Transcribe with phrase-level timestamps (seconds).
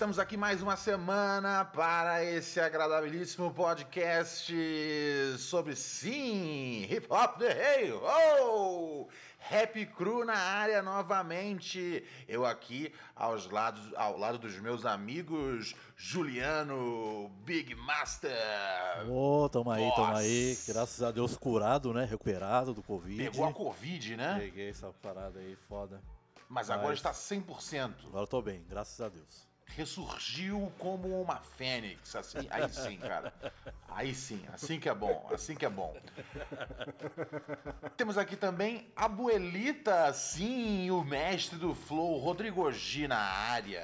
[0.00, 4.50] Estamos aqui mais uma semana para esse agradabilíssimo podcast
[5.36, 9.08] sobre sim, hip hop the hey, oh!
[9.50, 12.02] Happy Crew na área novamente.
[12.26, 18.32] Eu aqui aos lados, ao lado dos meus amigos Juliano Big Master.
[19.06, 20.56] Ô, oh, tamo aí, tamo aí.
[20.66, 22.06] Graças a Deus curado, né?
[22.06, 23.22] Recuperado do Covid.
[23.22, 24.38] Pegou a Covid, né?
[24.38, 26.02] Peguei essa parada aí, foda.
[26.48, 28.06] Mas, Mas agora está 100%.
[28.06, 29.49] Agora eu tô bem, graças a Deus.
[29.76, 33.32] Ressurgiu como uma fênix, assim, aí sim, cara.
[33.88, 35.96] Aí sim, assim que é bom, assim que é bom.
[37.96, 43.82] Temos aqui também a Buelita, sim, o mestre do flow, Rodrigo G na área.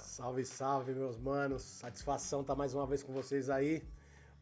[0.00, 1.62] Salve, salve, meus manos.
[1.62, 3.82] Satisfação estar tá mais uma vez com vocês aí.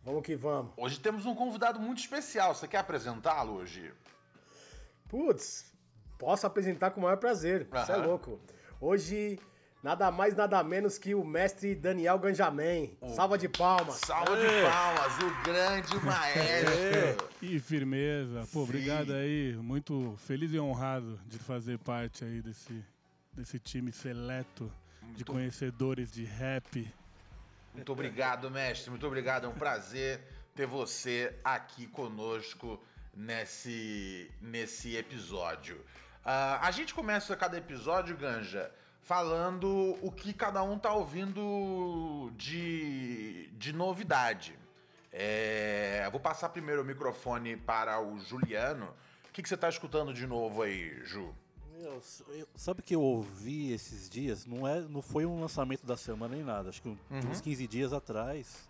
[0.05, 0.73] Vamos que vamos.
[0.77, 2.55] Hoje temos um convidado muito especial.
[2.55, 3.95] Você quer apresentá-lo hoje?
[5.09, 5.73] Putz,
[6.23, 7.67] Posso apresentar com o maior prazer.
[7.83, 8.39] Isso é louco.
[8.81, 9.41] Hoje,
[9.83, 12.97] nada mais, nada menos que o mestre Daniel Ganjamin.
[13.15, 13.97] Salva de palmas.
[13.97, 17.29] Salva de palmas, o grande maestro.
[17.43, 18.41] E firmeza.
[18.53, 18.63] Pô, Sim.
[18.63, 19.55] obrigado aí.
[19.57, 22.85] Muito feliz e honrado de fazer parte aí desse,
[23.33, 24.71] desse time seleto
[25.03, 26.89] Muito de conhecedores de rap.
[27.75, 28.91] Muito obrigado, mestre.
[28.91, 29.47] Muito obrigado.
[29.47, 30.21] É um prazer
[30.55, 32.81] ter você aqui conosco
[33.15, 35.77] nesse, nesse episódio.
[36.25, 38.71] Uh, a gente começa cada episódio, Ganja,
[39.03, 44.59] falando o que cada um tá ouvindo de, de novidade.
[45.13, 48.95] É, vou passar primeiro o microfone para o Juliano.
[49.29, 51.35] O que, que você tá escutando de novo aí, Ju?
[51.77, 52.01] Meu,
[52.55, 54.47] sabe que eu ouvi esses dias?
[54.47, 56.69] Não, é, não foi um lançamento da semana nem nada.
[56.69, 56.99] Acho que uhum.
[57.31, 58.69] uns 15 dias atrás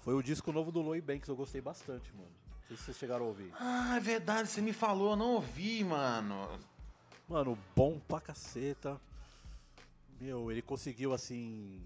[0.00, 1.28] foi o disco novo do Loy Banks.
[1.28, 2.28] Eu gostei bastante, mano.
[2.62, 3.52] Não sei se vocês chegaram a ouvir.
[3.58, 4.48] Ah, é verdade.
[4.48, 6.58] Você me falou, eu não ouvi, mano.
[7.28, 9.00] Mano, bom pra caceta.
[10.22, 11.82] Meu, ele conseguiu, assim,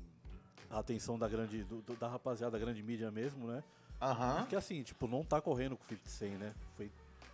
[0.68, 3.64] a atenção da grande, do, da rapaziada da grande mídia mesmo, né?
[3.98, 4.40] Aham.
[4.40, 6.54] Porque assim, tipo, não tá correndo com o 50 100, né?
[6.74, 6.90] Foi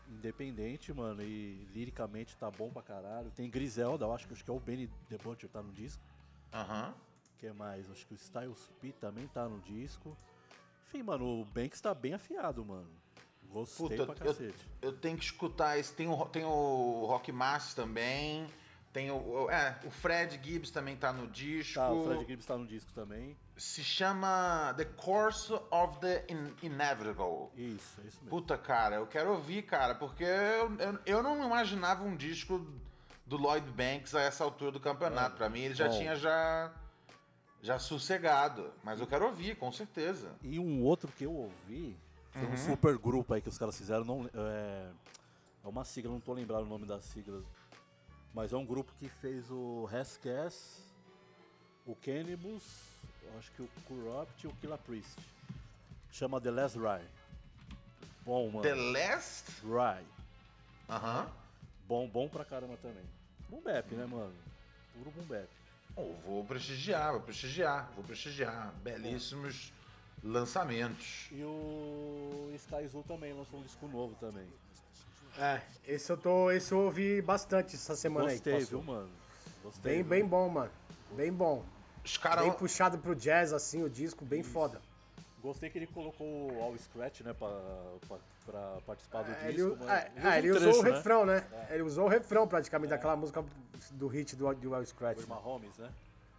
[0.09, 3.33] independente, mano, e liricamente tá bom pra caralho.
[3.33, 6.01] Tem Griselda, eu acho, acho que é o Benny The Butcher tá no disco.
[6.53, 6.87] Aham.
[6.87, 6.95] Uhum.
[7.37, 7.91] que mais?
[7.91, 10.17] Acho que o Styles P também tá no disco.
[10.87, 12.89] Enfim, mano, o Banks tá bem afiado, mano.
[13.51, 14.69] Gostei Puta, pra cacete.
[14.81, 15.93] Eu, eu, tenho que escutar esse.
[15.93, 18.47] Tem o, tem o Rock Mass também.
[18.93, 19.51] Tem o.
[19.51, 21.75] É, o Fred Gibbs também tá no disco.
[21.75, 23.35] Tá, o Fred Gibbs tá no disco também.
[23.57, 27.49] Se chama The Course of the In Inevitable.
[27.57, 28.29] Isso, é isso mesmo.
[28.29, 32.67] Puta, cara, eu quero ouvir, cara, porque eu, eu, eu não imaginava um disco
[33.25, 35.37] do Lloyd Banks a essa altura do campeonato.
[35.37, 35.99] É, pra mim, ele já bom.
[35.99, 36.71] tinha já.
[37.63, 38.73] Já sossegado.
[38.83, 40.33] Mas eu quero ouvir, com certeza.
[40.43, 41.97] E um outro que eu ouvi
[42.31, 42.53] foi uhum.
[42.53, 44.05] um super grupo aí que os caras fizeram.
[44.05, 44.91] Não, é,
[45.65, 47.45] é uma sigla, não tô lembrando o nome das siglas.
[48.35, 50.81] Mas é um grupo que fez o Rescast,
[51.87, 52.63] o Cannibus,
[53.39, 55.19] acho que o Corrupt e o Killa Priest.
[56.11, 57.07] Chama The Last Rye.
[58.25, 58.63] Bom, mano.
[58.63, 59.51] The Last?
[59.63, 60.05] Rye.
[60.89, 61.31] Aham.
[61.87, 63.05] Bom, bom pra caramba também.
[63.49, 64.35] Boom bap, né, mano?
[64.95, 65.49] Puro boom bap.
[65.95, 68.73] Oh, vou prestigiar, vou prestigiar, vou prestigiar.
[68.83, 69.73] Belíssimos
[70.25, 71.29] lançamentos.
[71.31, 74.47] E o Sky Zoo também lançou um disco novo também.
[75.39, 76.51] É, esse eu tô.
[76.51, 78.61] Esse eu ouvi bastante essa semana Gostei, aí.
[78.61, 79.11] Gostei, viu, mano?
[79.63, 79.93] Gostei.
[79.93, 80.11] Bem, viu?
[80.11, 80.71] bem bom, mano.
[81.13, 81.65] Bem bom.
[82.05, 82.43] Os cara...
[82.43, 84.51] Bem puxado pro jazz, assim, o disco, bem Isso.
[84.51, 84.81] foda.
[85.41, 87.49] Gostei que ele colocou o All Scratch, né, pra,
[88.07, 89.77] pra, pra participar do é, disco.
[89.81, 90.91] Ele, é, é, ele usou o né?
[90.91, 91.45] refrão, né?
[91.69, 91.75] É.
[91.75, 92.97] Ele usou o refrão praticamente é.
[92.97, 93.45] daquela música
[93.91, 95.19] do hit do, do All Scratch.
[95.19, 95.91] Foi Mahomes, né?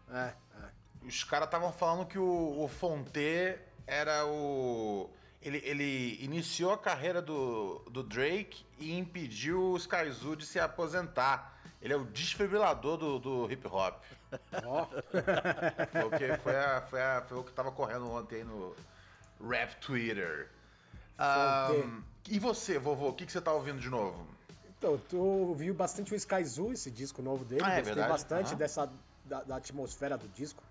[0.09, 1.05] É, é.
[1.05, 5.09] Os caras estavam falando que o, o Fonte era o.
[5.43, 11.59] Ele, ele iniciou a carreira do, do Drake e impediu o Skyzoo de se aposentar.
[11.81, 14.01] Ele é o desfibrilador do, do hip hop.
[14.65, 14.85] Oh.
[15.91, 18.73] foi, o que, foi, a, foi, a, foi o que tava correndo ontem aí no
[19.45, 20.49] Rap Twitter.
[21.19, 24.25] Um, e você, vovô, o que, que você tá ouvindo de novo?
[24.77, 27.61] Então, eu ouvi bastante o Skyzoo, esse disco novo dele.
[27.63, 28.09] Ah, é Gostei verdade?
[28.09, 28.89] bastante dessa
[29.25, 30.63] da, da atmosfera do disco.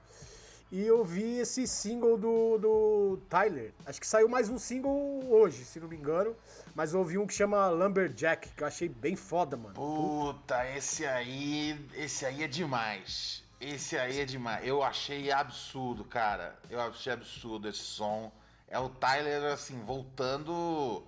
[0.73, 3.75] E eu vi esse single do, do Tyler.
[3.85, 6.35] Acho que saiu mais um single hoje, se não me engano.
[6.75, 9.75] Mas eu ouvi um que chama Lumberjack, que eu achei bem foda, mano.
[9.75, 11.79] Puta, esse aí.
[11.95, 13.45] Esse aí é demais.
[13.61, 14.67] Esse aí é demais.
[14.67, 16.59] Eu achei absurdo, cara.
[16.71, 18.33] Eu achei absurdo esse som.
[18.67, 21.05] É o Tyler, assim, voltando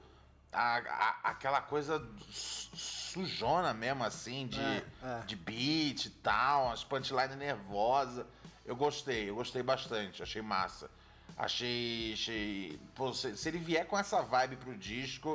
[0.53, 5.21] a, a, aquela coisa sujona mesmo, assim, de, é, é.
[5.25, 8.27] de beat e tal, as punchlines nervosas.
[8.65, 10.91] Eu gostei, eu gostei bastante, achei massa.
[11.37, 12.13] Achei.
[12.15, 15.35] achei pô, se, se, ele vier com essa vibe pro disco,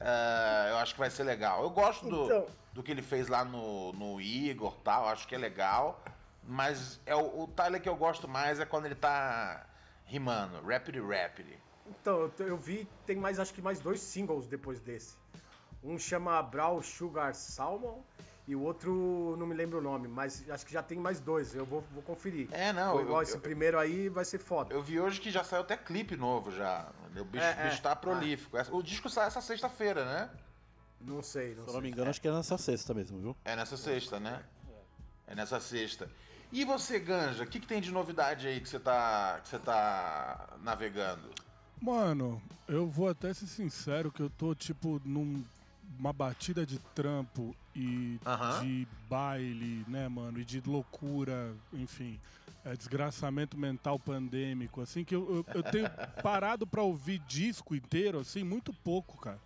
[0.00, 1.62] uh, eu acho que vai ser legal.
[1.62, 2.46] Eu gosto do, então...
[2.72, 6.02] do que ele fez lá no, no Igor tal, acho que é legal.
[6.44, 9.66] Mas é o, o Tyler que eu gosto mais é quando ele tá
[10.04, 11.46] rimando, Rapid Rapid.
[11.86, 15.16] Então, eu, eu vi, tem mais, acho que mais dois singles depois desse.
[15.82, 18.00] Um chama Brawl Sugar Salmon
[18.50, 21.54] e o outro não me lembro o nome, mas acho que já tem mais dois.
[21.54, 22.48] Eu vou, vou conferir.
[22.50, 22.94] É, não.
[22.94, 24.74] Foi igual eu, esse eu, primeiro aí vai ser foda.
[24.74, 26.90] Eu vi hoje que já saiu até clipe novo já.
[27.16, 28.56] O bicho, é, bicho tá prolífico.
[28.56, 28.66] Ah.
[28.72, 30.30] O disco sai essa sexta-feira, né?
[31.00, 32.10] Não sei, não Se eu não me engano, é.
[32.10, 33.36] acho que é nessa sexta mesmo, viu?
[33.44, 34.42] É nessa sexta, né?
[35.28, 36.10] É nessa sexta.
[36.50, 39.60] E você, Ganja, o que, que tem de novidade aí que você tá, que você
[39.60, 41.30] tá navegando?
[41.80, 45.44] Mano, eu vou até ser sincero que eu tô, tipo, num
[45.98, 48.18] uma batida de trampo e
[48.60, 52.18] de baile, né, mano, e de loucura, enfim,
[52.64, 55.88] é, desgraçamento mental pandêmico, assim, que eu, eu, eu tenho
[56.22, 59.38] parado pra ouvir disco inteiro, assim, muito pouco, cara.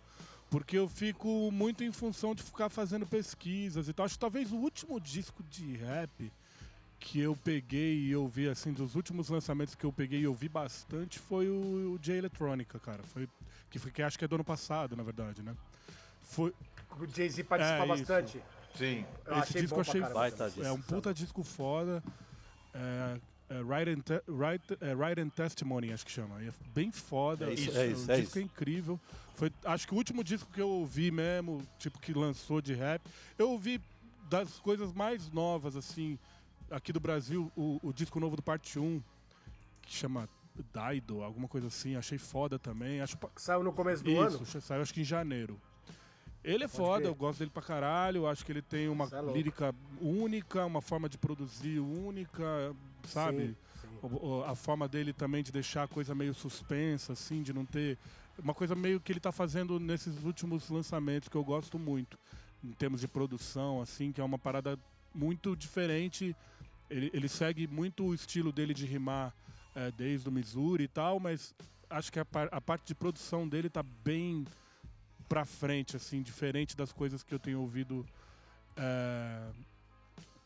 [0.49, 4.05] Porque eu fico muito em função de ficar fazendo pesquisas e tal.
[4.05, 6.31] Acho que talvez o último disco de rap
[6.99, 11.19] que eu peguei e ouvi, assim, dos últimos lançamentos que eu peguei e ouvi bastante
[11.19, 13.03] foi o, o J Eletrônica, cara.
[13.03, 13.27] Foi,
[13.69, 15.55] que, foi, que acho que é do ano passado, na verdade, né?
[16.21, 16.53] Foi...
[16.99, 18.41] O Jay-Z participa é bastante.
[18.75, 19.05] Sim.
[19.25, 22.03] Eu Esse disco eu achei caramba, é um puta disco foda.
[22.73, 26.41] É, é, Ride, and Te Ride, é, Ride and Testimony, acho que chama.
[26.43, 27.49] É bem foda.
[27.49, 28.07] É isso, é isso.
[28.07, 28.39] O é disco isso.
[28.39, 28.99] é incrível.
[29.35, 33.01] Foi, acho que o último disco que eu ouvi mesmo, tipo, que lançou de rap,
[33.37, 33.81] eu ouvi
[34.29, 36.17] das coisas mais novas, assim,
[36.71, 39.01] aqui do Brasil, o, o disco novo do Parte 1,
[39.83, 40.27] que chama
[40.73, 41.95] Daido, alguma coisa assim.
[41.95, 43.01] Achei foda também.
[43.01, 43.17] Acho...
[43.35, 44.43] Saiu no começo do isso, ano?
[44.43, 45.59] Isso, saiu acho que em janeiro.
[46.45, 48.27] Ele é Pode foda, eu gosto dele pra caralho.
[48.27, 52.45] Acho que ele tem uma é lírica única, uma forma de produzir única,
[53.07, 53.47] sabe?
[53.47, 54.43] Sim, sim.
[54.45, 57.97] A forma dele também de deixar a coisa meio suspensa, assim, de não ter.
[58.37, 62.19] Uma coisa meio que ele tá fazendo nesses últimos lançamentos que eu gosto muito,
[62.63, 64.77] em termos de produção, assim, que é uma parada
[65.13, 66.35] muito diferente.
[66.89, 69.33] Ele, ele segue muito o estilo dele de rimar
[69.73, 71.55] é, desde o Missouri e tal, mas
[71.89, 74.45] acho que a, a parte de produção dele tá bem
[75.27, 78.05] pra frente, assim, diferente das coisas que eu tenho ouvido,
[78.75, 79.47] é,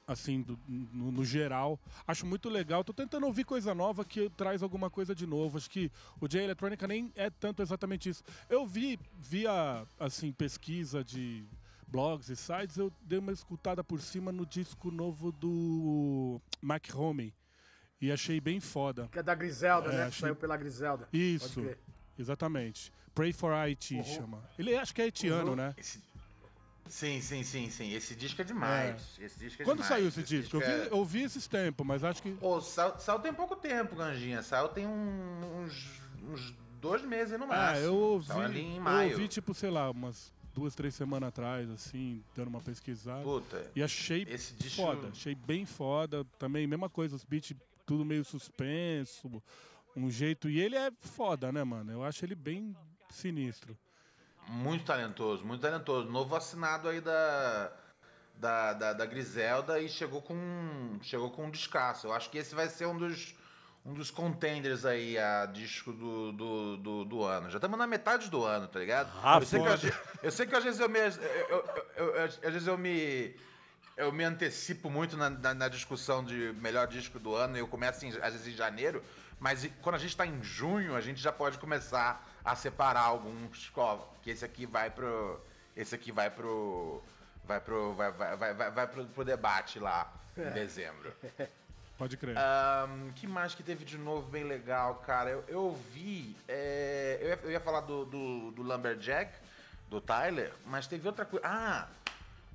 [0.08, 1.80] assim, do, no, no, geral.
[2.08, 2.84] Acho muito legal.
[2.84, 5.58] Tô tentando ouvir coisa nova que traz alguma coisa de novo.
[5.58, 8.24] Acho que o J Electronica nem é tanto exatamente isso.
[8.50, 11.46] Eu vi, via, assim, pesquisa de
[11.88, 17.34] blogs e sites, eu dei uma escutada por cima no disco novo do Mac Home.
[18.02, 19.10] E achei bem foda.
[19.12, 20.04] Que é da Griselda, é, né?
[20.04, 20.22] Achei...
[20.22, 21.10] Saiu pela Griselda.
[21.12, 21.62] Isso,
[22.18, 22.94] exatamente.
[23.20, 24.04] Pray for IT uhum.
[24.06, 24.50] chama.
[24.58, 25.56] Ele acho que é haitiano, uhum.
[25.58, 25.76] né?
[25.78, 26.00] Esse...
[26.88, 27.92] Sim, sim, sim, sim.
[27.92, 29.20] Esse disco é demais.
[29.20, 29.26] É.
[29.26, 29.90] Esse disco é Quando demais.
[29.90, 30.58] saiu esse, esse disco?
[30.58, 30.72] disco?
[30.72, 30.94] Eu, vi, é...
[30.94, 32.32] eu vi esses tempos, mas acho que.
[32.32, 34.42] Pô, saiu, saiu tem pouco tempo, Ganjinha.
[34.42, 36.02] Saiu tem um, uns,
[36.32, 37.86] uns dois meses no máximo.
[37.86, 38.30] É, eu ouvi.
[38.32, 43.22] Eu ouvi, tipo, sei lá, umas duas, três semanas atrás, assim, dando uma pesquisada.
[43.22, 43.70] Puta.
[43.76, 44.82] E achei esse disco...
[44.82, 45.10] foda.
[45.10, 46.24] Achei bem foda.
[46.40, 47.54] Também, mesma coisa, os beats
[47.86, 49.44] tudo meio suspenso.
[49.94, 50.50] Um jeito.
[50.50, 51.92] E ele é foda, né, mano?
[51.92, 52.74] Eu acho ele bem
[53.10, 53.78] sinistro.
[54.48, 56.10] Muito talentoso, muito talentoso.
[56.10, 57.72] Novo assinado aí da,
[58.36, 62.08] da, da, da, Griselda e chegou com, chegou com um descasso.
[62.08, 63.36] Eu acho que esse vai ser um dos,
[63.86, 67.50] um dos contenders aí a disco do, do, do, do ano.
[67.50, 69.12] Já estamos na metade do ano, tá ligado?
[69.24, 71.00] Ah, eu, sei que eu, eu sei que às vezes eu me.
[71.00, 71.66] Eu,
[71.98, 73.36] eu, às vezes eu me.
[73.96, 77.58] Eu me antecipo muito na, na, na, discussão de melhor disco do ano.
[77.58, 79.04] Eu começo em, às vezes em janeiro,
[79.40, 83.72] mas quando a gente está em junho, a gente já pode começar a separar alguns,
[84.22, 85.40] que esse aqui vai pro
[85.76, 87.02] esse aqui vai pro
[87.46, 90.52] vai pro vai vai vai, vai, vai pro, pro debate lá em é.
[90.52, 91.14] dezembro.
[92.00, 92.34] Pode crer.
[92.38, 95.32] Um, que mais que teve de novo bem legal, cara?
[95.32, 96.34] Eu, eu vi.
[96.48, 99.38] É, eu, ia, eu, ia, falar do, do, do, Lumberjack,
[99.90, 101.46] do Tyler, mas teve outra coisa.
[101.46, 101.90] Ah!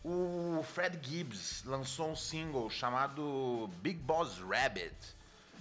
[0.02, 4.94] O Fred Gibbs lançou um single chamado Big Boss Rabbit.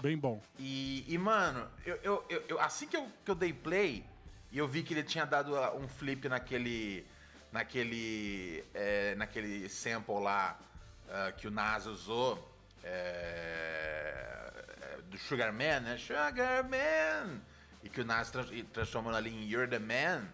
[0.01, 0.41] Bem bom.
[0.57, 1.99] E, e mano, eu,
[2.29, 4.05] eu, eu, assim que eu, que eu dei play,
[4.53, 7.03] e eu vi que ele tinha dado ah, um flip naquele.
[7.51, 8.63] naquele.
[8.71, 10.59] É, naquele sample lá
[11.07, 12.55] uh, que o Nas usou.
[12.83, 15.97] É, é, do Sugar Man, né?
[15.97, 17.41] Sugar Man!
[17.81, 20.27] E que o Nas trans, transformou ali em You're the Man.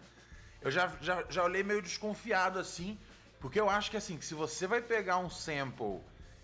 [0.60, 2.98] Eu já, já, já olhei meio desconfiado assim,
[3.40, 6.02] porque eu acho que assim, que se você vai pegar um sample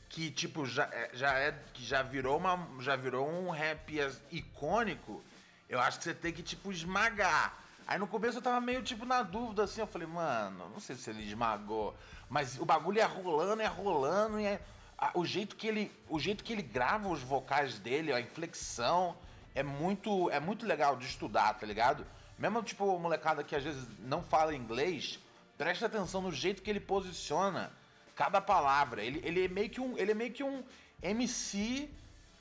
[0.08, 3.98] que tipo já, é, já é que já virou uma já virou um rap
[4.30, 5.22] icônico,
[5.68, 7.65] eu acho que você tem que tipo esmagar.
[7.86, 10.96] Aí no começo eu tava meio tipo na dúvida assim, eu falei, mano, não sei
[10.96, 11.94] se ele esmagou,
[12.28, 14.60] mas o bagulho é rolando, é rolando, e é,
[14.98, 19.16] a, o jeito que ele, o jeito que ele grava os vocais dele, a inflexão,
[19.54, 22.04] é muito, é muito legal de estudar, tá ligado?
[22.36, 25.20] Mesmo tipo molecada que às vezes não fala inglês,
[25.56, 27.72] presta atenção no jeito que ele posiciona
[28.14, 29.02] cada palavra.
[29.02, 30.64] Ele, ele é meio que um, ele é meio que um,
[31.02, 31.88] MC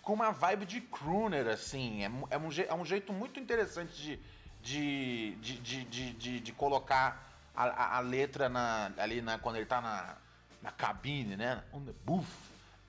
[0.01, 2.03] com uma vibe de crooner, assim.
[2.03, 4.19] É, é, um, é um jeito muito interessante de,
[4.65, 7.23] de, de, de, de, de, colocar
[7.55, 10.15] a, a, a, letra na, ali na, quando ele tá na,
[10.59, 11.63] na cabine, né?
[11.71, 12.23] On.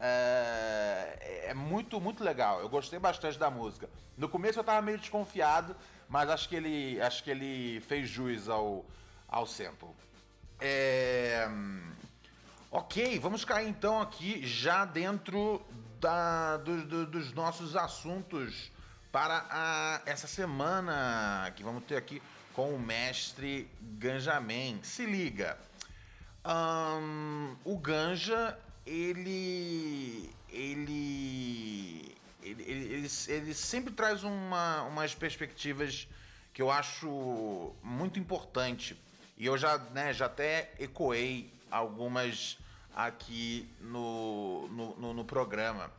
[0.01, 2.61] É, é, muito, muito legal.
[2.61, 3.91] Eu gostei bastante da música.
[4.17, 5.77] No começo eu tava meio desconfiado,
[6.09, 8.85] mas acho que ele, acho que ele fez jus ao,
[9.29, 9.91] ao sample.
[10.59, 11.47] É...
[12.71, 15.63] Ok, vamos cair então aqui já dentro
[16.01, 18.71] da, do, do, dos nossos assuntos
[19.17, 22.21] para a, essa semana que vamos ter aqui
[22.53, 24.79] com o mestre Ganjamin.
[24.83, 25.57] Se liga,
[26.45, 36.07] um, o Ganja ele ele ele, ele, ele sempre traz uma, umas perspectivas
[36.53, 39.01] que eu acho muito importante
[39.39, 42.59] e eu já, né, já até ecoei algumas
[42.95, 45.91] aqui no, no, no, no programa.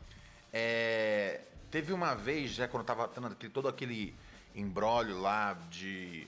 [0.53, 4.15] É, teve uma vez, já quando tava tendo aquele, todo aquele
[4.55, 6.27] embrólio lá de,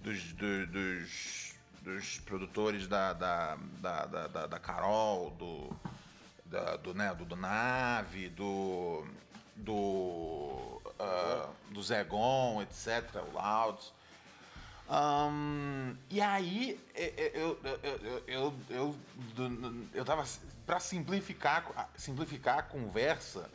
[0.00, 5.76] dos, do, dos, dos produtores da, da, da, da, da Carol, do,
[6.44, 9.06] da, do, né, do, do Nave, do,
[9.54, 13.92] do, uh, do Zegon, etc., o Louds.
[14.90, 18.96] Um, e aí, eu, eu, eu, eu, eu,
[19.92, 20.24] eu tava.
[20.64, 23.50] Pra simplificar, simplificar a conversa,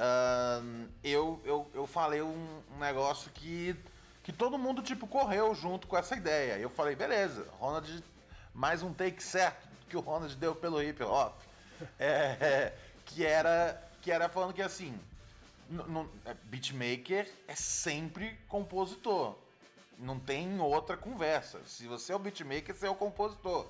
[0.00, 3.76] um, eu, eu, eu falei um, um, negócio que,
[4.22, 6.58] que todo mundo, tipo, correu junto com essa ideia.
[6.58, 8.02] Eu falei, beleza, Ronald,
[8.54, 11.38] mais um take certo que o Ronald deu pelo hip hop.
[11.98, 14.98] É, é, que, era, que era falando que assim,
[16.26, 19.34] é, beatmaker é sempre compositor
[20.00, 21.60] não tem outra conversa.
[21.66, 23.68] Se você é o beatmaker, você é o compositor.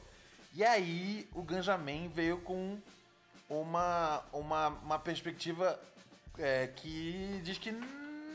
[0.54, 2.78] E aí o Ganjamin veio com
[3.48, 5.78] uma, uma, uma perspectiva
[6.40, 7.72] é, que diz que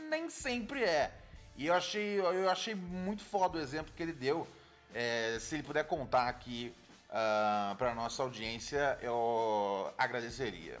[0.08, 1.12] nem sempre é.
[1.56, 4.46] E eu achei, eu achei muito foda o exemplo que ele deu.
[4.94, 6.72] É, se ele puder contar aqui
[7.08, 10.78] uh, ah, para nossa audiência, eu agradeceria.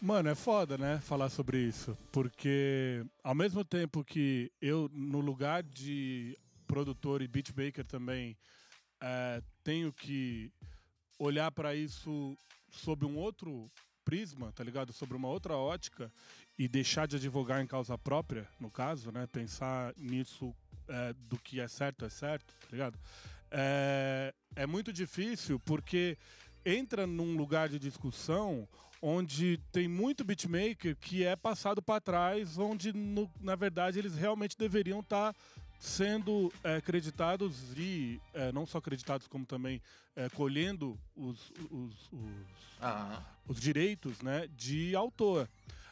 [0.00, 1.96] Mano, é foda, né, falar sobre isso.
[2.10, 8.36] Porque ao mesmo tempo que eu, no lugar de produtor e beatmaker também,
[9.00, 10.50] é, tenho que
[11.18, 12.36] olhar para isso
[12.70, 13.70] sob um outro
[14.12, 14.92] prisma, tá ligado?
[14.92, 16.12] Sobre uma outra ótica
[16.58, 19.26] e deixar de advogar em causa própria, no caso, né?
[19.26, 20.54] Pensar nisso
[20.86, 22.98] é, do que é certo é certo, tá ligado?
[23.50, 26.18] É, é muito difícil porque
[26.62, 28.68] entra num lugar de discussão
[29.00, 34.58] onde tem muito beatmaker que é passado para trás, onde no, na verdade eles realmente
[34.58, 35.40] deveriam estar tá
[35.78, 39.80] sendo é, creditados e é, não só creditados como também
[40.14, 42.78] é, colhendo os, os, os,
[43.46, 45.48] os, direitos né, de autor.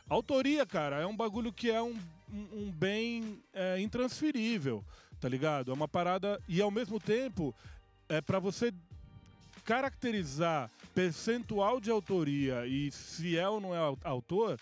[0.09, 1.97] Autoria, cara, é um bagulho que é um,
[2.33, 4.85] um, bem é, intransferível,
[5.21, 5.71] tá ligado?
[5.71, 7.55] É uma parada e ao mesmo tempo
[8.09, 8.73] é para você
[9.65, 14.59] caracterizar percentual de autoria e se é ou não é autor,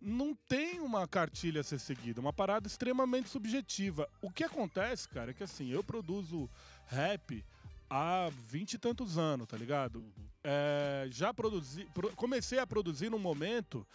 [0.00, 4.08] não tem uma cartilha a ser seguida, uma parada extremamente subjetiva.
[4.20, 6.48] O que acontece, cara, é que assim, eu produzo
[6.86, 7.42] rap
[7.88, 9.98] há vinte e tantos anos, tá ligado?
[9.98, 10.26] Uhum.
[10.42, 13.86] É, já produzi, pro, comecei a produzir num momento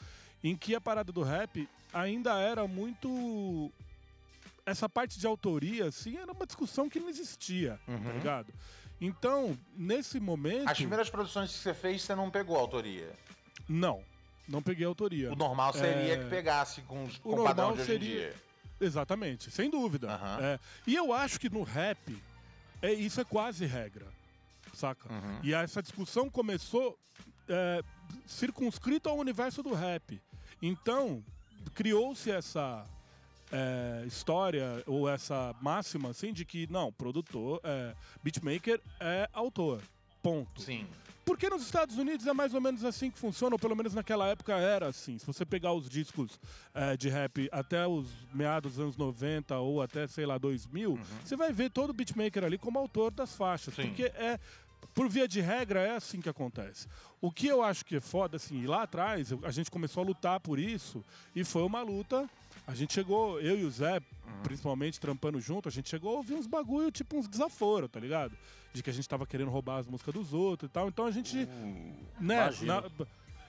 [0.43, 3.71] em que a parada do rap ainda era muito
[4.65, 8.03] essa parte de autoria, assim, era uma discussão que não existia, tá uhum.
[8.03, 8.53] tá ligado?
[9.01, 10.69] Então, nesse momento.
[10.69, 13.11] As primeiras produções que você fez, você não pegou autoria?
[13.67, 14.03] Não,
[14.47, 15.31] não peguei autoria.
[15.31, 16.17] O normal seria é...
[16.17, 18.07] que pegasse com, com o, o padrão de hoje seria...
[18.07, 18.35] em dia.
[18.81, 20.07] Exatamente, sem dúvida.
[20.07, 20.45] Uhum.
[20.45, 22.17] É, e eu acho que no rap,
[22.81, 24.07] é, isso é quase regra,
[24.73, 25.11] saca?
[25.11, 25.39] Uhum.
[25.43, 26.97] E essa discussão começou
[27.47, 27.83] é,
[28.25, 30.21] circunscrito ao universo do rap.
[30.61, 31.23] Então,
[31.73, 32.85] criou-se essa
[33.51, 39.81] é, história ou essa máxima assim de que não, produtor, é, beatmaker é autor.
[40.21, 40.61] Ponto.
[40.61, 40.85] Sim.
[41.29, 44.27] Porque nos Estados Unidos é mais ou menos assim que funciona, ou pelo menos naquela
[44.29, 45.19] época era assim.
[45.19, 46.39] Se você pegar os discos
[46.73, 50.99] é, de rap até os meados dos anos 90 ou até, sei lá, 2000, uhum.
[51.23, 53.75] você vai ver todo beatmaker ali como autor das faixas.
[53.75, 53.83] Sim.
[53.83, 54.39] Porque é
[54.95, 56.87] por via de regra, é assim que acontece.
[57.21, 60.39] O que eu acho que é foda, assim, lá atrás, a gente começou a lutar
[60.39, 61.05] por isso,
[61.35, 62.27] e foi uma luta
[62.69, 64.43] a gente chegou, eu e o Zé, uhum.
[64.43, 68.37] principalmente trampando junto, a gente chegou a ouvir uns bagulho, tipo uns desaforos, tá ligado?
[68.73, 70.87] De que a gente tava querendo roubar as músicas dos outros e tal.
[70.87, 71.37] Então a gente.
[71.37, 72.49] Uh, né?
[72.61, 72.83] Na,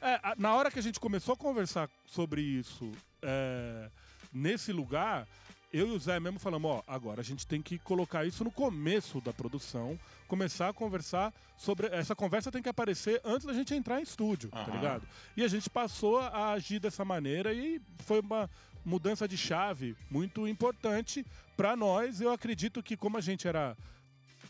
[0.02, 3.90] é, na hora que a gente começou a conversar sobre isso é,
[4.32, 5.26] nesse lugar,
[5.72, 8.50] eu e o Zé mesmo falamos, ó, agora a gente tem que colocar isso no
[8.50, 11.86] começo da produção, começar a conversar sobre.
[11.88, 14.64] Essa conversa tem que aparecer antes da gente entrar em estúdio, uhum.
[14.64, 15.06] tá ligado?
[15.36, 18.50] E a gente passou a agir dessa maneira e foi uma
[18.84, 21.24] mudança de chave muito importante
[21.56, 22.20] para nós.
[22.20, 23.76] Eu acredito que, como a gente era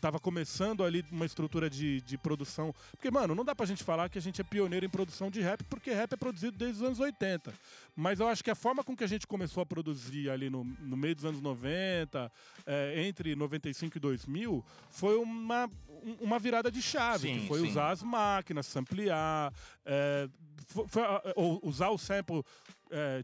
[0.01, 2.73] tava começando ali uma estrutura de, de produção.
[2.91, 5.39] Porque, mano, não dá pra gente falar que a gente é pioneiro em produção de
[5.39, 7.53] rap, porque rap é produzido desde os anos 80.
[7.95, 10.63] Mas eu acho que a forma com que a gente começou a produzir ali no,
[10.63, 12.31] no meio dos anos 90,
[12.65, 15.69] é, entre 95 e 2000, foi uma,
[16.19, 17.67] uma virada de chave, sim, que foi sim.
[17.67, 19.53] usar as máquinas, samplear,
[19.85, 20.27] é,
[20.65, 21.03] foi, foi,
[21.35, 22.43] ou usar o sample
[22.89, 23.23] é,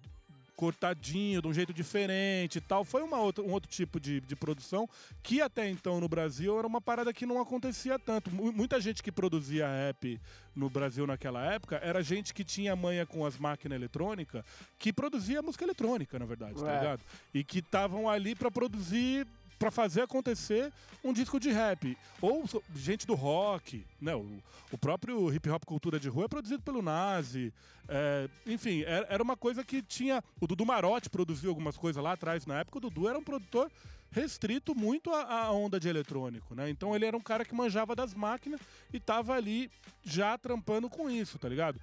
[0.57, 2.83] cortadinho, de um jeito diferente e tal.
[2.83, 4.89] Foi uma outra, um outro tipo de, de produção
[5.21, 8.31] que até então no Brasil era uma parada que não acontecia tanto.
[8.31, 10.19] Muita gente que produzia rap
[10.55, 14.43] no Brasil naquela época era gente que tinha manha com as máquinas eletrônicas,
[14.79, 17.01] que produzia música eletrônica, na verdade, tá ligado?
[17.31, 20.71] E que estavam ali para produzir para fazer acontecer
[21.03, 21.97] um disco de rap.
[22.21, 22.43] Ou
[22.75, 24.15] gente do rock, né?
[24.15, 27.53] O, o próprio hip hop cultura de rua é produzido pelo Nazi.
[27.87, 30.23] É, enfim, era, era, uma coisa que tinha.
[30.39, 32.77] O Dudu Marotti produziu algumas coisas lá atrás na época.
[32.77, 33.71] O Dudu era um produtor
[34.11, 36.69] restrito muito à, onda de eletrônico, né?
[36.69, 38.59] Então ele era um cara que manjava das máquinas
[38.93, 39.69] e tava ali
[40.03, 41.79] já trampando com isso, tá ligado?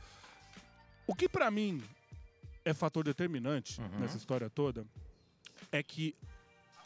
[1.07, 1.83] O que para mim
[2.65, 4.01] é fator determinante uhum.
[4.01, 4.87] nessa história toda
[5.71, 6.15] é que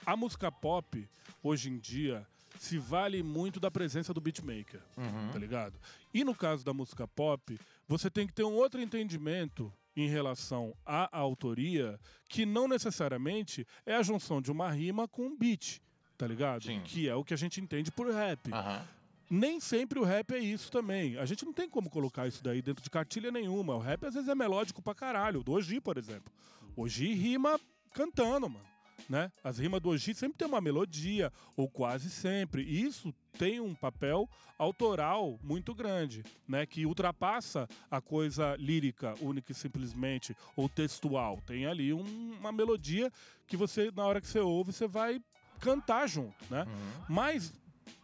[0.04, 1.08] a música pop,
[1.42, 2.26] hoje em dia,
[2.58, 5.30] se vale muito da presença do beatmaker, uhum.
[5.32, 5.78] tá ligado?
[6.12, 10.74] E no caso da música pop, você tem que ter um outro entendimento em relação
[10.86, 15.80] à autoria, que não necessariamente é a junção de uma rima com um beat,
[16.16, 16.64] tá ligado?
[16.64, 16.80] Sim.
[16.84, 18.50] Que é o que a gente entende por rap.
[18.50, 18.84] Uhum.
[19.30, 21.18] Nem sempre o rap é isso também.
[21.18, 23.74] A gente não tem como colocar isso daí dentro de cartilha nenhuma.
[23.74, 25.42] O rap às vezes é melódico pra caralho.
[25.42, 26.32] Do Oji, por exemplo.
[26.76, 27.60] Oji rima
[27.92, 28.77] cantando, mano
[29.08, 29.32] né?
[29.42, 32.62] As rimas do Oji sempre tem uma melodia, ou quase sempre.
[32.62, 36.66] E isso tem um papel autoral muito grande, né?
[36.66, 41.40] Que ultrapassa a coisa lírica, única e simplesmente, ou textual.
[41.46, 43.10] Tem ali um, uma melodia
[43.46, 45.20] que você, na hora que você ouve, você vai
[45.60, 46.64] cantar junto, né?
[46.64, 47.04] Uhum.
[47.08, 47.52] Mas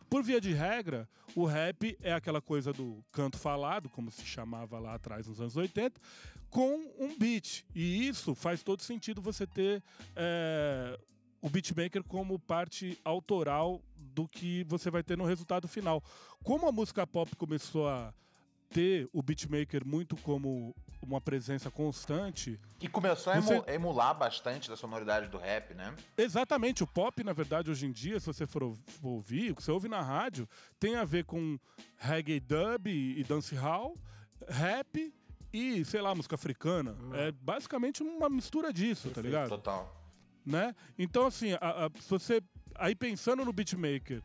[0.09, 4.79] por via de regra, o rap é aquela coisa do canto falado, como se chamava
[4.79, 6.01] lá atrás nos anos 80,
[6.55, 7.67] com um beat.
[7.75, 9.83] E isso faz todo sentido você ter
[10.14, 10.97] é,
[11.43, 16.01] o beatmaker como parte autoral do que você vai ter no resultado final.
[16.45, 18.14] Como a música pop começou a
[18.71, 22.61] ter o beatmaker muito como uma presença constante.
[22.81, 23.64] E começou a você...
[23.73, 25.93] emular bastante da sonoridade do rap, né?
[26.17, 26.85] Exatamente.
[26.85, 28.62] O pop, na verdade, hoje em dia, se você for
[29.03, 31.59] ouvir, o que você ouve na rádio, tem a ver com
[31.97, 33.99] reggae dub e dancehall,
[34.49, 35.12] rap
[35.55, 36.97] e, sei lá, música africana.
[37.01, 37.14] Hum.
[37.14, 39.49] É basicamente uma mistura disso, tá Perfeito, tá ligado?
[39.49, 40.05] Total.
[40.45, 40.75] Né?
[40.99, 42.43] Então, assim, a, a, se você.
[42.75, 44.21] Aí pensando no beatmaker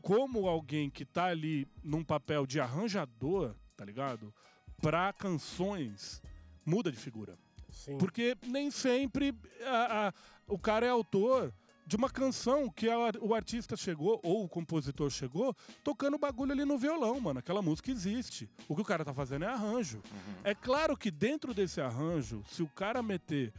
[0.00, 4.32] como alguém que tá ali num papel de arranjador, tá ligado?
[4.80, 6.22] Pra canções,
[6.64, 7.38] muda de figura.
[7.68, 7.98] Sim.
[7.98, 10.12] Porque nem sempre a, a,
[10.48, 11.52] o cara é autor
[11.90, 16.64] de uma canção que a, o artista chegou, ou o compositor chegou, tocando bagulho ali
[16.64, 17.40] no violão, mano.
[17.40, 18.48] Aquela música existe.
[18.68, 19.96] O que o cara tá fazendo é arranjo.
[19.96, 20.34] Uhum.
[20.44, 23.52] É claro que dentro desse arranjo, se o cara meter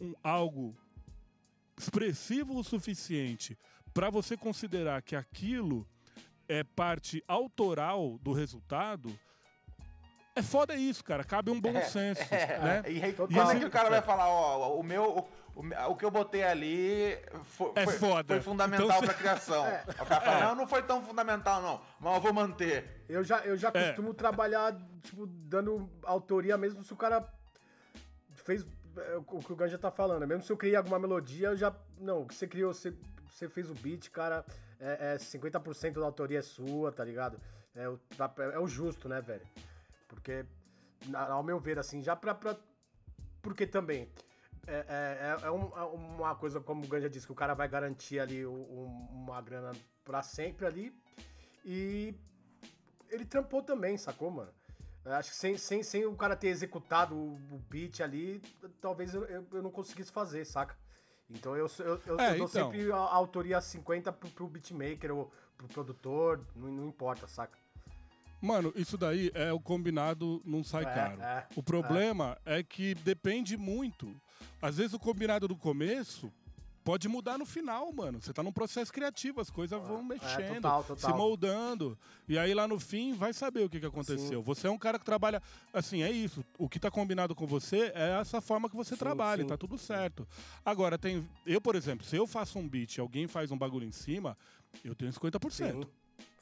[0.00, 0.74] um, algo
[1.78, 3.56] expressivo o suficiente
[3.94, 5.86] para você considerar que aquilo
[6.48, 9.16] é parte autoral do resultado,
[10.34, 11.24] é foda isso, cara.
[11.24, 12.20] Cabe um bom é, senso.
[12.30, 12.82] É, né?
[12.88, 15.26] E aí, quando é que o cara vai falar, ó, o meu.
[15.56, 19.66] O, o que eu botei ali foi, é foi, foi fundamental então, pra criação.
[19.66, 19.84] É.
[19.88, 20.42] O cara fala, é.
[20.42, 23.02] não, não foi tão fundamental, não, mas eu vou manter.
[23.08, 23.86] Eu já, eu já é.
[23.86, 27.26] costumo trabalhar, tipo, dando autoria mesmo se o cara
[28.34, 28.66] fez
[28.98, 30.26] é, o que o Ganja tá falando.
[30.26, 31.74] Mesmo se eu criei alguma melodia, eu já.
[31.98, 32.92] Não, o que você criou, você,
[33.26, 34.44] você fez o beat, cara,
[34.78, 37.40] é, é 50% da autoria é sua, tá ligado?
[37.74, 37.98] É o,
[38.52, 39.46] é o justo, né, velho?
[40.06, 40.44] Porque,
[41.14, 42.34] ao meu ver, assim, já pra.
[42.34, 42.56] pra
[43.40, 44.10] porque também.
[44.66, 47.54] É, é, é, é um, é uma coisa, como o Ganja disse, que o cara
[47.54, 49.72] vai garantir ali um, uma grana
[50.04, 50.94] pra sempre ali.
[51.64, 52.14] E
[53.08, 54.50] ele trampou também, sacou, mano?
[55.04, 58.42] Acho que sem, sem, sem o cara ter executado o, o beat ali,
[58.80, 60.76] talvez eu, eu, eu, não conseguisse fazer, saca?
[61.30, 62.48] Então eu, eu, eu, é, eu dou então.
[62.48, 67.56] sempre a, a autoria 50 pro, pro beatmaker ou pro produtor, não, não importa, saca?
[68.40, 71.22] Mano, isso daí é o combinado não sai é, caro.
[71.22, 72.58] É, o problema é.
[72.58, 72.62] é.
[72.62, 74.14] que depende muito.
[74.60, 76.32] Às vezes o combinado do começo
[76.86, 78.20] pode mudar no final, mano.
[78.20, 81.10] Você tá num processo criativo, as coisas vão é, mexendo, é, total, total.
[81.10, 81.98] se moldando.
[82.28, 84.38] E aí lá no fim vai saber o que, que aconteceu.
[84.38, 84.44] Sim.
[84.44, 85.42] Você é um cara que trabalha.
[85.74, 86.44] Assim, é isso.
[86.56, 89.48] O que tá combinado com você é essa forma que você sim, trabalha, sim.
[89.48, 90.26] tá tudo certo.
[90.64, 91.28] Agora, tem.
[91.44, 94.38] Eu, por exemplo, se eu faço um beat e alguém faz um bagulho em cima,
[94.84, 95.50] eu tenho 50%.
[95.50, 95.82] Sim.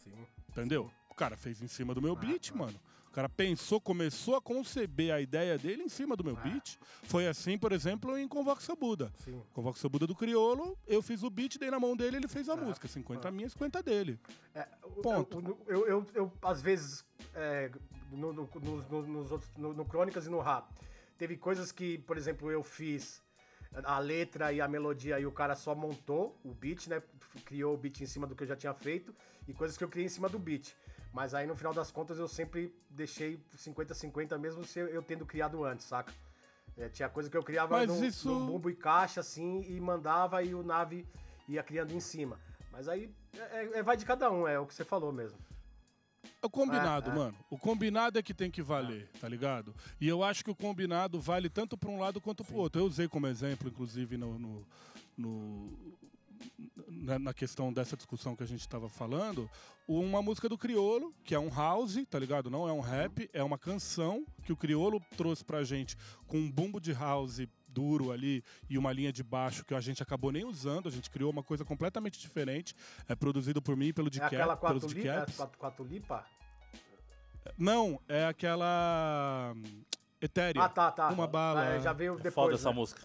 [0.05, 0.27] Sim.
[0.51, 0.91] Entendeu?
[1.09, 2.59] O cara fez em cima do meu ah, beat, ah.
[2.59, 2.79] mano.
[3.15, 6.41] O cara pensou, começou a conceber a ideia dele em cima do meu ah.
[6.41, 6.77] beat.
[7.05, 9.13] Foi assim, por exemplo, em Convoca Seu Buda.
[9.25, 9.41] Sim.
[9.89, 12.57] Buda do Criolo, eu fiz o beat, dei na mão dele ele fez a ah.
[12.57, 12.89] música.
[12.89, 13.31] 50 ah.
[13.31, 14.19] minha, 50 dele.
[14.53, 14.67] É,
[15.01, 15.39] Ponto.
[15.69, 17.05] Eu, eu, eu, eu, às vezes,
[17.37, 17.71] é,
[18.11, 20.69] no, no, no, nos outros, no, no Crônicas e no Rap,
[21.17, 23.23] teve coisas que, por exemplo, eu fiz
[23.85, 27.01] a letra e a melodia e o cara só montou o beat, né?
[27.45, 29.15] Criou o beat em cima do que eu já tinha feito
[29.47, 30.75] e coisas que eu criei em cima do beat.
[31.15, 35.65] Mas aí no final das contas eu sempre deixei 50-50, mesmo se eu tendo criado
[35.65, 36.13] antes, saca?
[36.77, 38.29] É, tinha coisa que eu criava no, isso...
[38.29, 41.07] no, bumbo e caixa, assim, e mandava e o nave
[41.49, 42.37] ia criando em cima.
[42.73, 45.39] Mas aí é, é, vai de cada um, é o que você falou mesmo.
[46.43, 47.17] É o combinado, é, é.
[47.17, 47.37] mano.
[47.49, 49.73] O combinado é que tem que valer, tá ligado?
[50.01, 52.81] E eu acho que o combinado vale tanto para um lado quanto para o outro.
[52.81, 54.67] Eu usei como exemplo, inclusive, no, no,
[55.17, 55.95] no
[57.03, 59.51] na, na, questão dessa discussão que a gente estava falando,
[59.87, 62.51] uma música do Criolo, que é um house, tá ligado?
[62.51, 66.51] Não é um rap, é uma canção que o Criolo trouxe pra gente com um
[66.51, 70.45] bumbo de house duro ali e uma linha de baixo que a gente acabou nem
[70.45, 72.75] usando, a gente criou uma coisa completamente diferente,
[73.09, 75.41] é produzido por mim e pelo Dicap, é aquela Dicaps.
[75.41, 76.25] É quatro, lipa?
[77.59, 79.83] Não, é aquela hum,
[80.21, 80.63] Ethereum.
[80.63, 81.09] Ah, tá, tá.
[81.09, 81.65] Uma bala.
[81.67, 82.35] É, já veio é depois.
[82.35, 82.55] Foda né?
[82.55, 83.03] essa música.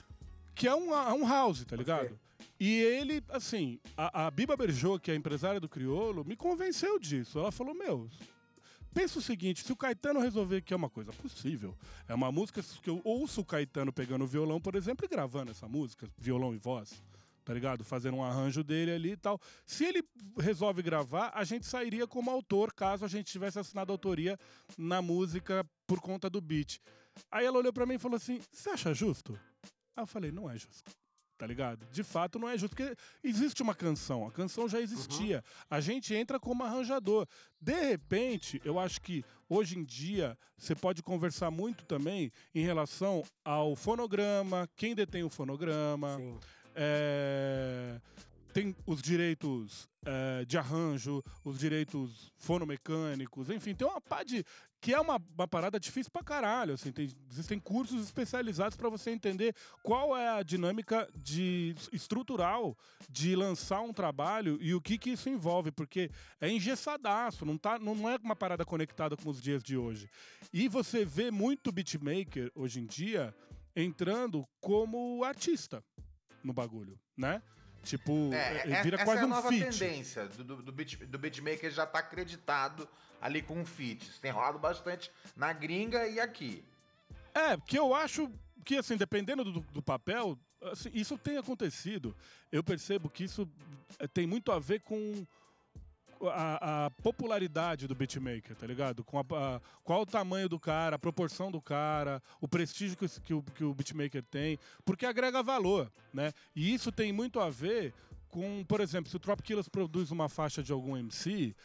[0.56, 2.18] Que é um, é um house, tá ligado?
[2.60, 7.00] E ele, assim, a, a Biba Berjô, que é a empresária do Criolo, me convenceu
[7.00, 7.40] disso.
[7.40, 8.10] Ela falou: Meu,
[8.94, 11.74] pensa o seguinte, se o Caetano resolver que é uma coisa possível,
[12.06, 15.52] é uma música que eu ouço o Caetano pegando o violão, por exemplo, e gravando
[15.52, 17.02] essa música, violão e voz,
[17.46, 17.86] tá ligado?
[17.86, 19.40] Fazendo um arranjo dele ali e tal.
[19.66, 20.04] Se ele
[20.38, 24.38] resolve gravar, a gente sairia como autor, caso a gente tivesse assinado autoria
[24.78, 26.82] na música por conta do beat.
[27.32, 29.40] Aí ela olhou para mim e falou assim: Você acha justo?
[29.96, 30.92] Aí eu falei: Não é justo
[31.40, 31.88] tá ligado?
[31.90, 35.38] De fato não é justo, porque existe uma canção, a canção já existia.
[35.38, 35.66] Uhum.
[35.70, 37.26] A gente entra como arranjador.
[37.60, 43.24] De repente, eu acho que hoje em dia você pode conversar muito também em relação
[43.44, 46.18] ao fonograma, quem detém o fonograma.
[46.18, 46.38] Sim.
[46.76, 48.00] É
[48.54, 54.44] tem os direitos é, de arranjo, os direitos fonomecânicos, enfim, tem uma pá de.
[54.82, 56.74] que é uma, uma parada difícil pra caralho.
[56.74, 62.78] Assim, tem, existem cursos especializados para você entender qual é a dinâmica de, estrutural
[63.10, 66.10] de lançar um trabalho e o que, que isso envolve, porque
[66.40, 70.10] é engessadaço, não, tá, não é uma parada conectada com os dias de hoje.
[70.52, 73.36] E você vê muito beatmaker hoje em dia
[73.76, 75.84] entrando como artista
[76.44, 77.42] no bagulho, né?
[77.84, 79.80] Tipo, é, é, vira essa quase é a um nova feat.
[79.80, 82.88] tendência do, do, do, beat, do beatmaker já tá acreditado
[83.22, 84.10] ali com um feat.
[84.10, 86.64] Isso tem rolado bastante na gringa e aqui.
[87.34, 88.30] É, porque eu acho
[88.66, 92.16] que, assim, dependendo do, do papel, assim, isso tem acontecido.
[92.52, 93.50] Eu percebo que isso
[93.98, 95.26] é, tem muito a ver com
[96.28, 99.04] a, a, popularidade do beatmaker, tá ligado?
[99.04, 103.08] Com a, a, qual o tamanho do cara, a proporção do cara, o prestígio que,
[103.22, 106.34] que, o, que o beatmaker tem, porque agrega valor, né?
[106.56, 107.94] E isso tem muito a ver
[108.30, 111.56] com, por exemplo, se o Trop Killers produz uma faixa de algum MC,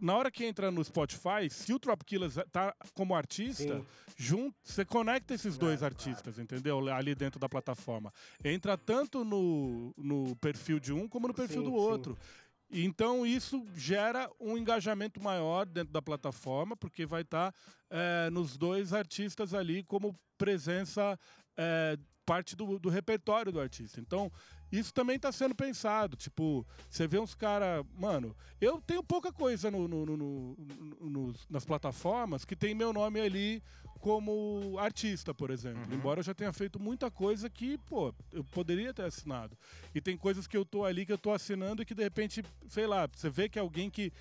[0.00, 3.84] na hora que entra no Spotify, se o Trop Killers tá como artista,
[4.16, 6.42] junto, você conecta esses dois é, artistas, claro.
[6.42, 6.88] entendeu?
[6.94, 8.12] Ali dentro da plataforma.
[8.44, 12.14] Entra tanto no, no perfil de um como no perfil sim, do outro.
[12.14, 12.41] Sim.
[12.72, 17.58] Então isso gera um engajamento maior dentro da plataforma, porque vai estar tá,
[17.90, 21.18] é, nos dois artistas ali como presença
[21.56, 24.00] é, parte do, do, repertório do artista.
[24.00, 24.32] Então
[24.70, 26.16] isso também está sendo pensado.
[26.16, 27.84] Tipo, você vê uns caras.
[27.94, 33.62] Mano, eu tenho pouca coisa no, no, no, nas plataformas que tem meu nome ali
[34.02, 35.86] como artista, por exemplo.
[35.88, 35.94] Uhum.
[35.94, 39.56] Embora eu já tenha feito muita coisa que, pô, eu poderia ter assinado.
[39.94, 42.44] E tem coisas que eu tô ali que eu tô assinando e que de repente,
[42.68, 44.12] sei lá, você vê que alguém que.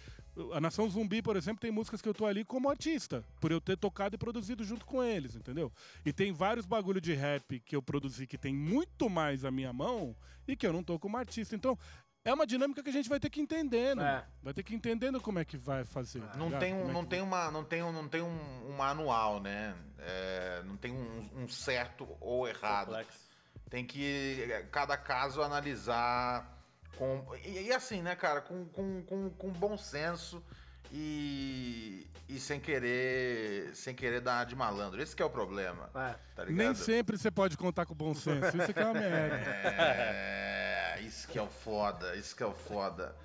[0.53, 3.59] A Nação Zumbi, por exemplo, tem músicas que eu tô ali como artista, por eu
[3.59, 5.69] ter tocado e produzido junto com eles, entendeu?
[6.05, 9.73] E tem vários bagulho de rap que eu produzi que tem muito mais a minha
[9.73, 10.15] mão
[10.47, 11.53] e que eu não tô como artista.
[11.53, 11.77] Então,
[12.23, 14.23] é uma dinâmica que a gente vai ter que entender, né?
[14.23, 14.43] É.
[14.43, 16.21] Vai ter que entendendo como é que vai fazer.
[16.21, 18.73] Tá não, tem um, é não, tem uma, não tem um, não tem um, um
[18.77, 19.75] manual, né?
[19.97, 22.87] É, não tem um, um, certo ou errado.
[22.87, 23.31] Complexo.
[23.69, 26.57] Tem que, cada caso, analisar
[26.97, 27.25] com.
[27.43, 30.43] E, e, assim, né, cara, com, com, com, com bom senso
[30.91, 35.01] e, e sem querer sem querer dar de malandro.
[35.01, 35.89] Esse é o problema.
[35.95, 36.15] É.
[36.35, 38.47] Tá Nem sempre você pode contar com bom senso.
[38.47, 39.35] Isso é que é uma merda.
[39.35, 43.15] É isso que é o foda, isso que é o foda.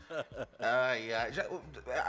[0.58, 1.46] Ai, ai, já,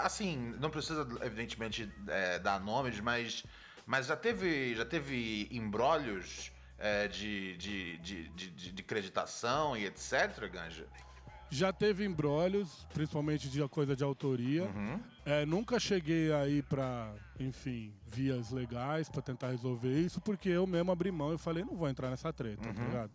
[0.03, 3.43] assim, não precisa, evidentemente, é, dar nomes, mas,
[3.85, 10.49] mas já teve, já teve embrólios é, de, de, de, de, de creditação e etc,
[10.51, 10.87] Ganja?
[11.49, 14.63] Já teve embrólios, principalmente de coisa de autoria.
[14.65, 14.99] Uhum.
[15.25, 20.91] É, nunca cheguei aí para, enfim, vias legais para tentar resolver isso, porque eu mesmo
[20.91, 22.75] abri mão e falei, não vou entrar nessa treta, tá uhum.
[22.75, 23.11] tá ligado?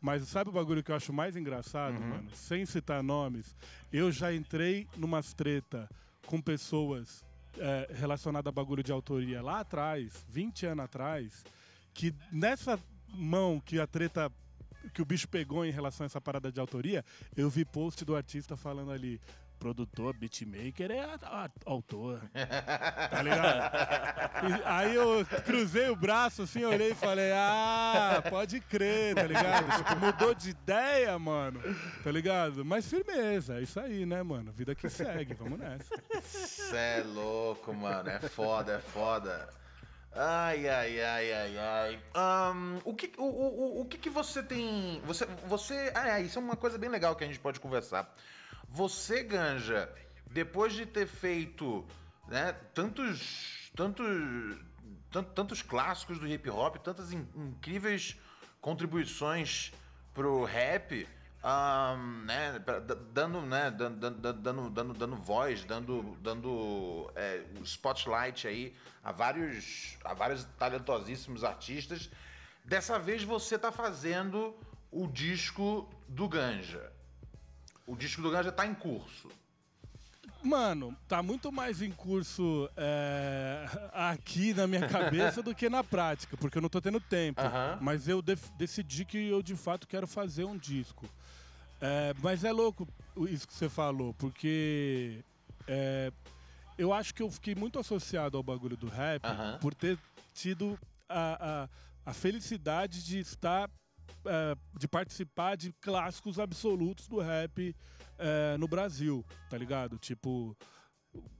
[0.00, 2.08] Mas sabe o bagulho que eu acho mais engraçado, uhum.
[2.08, 2.30] mano?
[2.34, 3.54] Sem citar nomes,
[3.92, 5.88] eu já entrei numas treta
[6.26, 7.24] com pessoas
[7.58, 11.44] é, relacionadas a bagulho de autoria lá atrás, 20 anos atrás,
[11.92, 12.78] que nessa
[13.14, 14.30] mão que a treta
[14.92, 17.04] que o bicho pegou em relação a essa parada de autoria,
[17.36, 19.20] eu vi post do artista falando ali.
[19.56, 22.20] Produtor, beatmaker é a, a, autor.
[22.34, 23.72] Tá ligado?
[24.50, 29.76] E, aí eu cruzei o braço assim, olhei e falei, ah, pode crer, tá ligado?
[29.78, 31.60] Tipo, mudou de ideia, mano.
[32.02, 32.64] Tá ligado?
[32.64, 34.52] Mas firmeza, é isso aí, né, mano?
[34.52, 35.94] Vida que segue, vamos nessa.
[36.22, 38.10] Cê é louco, mano.
[38.10, 39.48] É foda, é foda.
[40.16, 42.00] Ai, ai, ai, ai, ai.
[42.14, 45.00] Um, o que, o, o, o que, que você tem.
[45.04, 45.26] Você.
[45.46, 48.14] você ah, é, isso é uma coisa bem legal que a gente pode conversar.
[48.68, 49.92] Você, Ganja,
[50.30, 51.84] depois de ter feito
[52.28, 53.70] né, tantos.
[53.74, 54.06] tantos.
[55.34, 58.16] tantos clássicos do hip hop, tantas in, incríveis
[58.60, 59.72] contribuições
[60.14, 61.08] pro rap
[61.44, 62.58] um, né,
[63.12, 70.14] dando, né, dando, dando, dando, dando voz, dando, dando é, spotlight aí a vários, a
[70.14, 72.10] vários talentosíssimos artistas.
[72.64, 74.56] Dessa vez você está fazendo
[74.90, 76.90] o disco do Ganja.
[77.86, 79.28] O disco do Ganja está em curso.
[80.42, 86.36] Mano, tá muito mais em curso é, aqui na minha cabeça do que na prática,
[86.36, 87.40] porque eu não tô tendo tempo.
[87.40, 87.78] Uh -huh.
[87.80, 91.06] Mas eu decidi que eu de fato quero fazer um disco.
[91.80, 92.88] É, mas é louco
[93.28, 95.22] isso que você falou, porque
[95.66, 96.12] é,
[96.78, 99.22] eu acho que eu fiquei muito associado ao bagulho do rap
[99.60, 99.98] por ter
[100.32, 101.68] tido a,
[102.06, 103.70] a, a, felicidade de estar,
[104.24, 107.74] é, de participar de clássicos absolutos do rap
[108.18, 109.98] é, no Brasil, tá ligado?
[109.98, 110.56] Tipo,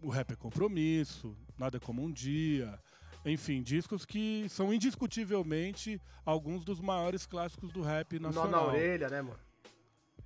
[0.00, 2.78] o rap é compromisso, nada é como um dia.
[3.24, 8.50] Enfim, discos que são indiscutivelmente alguns dos maiores clássicos do rap nacional.
[8.50, 9.38] Nó na orelha, né, mano?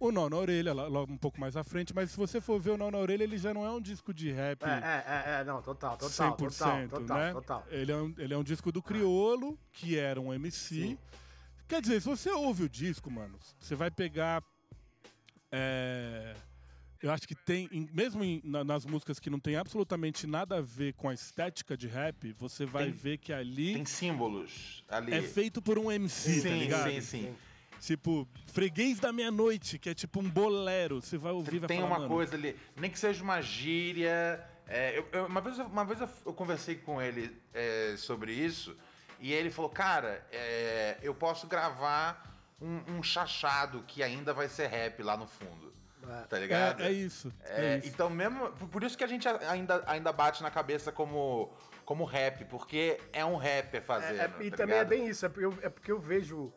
[0.00, 2.70] O Nó na Orelha, logo um pouco mais à frente, mas se você for ver
[2.70, 4.62] o Nó na Orelha, ele já não é um disco de rap.
[4.62, 6.36] É, é, é, é não, total, total.
[6.36, 7.32] 100%, total, né?
[7.32, 7.66] Total.
[7.68, 10.74] Ele, é um, ele é um disco do Criolo, que era um MC.
[10.74, 10.98] Sim.
[11.66, 14.42] Quer dizer, se você ouve o disco, mano, você vai pegar.
[15.50, 16.34] É,
[17.02, 20.60] eu acho que tem, mesmo em, na, nas músicas que não tem absolutamente nada a
[20.60, 23.74] ver com a estética de rap, você vai tem, ver que ali.
[23.74, 25.12] Tem símbolos ali.
[25.12, 26.90] É feito por um MC, tá sim, tá ligado?
[26.90, 27.36] Sim, sim, sim.
[27.80, 31.00] Tipo, Freguês da Meia-Noite, que é tipo um bolero.
[31.00, 32.10] Você vai ouvir, vai Tem falar, uma mano.
[32.10, 34.44] coisa ali, nem que seja uma gíria.
[34.66, 38.76] É, eu, eu, uma vez, uma vez eu conversei com ele é, sobre isso
[39.20, 44.68] e ele falou: Cara, é, eu posso gravar um, um, chachado que ainda vai ser
[44.68, 45.68] rap lá no fundo.
[46.28, 46.82] Tá ligado?
[46.82, 47.88] É, é isso, é, é, isso.
[47.88, 48.50] Então, mesmo.
[48.52, 51.52] Por isso que a gente ainda, ainda bate na cabeça como,
[51.84, 54.18] como rap, porque é um rapper fazendo.
[54.18, 56.52] É, e tá também é bem isso, é porque eu, é porque eu vejo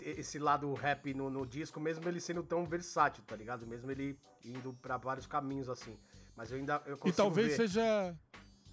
[0.00, 3.66] esse lado rap no, no, disco, mesmo ele sendo tão versátil, tá ligado?
[3.66, 5.96] Mesmo ele indo para vários caminhos assim.
[6.36, 7.56] Mas eu ainda eu E talvez ver.
[7.56, 8.16] seja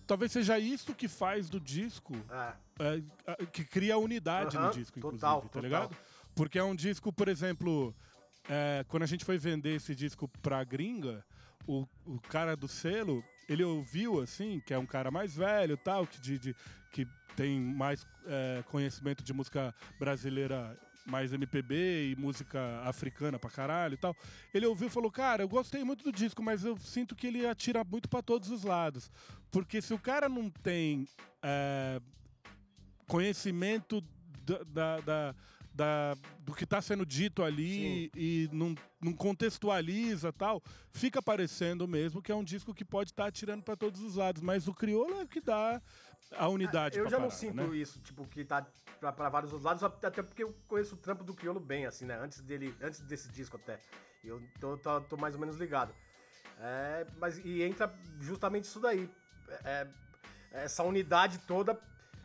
[0.05, 2.13] talvez seja isso que faz do disco
[2.79, 3.01] é.
[3.27, 5.61] É, que cria a unidade no disco, inclusive, total, tá total.
[5.61, 5.97] ligado?
[6.33, 7.93] Porque é um disco, por exemplo,
[8.47, 11.25] é, quando a gente foi vender esse disco pra gringa,
[11.67, 16.07] o, o cara do selo, ele ouviu assim, que é um cara mais velho tal,
[16.07, 16.55] que, de, de
[16.91, 17.05] que
[17.35, 23.97] tem mais é, conhecimento de música brasileira mais MPB e música africana pra caralho e
[23.97, 24.15] tal.
[24.53, 27.45] Ele ouviu e falou: Cara, eu gostei muito do disco, mas eu sinto que ele
[27.45, 29.09] atira muito para todos os lados.
[29.49, 31.07] Porque se o cara não tem
[31.41, 32.01] é,
[33.07, 34.03] conhecimento
[34.45, 35.35] da, da,
[35.73, 38.19] da do que está sendo dito ali Sim.
[38.19, 43.23] e não, não, contextualiza tal, fica parecendo mesmo que é um disco que pode estar
[43.23, 44.41] tá atirando para todos os lados.
[44.41, 45.81] Mas o crioulo é que dá
[46.35, 46.97] a unidade.
[46.97, 47.77] É, eu já não sinto né?
[47.77, 48.65] isso, tipo, que tá
[48.99, 52.17] para vários dos lados, até porque eu conheço o trampo do crioulo bem, assim, né?
[52.19, 53.79] Antes dele, antes desse disco até.
[54.23, 55.93] Eu tô, tô, tô mais ou menos ligado.
[56.59, 59.09] É, mas e entra justamente isso daí.
[59.63, 59.87] É,
[60.51, 61.79] essa unidade toda,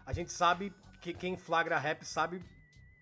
[0.06, 2.42] a gente sabe que quem flagra rap sabe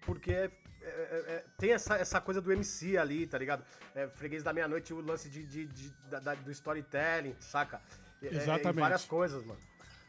[0.00, 0.50] porque é,
[0.82, 3.64] é, é, tem essa, essa coisa do MC ali, tá ligado?
[3.94, 7.80] É, freguês da meia-noite, o lance de, de, de da, do storytelling, saca?
[8.22, 8.80] É, Exatamente.
[8.80, 9.60] várias coisas, mano.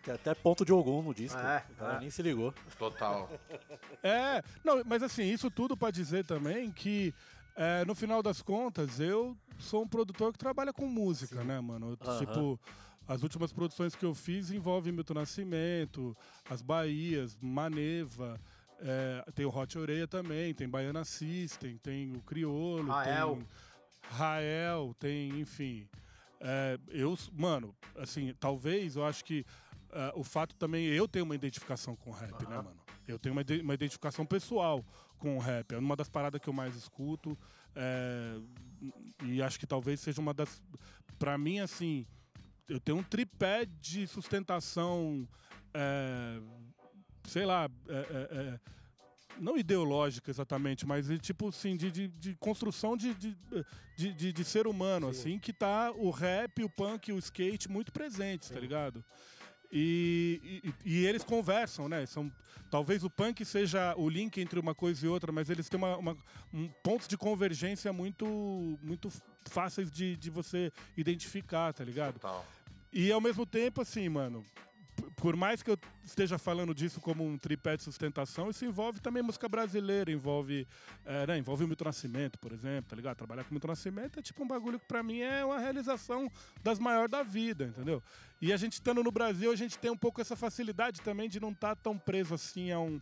[0.03, 1.37] Tem até ponto de algum no disco.
[1.39, 1.99] É, o cara é.
[1.99, 2.53] nem se ligou.
[2.77, 3.29] Total.
[4.03, 7.13] É, não, mas assim, isso tudo para dizer também que
[7.55, 11.47] É, no final das contas, eu sou um produtor que trabalha com música, Sim.
[11.47, 11.97] né, mano?
[12.01, 12.59] Eu, Tipo,
[13.07, 16.17] as últimas produções que eu fiz envolvem Milton Nascimento,
[16.49, 18.39] As Bahias, Maneva.
[18.79, 23.35] É, tem o Hot Oreia também, tem Baiana System, tem o Criolo, Rael.
[23.35, 23.47] tem
[24.17, 25.87] Rael, tem, enfim.
[26.39, 29.45] É, eu, mano, assim, talvez eu acho que
[29.91, 32.77] uh, o fato também, eu tenho uma identificação com o rap, né, mano?
[33.07, 34.85] Eu tenho uma, uma identificação pessoal
[35.17, 35.73] com o rap.
[35.73, 37.37] É uma das paradas que eu mais escuto.
[37.75, 38.37] É,
[39.23, 40.61] e acho que talvez seja uma das.
[41.19, 42.05] Pra mim, assim,
[42.67, 45.27] eu tenho um tripé de sustentação.
[45.73, 46.39] É,
[47.25, 47.69] sei lá.
[47.87, 48.59] É, é, é
[49.39, 53.35] não ideológica exatamente, mas tipo assim, de, de, de construção de, de,
[53.95, 55.19] de, de, ser humano, Sim.
[55.19, 58.55] assim, que tá o rap, o punk, o skate muito presentes, tá Sim.
[58.55, 59.03] tá ligado?
[59.71, 62.05] E, e, e, eles conversam, né?
[62.05, 62.31] São,
[62.69, 65.97] talvez o punk seja o link entre uma coisa e outra, mas eles têm uma,
[65.97, 66.17] uma
[66.53, 68.25] um, pontos de convergência muito,
[68.83, 69.09] muito
[69.49, 72.13] fáceis de, de você identificar, tá ligado?
[72.15, 72.45] Total.
[72.91, 74.45] E ao mesmo tempo, assim, mano,
[75.15, 79.21] por mais que eu esteja falando disso como um tripé de sustentação, isso envolve também
[79.21, 80.67] música brasileira, envolve,
[81.05, 83.17] é, né, envolve o Milton Nascimento, por exemplo, tá ligado?
[83.17, 86.29] Trabalhar com o Milton Nascimento é tipo um bagulho que pra mim é uma realização
[86.63, 88.01] das maiores da vida, entendeu?
[88.41, 91.39] E a gente estando no Brasil, a gente tem um pouco essa facilidade também de
[91.39, 92.99] não estar tá tão preso assim a um,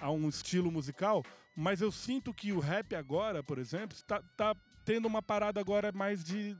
[0.00, 1.22] a um estilo musical,
[1.54, 5.92] mas eu sinto que o rap agora, por exemplo, está tá tendo uma parada agora
[5.92, 6.56] mais de...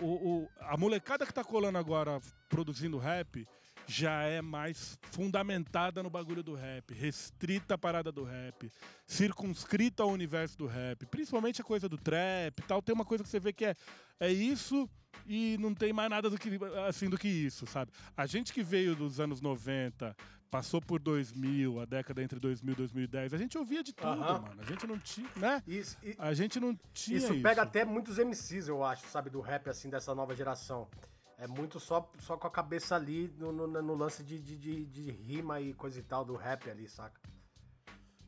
[0.00, 3.46] O, o, a molecada que tá colando agora produzindo rap,
[3.90, 8.70] já é mais fundamentada no bagulho do rap, restrita a parada do rap,
[9.04, 12.80] circunscrita ao universo do rap, principalmente a coisa do trap e tal.
[12.80, 13.74] Tem uma coisa que você vê que é,
[14.20, 14.88] é isso
[15.26, 16.48] e não tem mais nada do que,
[16.86, 17.90] assim do que isso, sabe?
[18.16, 20.14] A gente que veio dos anos 90,
[20.48, 24.54] passou por 2000, a década entre 2000 e 2010, a gente ouvia de tudo, mano.
[24.56, 25.62] A gente não tinha, né?
[25.66, 27.32] Isso, e, a gente não tinha isso.
[27.32, 30.88] Isso pega até muitos MCs, eu acho, sabe, do rap, assim, dessa nova geração.
[31.40, 34.84] É muito só, só com a cabeça ali no, no, no lance de, de, de,
[34.84, 37.18] de, rima e coisa e tal do rap ali, saca?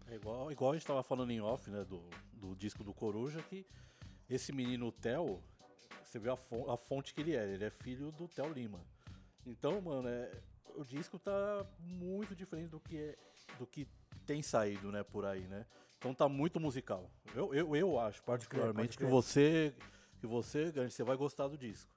[0.08, 3.42] É igual, igual a gente tava falando em off, né, do, do disco do Coruja,
[3.42, 3.66] que
[4.30, 5.42] esse menino Theo,
[6.02, 8.80] você viu a, fonte, a fonte que ele é, ele é filho do Theo Lima.
[9.44, 10.32] Então, mano, é,
[10.74, 13.18] o disco tá muito diferente do que, é,
[13.58, 13.86] do que
[14.24, 15.66] tem saído, né, por aí, né?
[15.98, 17.10] Então tá muito musical.
[17.34, 19.74] Eu, eu, eu acho, particularmente, que você,
[20.18, 21.91] que você, você vai gostar do disco.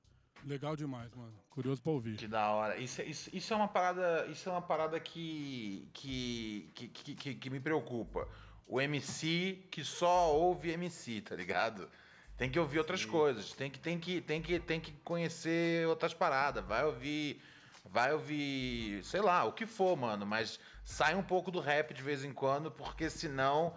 [0.46, 1.34] Legal demais, mano.
[1.50, 2.18] Curioso pra ouvir.
[2.18, 2.78] Que da hora.
[2.78, 7.50] Isso, isso, isso é uma parada, isso é uma parada que, que, que, que, que
[7.50, 8.28] me preocupa.
[8.68, 11.90] O MC que só ouve MC, tá ligado?
[12.38, 13.08] Tem que ouvir outras Sim.
[13.08, 16.64] coisas, tem que, tem, que, tem, que, tem que conhecer outras paradas.
[16.64, 17.42] Vai ouvir,
[17.86, 22.04] vai ouvir, sei lá, o que for, mano, mas sai um pouco do rap de
[22.04, 23.74] vez em quando, porque senão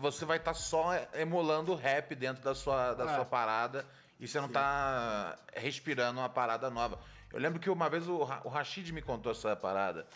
[0.00, 3.14] você vai estar tá só emulando o rap dentro da sua, da é.
[3.16, 3.84] sua parada
[4.20, 4.54] e você não Sim.
[4.54, 7.00] tá respirando uma parada nova.
[7.32, 10.06] Eu lembro que uma vez o, o Rashid me contou essa parada.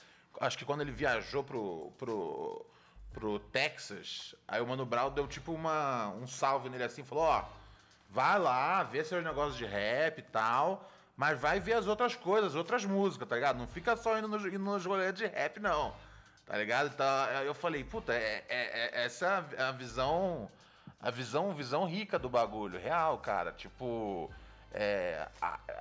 [0.40, 2.66] Acho que quando ele viajou pro, pro,
[3.12, 7.44] pro Texas, aí o Mano Brown deu tipo uma, um salve nele assim, falou, ó,
[8.10, 12.54] vai lá, vê seus negócios de rap e tal, mas vai ver as outras coisas,
[12.54, 13.56] outras músicas, tá ligado?
[13.56, 15.94] Não fica só indo nos, indo nos rolês de rap, não.
[16.44, 16.90] Tá ligado?
[16.92, 17.06] Então,
[17.42, 20.50] eu falei, puta, é, é, é essa é a visão
[21.04, 23.52] a visão, visão rica do bagulho, real, cara.
[23.52, 24.30] Tipo,
[24.72, 25.28] é,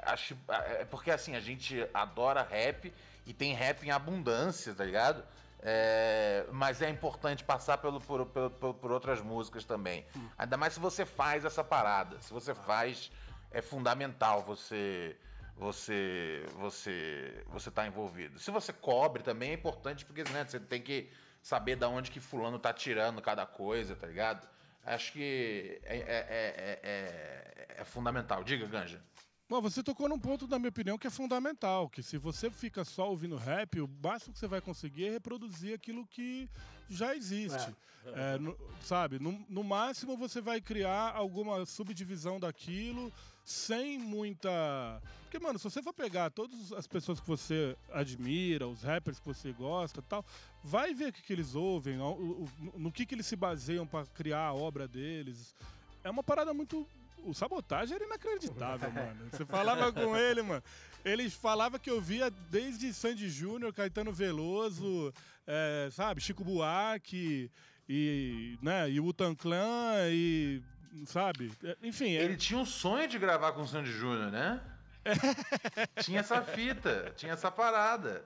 [0.03, 2.93] acho, é porque assim, a gente adora rap
[3.25, 5.23] e tem rap em abundância, tá ligado?
[5.61, 10.05] É, mas é importante passar pelo, por, por, por outras músicas também.
[10.13, 10.27] Hum.
[10.37, 12.19] Ainda mais se você faz essa parada.
[12.19, 13.09] Se você faz,
[13.49, 15.15] é fundamental você
[15.55, 18.39] você você você tá envolvido.
[18.39, 21.09] Se você cobre também é importante porque né, você tem que
[21.41, 24.52] saber da onde que fulano tá tirando cada coisa, tá ligado?
[24.85, 28.43] Acho que é, é, é, é, fundamental.
[28.43, 29.01] Diga, Ganja.
[29.47, 32.83] Bom, você tocou num ponto, na minha opinião, que é fundamental, que se você fica
[32.83, 36.49] só ouvindo rap, o máximo que você vai conseguir é reproduzir aquilo que
[36.89, 37.73] já existe.
[38.05, 38.33] É.
[38.35, 39.17] É, no, sabe?
[39.19, 43.13] No, no, máximo você vai criar alguma subdivisão daquilo
[43.43, 45.01] sem muita.
[45.23, 49.25] Porque, mano, se você for pegar todas as pessoas que você admira, os rappers que
[49.25, 50.25] você gosta tal,
[50.63, 54.05] vai ver o que, que eles ouvem, no, no que, que eles se baseiam para
[54.07, 55.55] criar a obra deles.
[56.03, 56.87] É uma parada muito
[57.25, 59.29] o sabotagem era inacreditável, mano.
[59.31, 60.63] Você falava com ele, mano.
[61.03, 65.13] Ele falava que eu via desde Sandy Júnior, Caetano Veloso,
[65.45, 67.51] é, sabe, Chico Buarque
[67.87, 70.61] e, né, e Utan Clan e,
[71.05, 72.11] sabe, enfim.
[72.11, 72.37] Ele é...
[72.37, 74.61] tinha um sonho de gravar com o Sandy Júnior, né?
[76.01, 78.23] tinha essa fita, tinha essa parada.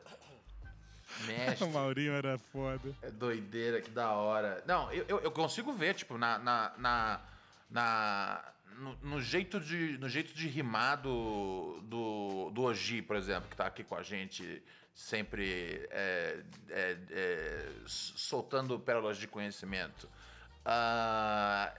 [1.26, 1.66] Mestre.
[1.66, 2.94] o Maurinho era foda.
[3.02, 4.64] É doideira, que da hora.
[4.68, 6.38] Não, eu, eu, eu consigo ver, tipo, na.
[6.38, 7.22] na, na,
[7.70, 13.50] na no, no, jeito de, no jeito de rimar do, do, do Oji, por exemplo,
[13.50, 14.62] que tá aqui com a gente,
[14.94, 16.40] sempre é,
[16.70, 20.08] é, é, soltando pérolas de conhecimento.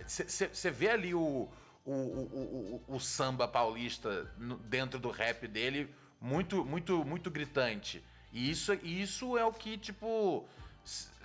[0.07, 1.49] Você uh, vê ali o,
[1.85, 4.31] o, o, o, samba paulista
[4.65, 8.03] dentro do rap dele muito, muito, muito gritante.
[8.33, 10.47] E isso, isso é o que, tipo,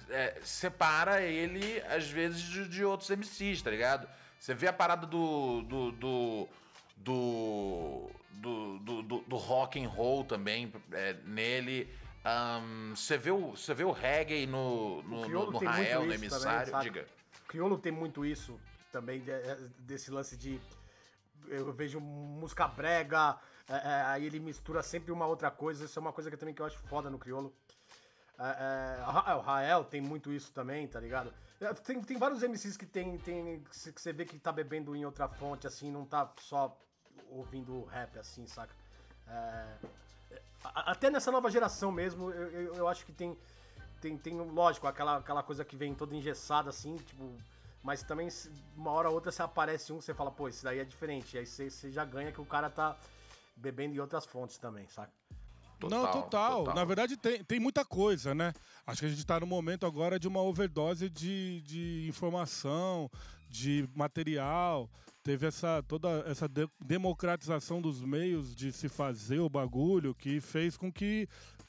[0.09, 4.07] é, separa ele, às vezes, de, de, outros MCs, tá ligado?
[4.39, 5.61] Você vê a parada do.
[5.63, 6.49] do, do
[6.95, 11.89] do, do, do, do, rock and roll também é, nele.
[12.95, 16.71] Você um, vê, o, vê o reggae no, no, no, no Rael, no emissário.
[16.71, 17.05] Também, Diga.
[17.53, 18.59] O crioulo tem muito isso
[18.91, 20.59] também, é, desse lance de.
[21.47, 23.37] Eu vejo música brega,
[23.69, 25.85] é, é, aí ele mistura sempre uma outra coisa.
[25.85, 27.53] Isso é uma coisa que também que eu acho foda no crioulo.
[28.39, 31.31] É, o Rael tem muito isso também, tá ligado?
[31.85, 35.29] Tem, tem vários MCs que tem, tem que você vê que tá bebendo em outra
[35.29, 36.75] fonte, assim, não tá só
[37.29, 38.73] ouvindo rap, assim, saca?
[40.63, 43.37] Até nessa nova geração mesmo, eu, eu, eu, acho que tem,
[44.03, 47.33] tem, tem, lógico, aquela, aquela coisa que vem toda engessada, assim, tipo,
[47.81, 48.27] mas também
[48.75, 51.37] uma hora ou outra você aparece um que você fala, pô, esse daí é diferente,
[51.37, 52.97] aí você, você já ganha que o cara tá
[53.55, 55.11] bebendo em outras fontes também, saca?
[55.79, 56.59] Total, não, total.
[56.59, 56.75] total.
[56.75, 58.53] Na verdade, tem, tem muita coisa, né?
[58.85, 63.09] Acho que a gente está no momento agora de uma overdose de, de informação,
[63.49, 64.89] de material.
[65.21, 70.75] Teve essa toda essa de, democratização dos meios de se fazer o bagulho que fez
[70.75, 71.27] com que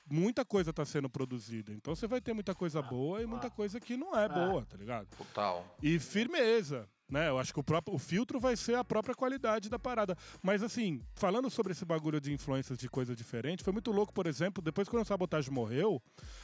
[0.09, 1.72] muita coisa está sendo produzida.
[1.72, 4.28] Então você vai ter muita coisa boa e muita coisa que não é, é.
[4.28, 5.09] boa, tá ligado?
[5.16, 5.76] Total.
[5.82, 6.88] E firmeza.
[7.09, 7.28] Né?
[7.28, 10.16] Eu acho que o, próprio, o filtro vai ser a própria qualidade da parada.
[10.42, 14.26] Mas assim, falando sobre esse bagulho de influências de coisa diferente, foi muito louco, por
[14.26, 16.02] exemplo, depois que o Sabotagem morreu,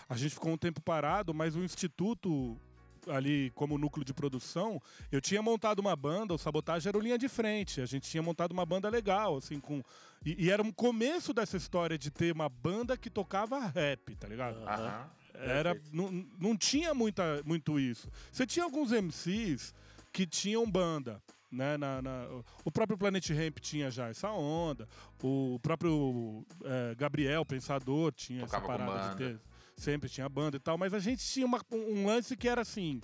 [0.08, 2.60] a gente ficou um tempo parado, mas o Instituto
[3.08, 4.80] ali como núcleo de produção,
[5.10, 7.80] eu tinha montado uma banda, o Sabotagem era o linha de frente.
[7.80, 9.82] A gente tinha montado uma banda legal, assim, com.
[10.24, 14.28] E, e era um começo dessa história de ter uma banda que tocava rap, tá
[14.28, 14.58] ligado?
[14.58, 15.20] Uhum.
[15.34, 18.10] Era, não, não tinha muita, muito isso.
[18.30, 19.74] Você tinha alguns MCs
[20.12, 21.22] que tinham banda.
[21.50, 22.28] Né, na, na,
[22.64, 24.88] o próprio Planet Ramp tinha já essa onda,
[25.20, 29.40] o próprio é, Gabriel, pensador, tinha Tocava essa parada de ter.
[29.80, 33.00] Sempre tinha banda e tal, mas a gente tinha uma, um lance que era assim.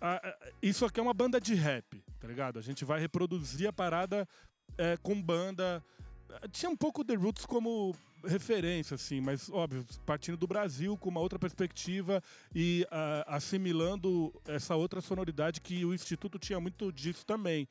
[0.00, 2.60] A, a, isso aqui é uma banda de rap, tá ligado?
[2.60, 4.26] A gente vai reproduzir a parada
[4.76, 5.84] é, com banda.
[6.52, 7.92] Tinha um pouco The Roots como
[8.24, 12.22] referência, assim, mas óbvio, partindo do Brasil com uma outra perspectiva
[12.54, 12.86] e
[13.26, 17.66] assimilando essa outra sonoridade que o Instituto tinha muito disso também.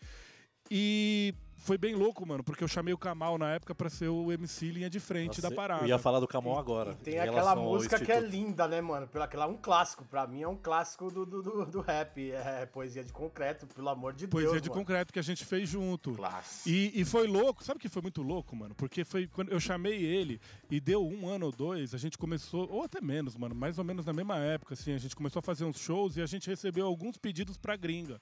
[0.69, 1.33] E
[1.67, 4.71] foi bem louco, mano, porque eu chamei o Kamal na época para ser o MC
[4.71, 5.83] linha de frente Nossa, da parada.
[5.83, 6.95] Eu ia falar do Kamal agora.
[7.01, 9.09] E tem aquela música que é linda, né, mano?
[9.19, 10.05] Aquela é um clássico.
[10.05, 12.31] Pra mim é um clássico do, do, do, do rap.
[12.31, 14.51] É poesia de concreto, pelo amor de poesia Deus.
[14.51, 14.81] Poesia de mano.
[14.81, 16.13] concreto que a gente fez junto.
[16.13, 16.69] Clássico.
[16.69, 17.61] E, e foi louco.
[17.61, 18.73] Sabe que foi muito louco, mano?
[18.73, 20.39] Porque foi quando eu chamei ele
[20.71, 23.83] e deu um ano ou dois, a gente começou, ou até menos, mano, mais ou
[23.83, 26.49] menos na mesma época, assim, a gente começou a fazer uns shows e a gente
[26.49, 28.21] recebeu alguns pedidos pra gringa.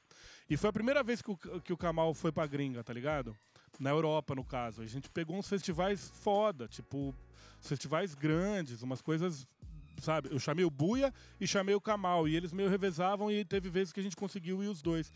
[0.50, 3.36] E foi a primeira vez que o, que o Kamal foi pra gringa, tá ligado?
[3.80, 4.82] Na Europa, no caso.
[4.82, 7.14] A gente pegou uns festivais foda, tipo,
[7.60, 9.48] festivais grandes, umas coisas
[10.02, 10.30] sabe?
[10.32, 12.28] Eu chamei o Buia e chamei o Kamal.
[12.28, 15.12] E eles meio revezavam e teve vezes que a gente conseguiu ir os dois.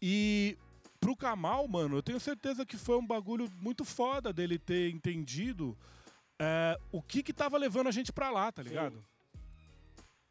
[0.00, 0.56] E
[1.00, 5.76] pro Kamal, mano, eu tenho certeza que foi um bagulho muito foda dele ter entendido
[6.38, 8.96] é, o que que tava levando a gente pra lá, tá ligado?
[8.96, 9.04] Sim.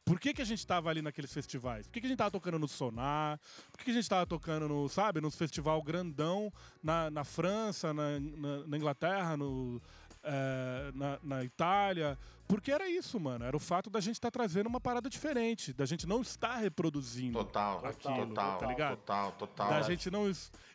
[0.03, 1.87] Por que, que a gente tava ali naqueles festivais?
[1.87, 3.39] Por que, que a gente tava tocando no Sonar?
[3.71, 6.51] Por que, que a gente tava tocando no, sabe, nos festival grandão
[6.83, 9.81] na, na França, na, na, na Inglaterra, no,
[10.23, 12.17] é, na, na, Itália?
[12.47, 13.45] Porque era isso, mano.
[13.45, 16.57] Era o fato da gente estar tá trazendo uma parada diferente, da gente não estar
[16.57, 18.97] reproduzindo total, aquilo, total, tá ligado?
[18.97, 19.69] Total, total.
[19.69, 20.29] Da gente não.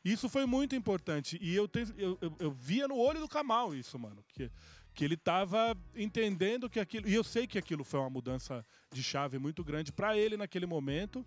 [0.05, 1.37] Isso foi muito importante.
[1.43, 4.24] E eu, te, eu, eu, eu via no olho do Kamal isso, mano.
[4.29, 4.51] Que,
[4.97, 7.07] que ele estava entendendo que aquilo.
[7.07, 10.64] E eu sei que aquilo foi uma mudança de chave muito grande para ele naquele
[10.64, 11.24] momento.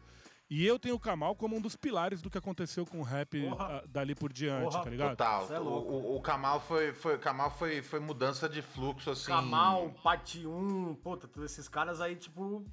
[0.50, 3.38] E eu tenho o Kamal como um dos pilares do que aconteceu com o rap
[3.38, 5.10] uh, dali por diante, Porra, tá ligado?
[5.12, 5.54] Total.
[5.54, 9.28] É o, o, o, Kamal, foi, foi, Kamal foi, foi mudança de fluxo, assim.
[9.28, 12.66] Kamal, Pati 1, puta, todos esses caras aí, tipo.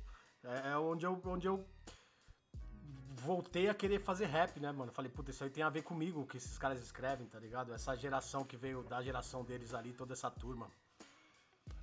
[0.43, 1.67] É, é onde eu, onde eu
[3.17, 4.91] voltei a querer fazer rap, né, mano?
[4.91, 7.75] Falei, puta, isso aí tem a ver comigo, o que esses caras escrevem, tá ligado?
[7.75, 10.71] Essa geração que veio da geração deles ali, toda essa turma.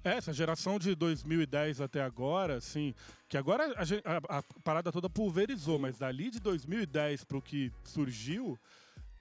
[0.04, 2.94] É, essa geração de 2010 até agora, assim,
[3.30, 8.60] que agora a, a, a parada toda pulverizou, mas dali de 2010 pro que surgiu,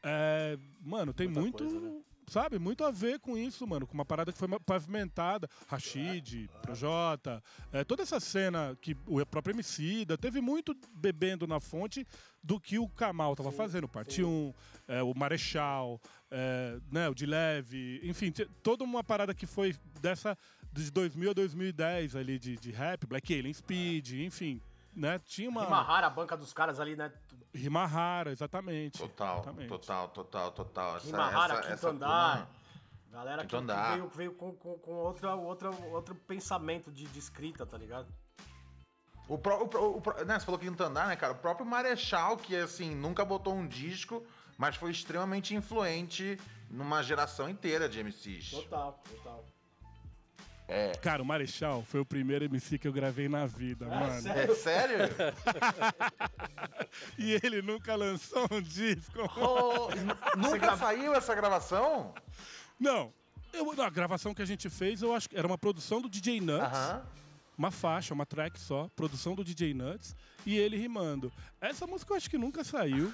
[0.03, 1.65] é, mano, tem Muita muito.
[1.65, 2.01] Coisa, né?
[2.33, 3.87] sabe, muito a ver com isso, mano.
[3.87, 5.49] Com uma parada que foi pavimentada.
[5.67, 12.07] Rashid, Projota, é, toda essa cena que o próprio Emicida teve muito bebendo na fonte
[12.43, 13.89] do que o Kamal tava sim, fazendo.
[13.89, 14.55] Parte 1,
[14.89, 20.37] é, o Marechal, é, né, o de Leve, enfim, toda uma parada que foi dessa
[20.73, 24.61] de 2000 a 2010 ali de, de rap, Black Alien Speed, enfim,
[24.95, 25.19] né?
[25.19, 25.65] Tinha uma.
[25.65, 27.13] Rima rara, a banca dos caras ali, né?
[27.55, 28.99] Rima rara, exatamente.
[28.99, 29.69] Total, exatamente.
[29.69, 30.97] total, total, total.
[30.97, 32.37] Essa, Rima rara, essa, quinto essa andar.
[32.37, 32.63] Turma...
[33.13, 37.67] Galera que, que, veio, veio com, com, com outra, outra, outro pensamento de, de escrita,
[37.67, 38.09] tá ligado?
[39.29, 41.35] O, pro, o, pro, o pro, né, você falou quinto andar, né, cara?
[41.35, 46.39] O próprio Marechal, que assim, nunca botou um disco, mas foi extremamente influente
[46.71, 48.51] numa geração inteira de MCs.
[48.51, 49.52] Total, total.
[50.73, 50.93] É.
[51.03, 54.23] Cara, o Marechal foi o primeiro MC que eu gravei na vida, é, mano.
[54.23, 54.53] Sério?
[54.53, 54.99] É sério?
[57.19, 59.13] e ele nunca lançou um disco.
[59.37, 59.89] Oh,
[60.37, 62.15] nunca saiu essa gravação?
[62.81, 63.13] Não.
[63.53, 66.41] Eu, a gravação que a gente fez, eu acho que era uma produção do DJ
[66.41, 66.67] Nuts.
[66.67, 67.03] Uh -huh.
[67.59, 70.17] Uma faixa, uma track só, produção do DJ Nuts
[70.47, 71.31] e ele rimando.
[71.61, 73.13] Essa música eu acho que nunca saiu.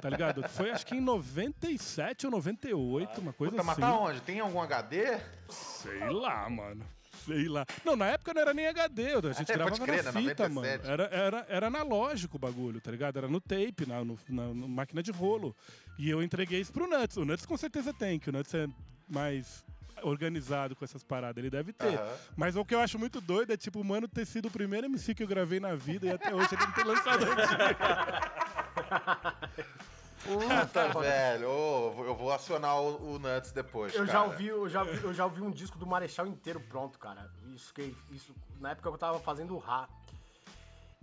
[0.00, 0.48] Tá ligado?
[0.48, 3.80] Foi acho que em 97 ou 98, uma coisa Puta, assim.
[3.80, 4.20] Mas tá onde?
[4.20, 5.18] Tem algum HD?
[5.48, 6.84] Sei lá, mano.
[7.24, 7.66] Sei lá.
[7.84, 10.52] Não, na época não era nem HD, a gente é, gravava crer, na fita, 97.
[10.52, 10.66] mano.
[10.84, 13.18] Era, era, era analógico o bagulho, tá ligado?
[13.18, 15.54] Era no tape, na, no, na, na máquina de rolo.
[15.98, 17.18] E eu entreguei isso pro Nuts.
[17.18, 18.66] O Nuts com certeza tem, que o Nuts é
[19.08, 19.64] mais
[20.02, 21.98] organizado com essas paradas, ele deve ter.
[21.98, 22.12] Uhum.
[22.36, 24.86] Mas o que eu acho muito doido é, tipo, o mano ter sido o primeiro
[24.86, 27.26] MC que eu gravei na vida e até hoje ele não ter lançado
[30.24, 31.48] Puta, velho.
[31.48, 33.94] Oh, eu vou acionar o, o Nuts depois.
[33.94, 37.30] Eu já, ouvi, eu, já, eu já ouvi um disco do Marechal inteiro pronto, cara.
[37.54, 39.88] Isso que isso na época eu tava fazendo o Rá.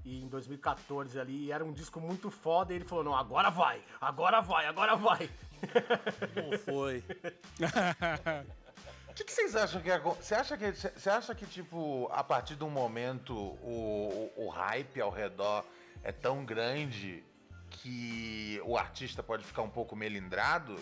[0.06, 3.82] E em 2014 ali, era um disco muito foda, e ele falou: "Não, agora vai.
[4.00, 5.30] Agora vai, agora vai".
[6.36, 7.04] Não foi.
[9.10, 10.00] O que, que, vocês acham que é.
[10.00, 14.50] Você acha que, você acha que, tipo, a partir de um momento o, o, o
[14.50, 15.66] hype ao redor
[16.04, 17.24] é tão grande
[17.70, 20.76] que o artista pode ficar um pouco melindrado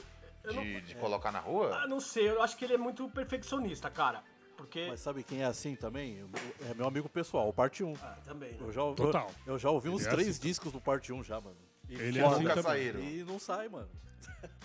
[0.48, 0.96] de, não, de é.
[0.96, 1.82] colocar na rua?
[1.84, 4.24] Ah, não sei, eu acho que ele é muito perfeccionista, cara.
[4.56, 4.88] Porque...
[4.88, 6.26] Mas sabe quem é assim também?
[6.70, 7.94] É meu amigo pessoal, o Parte 1.
[8.02, 8.54] Ah, também.
[8.54, 8.58] Né?
[8.62, 9.30] Eu já, Total.
[9.46, 10.42] Eu, eu já ouvi uns é três assim.
[10.42, 11.58] discos do Parte 1 já, mano.
[11.90, 13.00] E ele é assim nunca saíram.
[13.02, 13.90] E não sai, mano.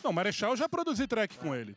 [0.03, 1.77] Não, Marechal já produzi track com ele.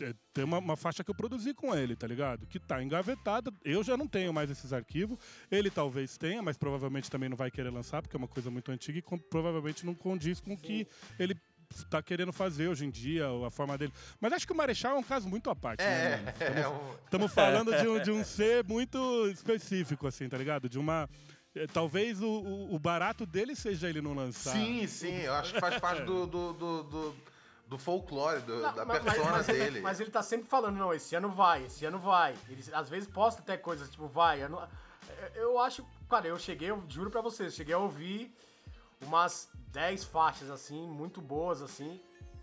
[0.00, 2.46] É, tem uma, uma, faixa que eu produzi com ele, tá ligado?
[2.46, 3.52] Que tá engavetada.
[3.64, 5.18] Eu já não tenho mais esses arquivos.
[5.50, 8.70] Ele talvez tenha, mas provavelmente também não vai querer lançar, porque é uma coisa muito
[8.70, 10.86] antiga e com, provavelmente não condiz com o que
[11.18, 11.36] ele
[11.88, 13.92] tá querendo fazer hoje em dia, a forma dele.
[14.20, 16.34] Mas acho que o Marechal é um caso muito à parte, é, né,
[17.04, 20.68] Estamos é falando de um, de um ser muito específico, assim, tá ligado?
[20.68, 21.08] De uma.
[21.54, 24.52] É, talvez o, o, o, barato dele seja ele não lançar.
[24.52, 25.20] Sim, sim.
[25.20, 27.16] Eu acho que faz parte do, do, do, do
[27.72, 29.80] do folclore, do, não, da mas, persona mas, dele.
[29.80, 32.36] Mas ele tá sempre falando, não, esse ano vai, esse ano vai.
[32.48, 34.42] Ele às vezes posta até coisas tipo, vai.
[34.42, 34.62] Eu,
[35.34, 38.30] eu acho, cara, eu cheguei, eu juro pra vocês, cheguei a ouvir
[39.00, 41.98] umas 10 faixas assim, muito boas assim.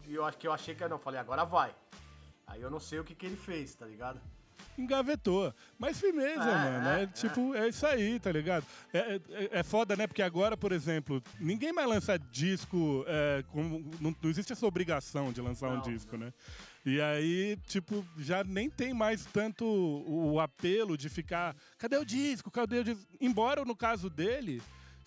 [0.08, 1.76] E eu acho que eu achei que não, falei, agora vai.
[2.48, 4.20] Aí eu não sei o que, que ele fez, tá ligado?
[4.82, 5.54] Engavetou.
[5.78, 6.90] Mas firmeza, é, mano.
[6.90, 8.66] É, é, tipo, é isso aí, tá ligado?
[8.94, 10.08] É, é, é, foda, né?
[10.08, 13.04] Porque agora, por exemplo, ninguém mais lança disco.
[13.08, 16.28] É, não, não, existe essa obrigação de lançar não, um disco, não.
[16.28, 16.34] né?
[16.86, 21.56] E aí, tipo, já nem tem mais tanto o, o apelo de ficar.
[21.78, 22.50] Cadê o disco?
[22.50, 23.06] Cadê o disco?
[23.20, 24.62] Embora no caso dele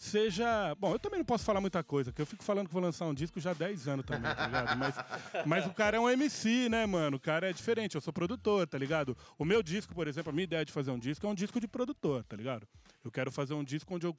[0.05, 0.75] seja.
[0.77, 3.07] Bom, eu também não posso falar muita coisa, porque eu fico falando que vou lançar
[3.07, 4.79] um disco já há 10 anos também, tá ligado?
[4.79, 4.95] Mas,
[5.47, 7.17] mas o cara é um MC, né, mano?
[7.17, 9.17] O cara é diferente, eu sou produtor, tá ligado?
[9.39, 11.61] O meu disco, por exemplo, a minha ideia de fazer um disco é um disco
[11.61, 12.67] de produtor, tá ligado?
[13.05, 14.17] Eu quero fazer um disco onde eu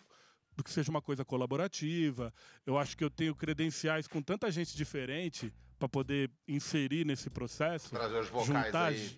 [0.61, 2.31] que seja uma coisa colaborativa.
[2.65, 7.89] Eu acho que eu tenho credenciais com tanta gente diferente para poder inserir nesse processo.
[7.89, 9.17] Trazer os vocais juntar, aí.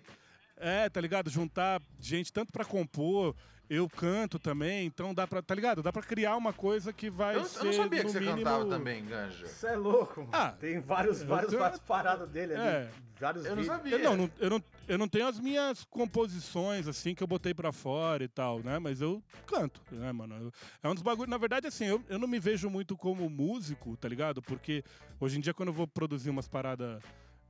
[0.56, 1.28] É, tá ligado?
[1.28, 3.36] Juntar gente tanto para compor,
[3.68, 5.82] eu canto também, então dá pra, tá ligado?
[5.82, 7.60] Dá pra criar uma coisa que vai eu, ser.
[7.60, 8.38] Eu não sabia que você mínimo...
[8.38, 9.46] cantava também, Ganja.
[9.46, 10.30] Você é louco, mano.
[10.32, 12.62] Ah, Tem vários, vários, eu, várias paradas dele ali.
[12.62, 12.90] É.
[13.18, 13.68] Vários eu vídeos.
[13.68, 13.96] não sabia.
[13.96, 17.72] Eu não, eu, não, eu não tenho as minhas composições, assim, que eu botei pra
[17.72, 18.78] fora e tal, né?
[18.78, 20.52] Mas eu canto, né, mano?
[20.82, 21.30] É um dos bagulhos.
[21.30, 24.42] Na verdade, assim, eu, eu não me vejo muito como músico, tá ligado?
[24.42, 24.84] Porque
[25.18, 27.02] hoje em dia, quando eu vou produzir umas paradas.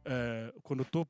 [0.08, 1.04] É, quando eu tô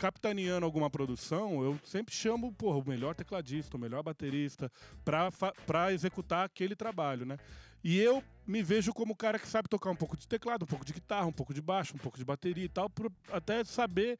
[0.00, 4.72] capitaneando alguma produção, eu sempre chamo porra, o melhor tecladista, o melhor baterista,
[5.04, 7.36] para executar aquele trabalho, né?
[7.84, 10.66] E eu me vejo como o cara que sabe tocar um pouco de teclado, um
[10.66, 13.62] pouco de guitarra, um pouco de baixo, um pouco de bateria e tal, por até
[13.62, 14.18] saber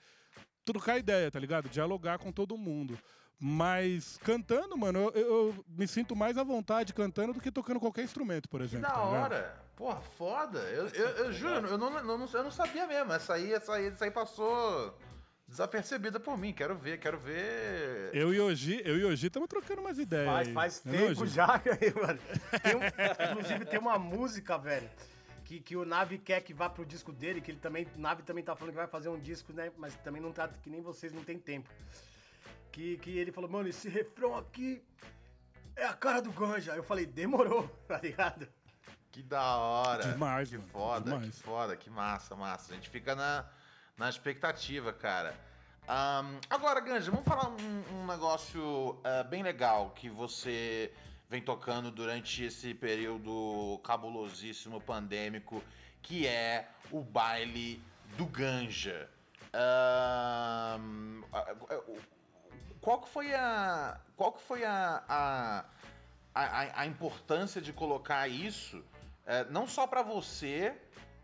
[0.66, 1.70] trocar ideia, tá ligado?
[1.70, 2.98] Dialogar com todo mundo.
[3.38, 8.04] Mas cantando, mano, eu, eu, me sinto mais à vontade cantando do que tocando qualquer
[8.04, 8.86] instrumento, por exemplo.
[8.86, 9.62] Que da tá hora!
[9.74, 10.58] Porra, foda!
[10.58, 13.10] Eu, eu, eu juro, eu não, não, eu não sabia mesmo.
[13.14, 14.94] Essa aí, essa aí, essa aí passou
[15.50, 16.52] desapercebida por mim.
[16.52, 18.10] Quero ver, quero ver.
[18.14, 20.26] Eu e Oji, eu e Oji estamos trocando umas ideias.
[20.26, 21.46] Faz, faz é tempo já,
[22.00, 22.20] mano.
[22.62, 24.88] Tem um, inclusive tem uma música, velho.
[25.44, 27.86] Que, que o Nave quer que vá pro disco dele, que ele também.
[27.96, 29.72] O Nave também tá falando que vai fazer um disco, né?
[29.76, 30.48] Mas também não tá.
[30.48, 31.68] Que nem vocês não tem tempo.
[32.70, 34.80] Que, que ele falou, mano, esse refrão aqui
[35.74, 36.76] é a cara do Ganja.
[36.76, 38.46] Eu falei, demorou, tá ligado?
[39.10, 40.12] Que da hora.
[40.12, 40.68] Demais, que mano.
[40.68, 41.34] foda, Demais.
[41.34, 42.72] que foda, que massa, massa.
[42.72, 43.44] A gente fica na,
[44.00, 45.36] na expectativa, cara.
[45.86, 50.90] Um, agora, Ganja, vamos falar um, um negócio uh, bem legal que você
[51.28, 55.62] vem tocando durante esse período cabulosíssimo pandêmico,
[56.00, 57.82] que é o baile
[58.16, 59.06] do Ganja.
[60.78, 61.22] Um,
[62.80, 65.64] qual que foi a qual que foi a, a,
[66.34, 68.82] a, a importância de colocar isso
[69.26, 70.74] é, não só para você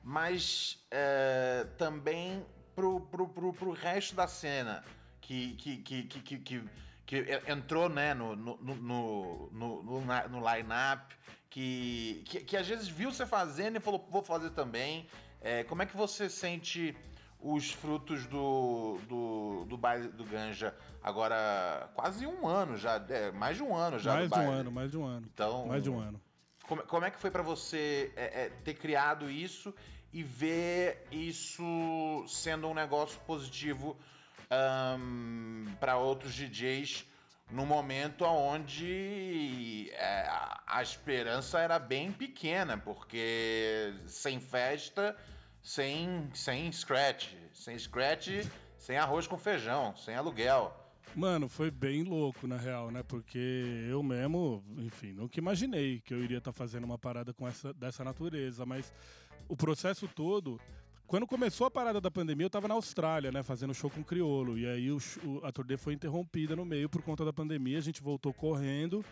[0.02, 2.44] mas é, também
[2.76, 4.84] pro, pro, pro, pro resto da cena
[5.22, 6.64] que, que, que, que, que,
[7.06, 11.16] que entrou né, no, no, no, no, no, line-up,
[11.48, 15.08] que, que, que às vezes viu você fazendo e falou, vou fazer também.
[15.40, 16.94] É, como é que você sente
[17.40, 23.56] os frutos do, do, do baile do Ganja agora quase um ano já, é, mais
[23.56, 24.14] de um ano já.
[24.14, 25.26] Mais de um ano, mais de um ano.
[25.32, 26.20] Então, mais de um ano.
[26.66, 29.72] Como, como é que foi para você é, é, ter criado isso
[30.16, 33.94] e ver isso sendo um negócio positivo
[34.98, 37.04] um, para outros DJs
[37.50, 40.26] no momento onde é,
[40.66, 45.14] a esperança era bem pequena, porque sem festa
[45.62, 47.34] sem, sem scratch.
[47.52, 48.28] Sem scratch,
[48.78, 50.74] sem arroz com feijão, sem aluguel.
[51.16, 53.02] Mano, foi bem louco, na real, né?
[53.02, 53.38] Porque
[53.88, 57.72] eu mesmo, enfim, nunca imaginei que eu iria estar tá fazendo uma parada com essa,
[57.72, 58.92] dessa natureza, mas
[59.48, 60.60] o processo todo.
[61.06, 64.04] Quando começou a parada da pandemia, eu tava na Austrália, né, fazendo show com o
[64.04, 64.58] Criolo.
[64.58, 64.98] E aí o,
[65.42, 67.78] a turnê foi interrompida no meio por conta da pandemia.
[67.78, 69.02] A gente voltou correndo,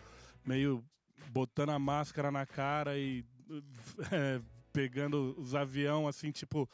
[0.45, 0.85] meio
[1.31, 3.25] botando a máscara na cara e
[4.11, 4.39] é,
[4.71, 6.69] pegando os avião assim, tipo.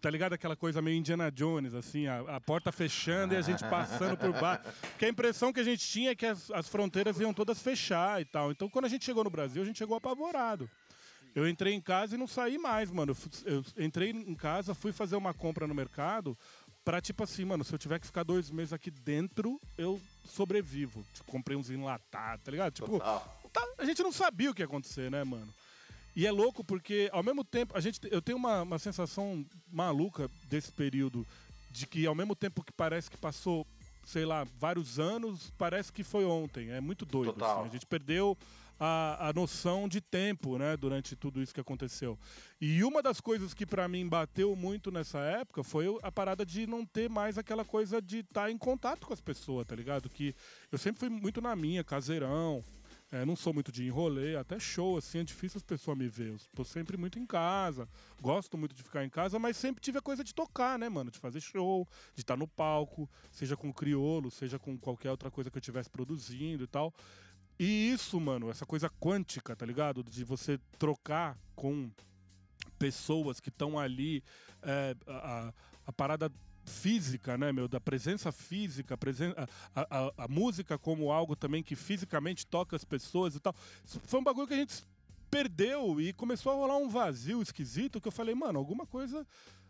[0.00, 3.64] Tá ligado aquela coisa meio Indiana Jones, assim, a, a porta fechando e a gente
[3.64, 4.62] passando por baixo.
[4.80, 8.20] Porque a impressão que a gente tinha é que as, as fronteiras iam todas fechar
[8.20, 8.52] e tal.
[8.52, 10.70] Então, quando a gente chegou no Brasil, a gente chegou apavorado.
[11.34, 13.16] Eu entrei em casa e não saí mais, mano.
[13.44, 16.36] Eu entrei em casa, fui fazer uma compra no mercado
[16.84, 21.04] pra, tipo assim, mano, se eu tiver que ficar dois meses aqui dentro, eu sobrevivo.
[21.12, 22.72] Tipo, comprei uns enlatados, tá ligado?
[22.72, 22.98] Tipo,
[23.52, 25.52] tá, a gente não sabia o que ia acontecer, né, mano?
[26.16, 30.30] E é louco porque, ao mesmo tempo, a gente, eu tenho uma, uma sensação maluca
[30.48, 31.26] desse período,
[31.70, 33.66] de que ao mesmo tempo que parece que passou,
[34.04, 36.70] sei lá, vários anos, parece que foi ontem.
[36.70, 37.44] É muito doido.
[37.44, 37.68] Assim.
[37.68, 38.36] A gente perdeu
[38.78, 42.18] a, a noção de tempo, né, durante tudo isso que aconteceu.
[42.60, 46.66] E uma das coisas que para mim bateu muito nessa época foi a parada de
[46.66, 50.08] não ter mais aquela coisa de estar tá em contato com as pessoas, tá ligado?
[50.08, 50.34] Que
[50.70, 52.64] eu sempre fui muito na minha, caseirão.
[53.10, 56.32] É, não sou muito de enrolê, até show, assim, é difícil as pessoas me ver.
[56.32, 57.88] Eu tô sempre muito em casa,
[58.20, 61.10] gosto muito de ficar em casa, mas sempre tive a coisa de tocar, né, mano?
[61.10, 65.50] De fazer show, de estar no palco, seja com criolo, seja com qualquer outra coisa
[65.50, 66.92] que eu estivesse produzindo e tal.
[67.58, 70.04] E isso, mano, essa coisa quântica, tá ligado?
[70.04, 71.90] De você trocar com
[72.78, 74.22] pessoas que estão ali,
[74.62, 75.52] é, a,
[75.86, 76.30] a parada
[76.68, 78.96] física, né, meu, da presença física,
[79.74, 83.54] a, a, a, música como algo também que fisicamente toca as pessoas e tal.
[83.84, 84.84] Foi um bagulho que a gente
[85.30, 89.26] perdeu e começou a rolar um vazio esquisito que eu falei, mano, alguma coisa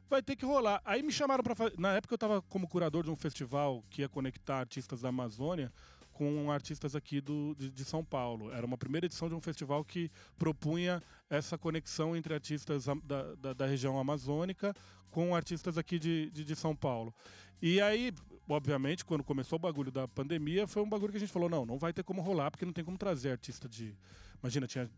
[0.08, 0.80] vai ter que rolar.
[0.84, 1.78] Aí me chamaram para fazer.
[1.78, 5.72] Na época eu tava como curador de um festival que ia conectar artistas da Amazônia
[6.18, 8.50] com artistas aqui do, de, de, São Paulo.
[8.50, 11.00] Era uma primeira edição de um festival que propunha
[11.30, 14.74] essa conexão entre artistas da, da, da região amazônica
[15.12, 17.14] com artistas aqui de, de, de, São Paulo.
[17.62, 18.12] E aí,
[18.48, 21.64] obviamente, quando começou o bagulho da pandemia, foi um bagulho que a gente falou: não,
[21.64, 23.96] não vai ter como rolar, porque não tem como trazer artista de.
[24.42, 24.90] Imagina, tinha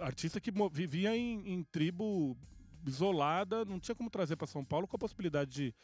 [0.00, 2.36] artista que vivia em, em tribo
[2.84, 5.74] isolada, não tinha como trazer para São Paulo com a possibilidade de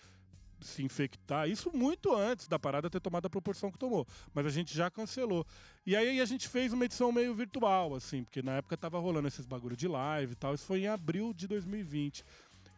[0.67, 1.49] se infectar.
[1.49, 4.07] Isso muito antes da parada ter tomado a proporção que tomou.
[4.35, 5.47] Mas a gente já cancelou.
[5.87, 9.29] E aí a gente fez uma edição meio virtual, assim, porque na época tava rolando
[9.29, 10.55] esses bagulho de live e tal.
[10.55, 12.25] Isso foi em abril de 2020.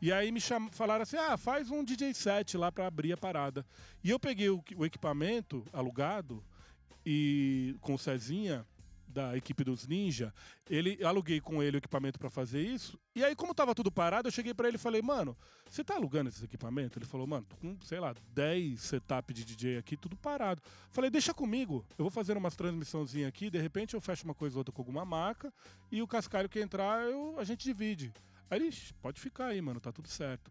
[0.01, 0.69] E aí me cham...
[0.73, 3.65] falaram assim: ah, faz um DJ set lá para abrir a parada.
[4.03, 6.43] E eu peguei o, o equipamento alugado
[7.07, 8.67] e com o Cezinha
[9.13, 10.35] da equipe dos Ninja,
[10.69, 12.99] ele aluguei com ele o equipamento para fazer isso.
[13.15, 15.37] E aí, como tava tudo parado, eu cheguei para ele e falei, mano,
[15.69, 16.99] você tá alugando esse equipamento?
[16.99, 20.63] Ele falou, mano, tô com, sei lá, 10 setup de DJ aqui, tudo parado.
[20.91, 24.57] Falei, deixa comigo, eu vou fazer umas transmissãozinhas aqui, de repente eu fecho uma coisa
[24.57, 25.53] ou outra com alguma marca,
[25.91, 28.13] e o cascalho que entrar, eu, a gente divide.
[28.51, 30.51] Aí ele, pode ficar aí, mano, tá tudo certo.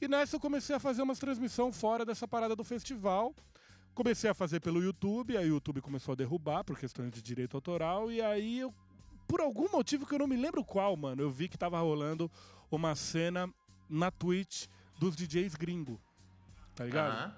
[0.00, 3.34] E nessa eu comecei a fazer umas transmissão fora dessa parada do festival.
[3.94, 7.56] Comecei a fazer pelo YouTube, aí o YouTube começou a derrubar por questões de direito
[7.56, 8.74] autoral, e aí eu,
[9.26, 12.30] por algum motivo que eu não me lembro qual, mano, eu vi que tava rolando
[12.70, 13.52] uma cena
[13.88, 14.66] na Twitch
[14.98, 16.00] dos DJs gringo.
[16.74, 17.26] Tá ligado?
[17.26, 17.34] Uhum.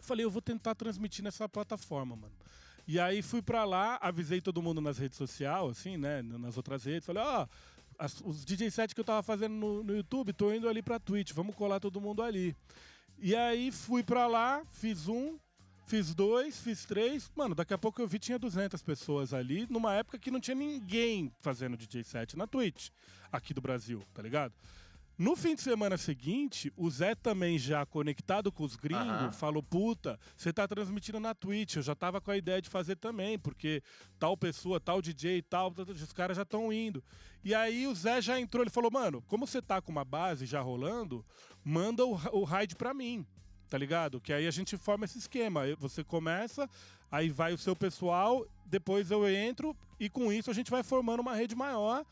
[0.00, 2.32] Falei, eu vou tentar transmitir nessa plataforma, mano.
[2.86, 6.22] E aí fui pra lá, avisei todo mundo nas redes sociais, assim, né?
[6.22, 7.06] Nas outras redes.
[7.06, 10.68] Falei, ó, oh, os DJ set que eu tava fazendo no, no YouTube, tô indo
[10.68, 12.56] ali pra Twitch, vamos colar todo mundo ali.
[13.18, 15.38] E aí fui pra lá, fiz um,
[15.92, 17.30] Fiz dois, fiz três.
[17.36, 20.54] Mano, daqui a pouco eu vi tinha 200 pessoas ali, numa época que não tinha
[20.54, 22.88] ninguém fazendo DJ set na Twitch,
[23.30, 24.54] aqui do Brasil, tá ligado?
[25.18, 30.18] No fim de semana seguinte, o Zé também já conectado com os gringos, falou: Puta,
[30.34, 31.76] você tá transmitindo na Twitch.
[31.76, 33.82] Eu já tava com a ideia de fazer também, porque
[34.18, 37.04] tal pessoa, tal DJ e tal, os caras já estão indo.
[37.44, 40.46] E aí o Zé já entrou, ele falou: Mano, como você tá com uma base
[40.46, 41.22] já rolando,
[41.62, 43.26] manda o, o raid pra mim
[43.72, 44.20] tá ligado?
[44.20, 45.62] Que aí a gente forma esse esquema.
[45.78, 46.68] Você começa,
[47.10, 51.20] aí vai o seu pessoal, depois eu entro e com isso a gente vai formando
[51.20, 52.04] uma rede maior.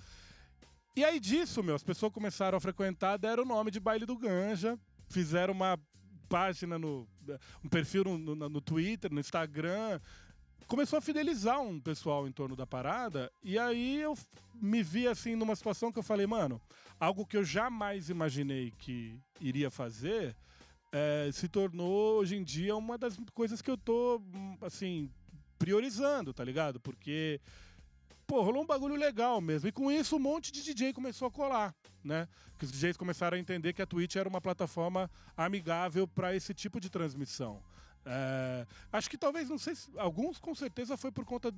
[0.96, 4.16] E aí disso, meu, as pessoas começaram a frequentar, deram o nome de Baile do
[4.16, 4.78] Ganja,
[5.10, 5.78] fizeram uma
[6.30, 7.06] página no.
[7.62, 10.00] um perfil no, no, no Twitter, no Instagram.
[10.66, 14.16] Começou a fidelizar um pessoal em torno da parada, e aí eu
[14.54, 16.58] me vi assim numa situação que eu falei, mano,
[16.98, 20.34] algo que eu jamais imaginei que iria fazer
[20.92, 24.20] é, se tornou hoje em dia uma das coisas que eu tô,
[24.60, 25.10] assim,
[25.58, 26.80] priorizando, tá ligado?
[26.80, 27.40] Porque,
[28.26, 29.68] pô, rolou um bagulho legal mesmo.
[29.68, 32.26] E com isso um monte de DJ começou a colar, né?
[32.58, 36.52] Que os DJs começaram a entender que a Twitch era uma plataforma amigável para esse
[36.52, 37.62] tipo de transmissão.
[38.04, 39.90] É, acho que talvez, não sei se.
[39.98, 41.52] Alguns com certeza foi por conta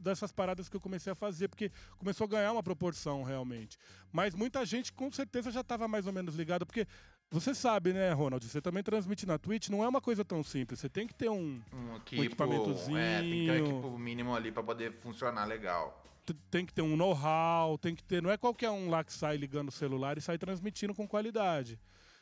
[0.00, 3.76] dessas paradas que eu comecei a fazer, porque começou a ganhar uma proporção realmente.
[4.12, 6.86] Mas muita gente com certeza já estava mais ou menos ligada, porque
[7.30, 8.44] você sabe, né, Ronald?
[8.46, 10.80] Você também transmite na Twitch, não é uma coisa tão simples.
[10.80, 12.96] Você tem que ter um, um, equipo, um equipamentozinho.
[12.96, 16.04] É, tem que ter um equipo mínimo ali para poder funcionar legal.
[16.50, 18.22] Tem que ter um know-how, tem que ter.
[18.22, 21.78] Não é qualquer um lá que sai ligando o celular e sai transmitindo com qualidade.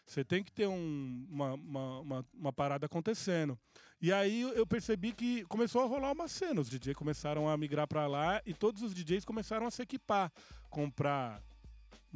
[0.06, 3.58] Você tem que ter um, uma, uma, uma, uma, parada acontecendo.
[4.00, 6.60] E aí eu percebi que começou a rolar uma cena.
[6.60, 10.32] Os DJs começaram a migrar para lá e todos os DJs começaram a se equipar.
[10.70, 11.42] Comprar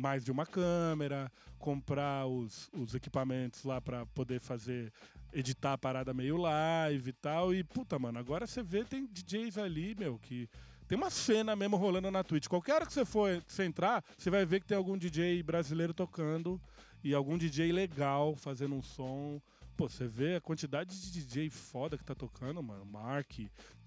[0.00, 4.90] mais de uma câmera, comprar os, os equipamentos lá para poder fazer,
[5.32, 7.54] editar a parada meio live e tal.
[7.54, 10.48] E, puta, mano, agora você vê, tem DJs ali, meu, que.
[10.88, 12.48] Tem uma cena mesmo rolando na Twitch.
[12.48, 15.40] Qualquer hora que você for que você entrar, você vai ver que tem algum DJ
[15.40, 16.60] brasileiro tocando
[17.04, 19.40] e algum DJ legal fazendo um som.
[19.76, 22.84] Pô, você vê a quantidade de DJ foda que tá tocando, mano.
[22.84, 23.38] Mark,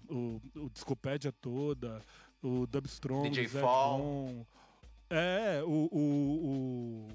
[0.08, 2.00] o, o Discopédia toda,
[2.42, 4.46] o Dubstrong, DJ Fall.
[5.16, 7.08] É, o, o,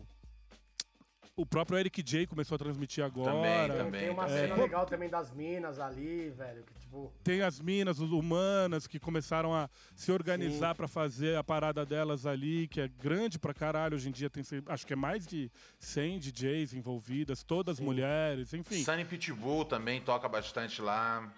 [1.36, 3.34] o, o, próprio Eric J começou a transmitir agora.
[3.34, 4.02] Também, também.
[4.02, 6.64] Tem uma é, cena legal também das minas ali, velho.
[6.64, 7.12] Que, tipo...
[7.26, 12.26] Tem as minas os humanas que começaram a se organizar para fazer a parada delas
[12.26, 13.95] ali, que é grande pra caralho.
[13.95, 17.84] Hoje em dia tem, acho que é mais de 100 DJs envolvidas, todas Sim.
[17.84, 18.82] mulheres, enfim.
[18.82, 21.30] Sunny Pitbull também toca bastante lá.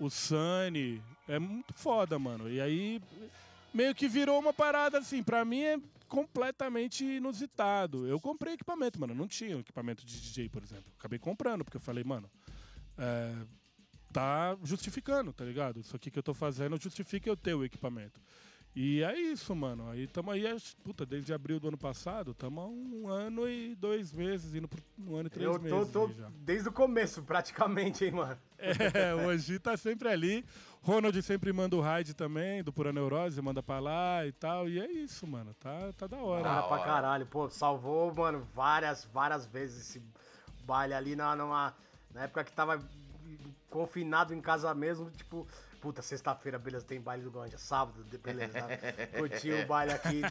[0.00, 1.02] O Sunny.
[1.28, 2.48] É muito foda, mano.
[2.48, 3.02] E aí
[3.74, 5.78] meio que virou uma parada assim, pra mim é
[6.08, 8.06] completamente inusitado.
[8.06, 9.14] Eu comprei equipamento, mano.
[9.14, 10.92] Não tinha equipamento de DJ, por exemplo.
[10.98, 12.30] Acabei comprando, porque eu falei, mano,
[12.96, 13.34] é,
[14.12, 15.80] tá justificando, tá ligado?
[15.80, 18.20] Isso aqui que eu tô fazendo justifica eu ter o equipamento.
[18.78, 19.88] E é isso, mano.
[19.88, 20.44] Aí estamos aí,
[20.84, 24.82] puta, desde abril do ano passado, estamos há um ano e dois meses, indo pro
[24.98, 25.78] um ano e três eu meses.
[25.78, 26.10] Eu tô
[26.40, 28.36] desde o começo, praticamente, hein, mano.
[28.58, 30.44] É, o Angi tá sempre ali.
[30.82, 34.68] Ronald sempre manda o raid também, do Pura Neurose, manda pra lá e tal.
[34.68, 35.54] E é isso, mano.
[35.54, 36.46] Tá, tá da hora.
[36.46, 37.24] Ah, pra caralho.
[37.24, 40.02] Pô, salvou, mano, várias, várias vezes esse
[40.66, 41.74] baile ali na, numa,
[42.12, 42.78] na época que tava
[43.70, 45.46] confinado em casa mesmo, tipo,
[45.80, 48.58] puta, sexta-feira, beleza, tem baile do Ganja, sábado, beleza,
[49.16, 50.22] curti o baile aqui,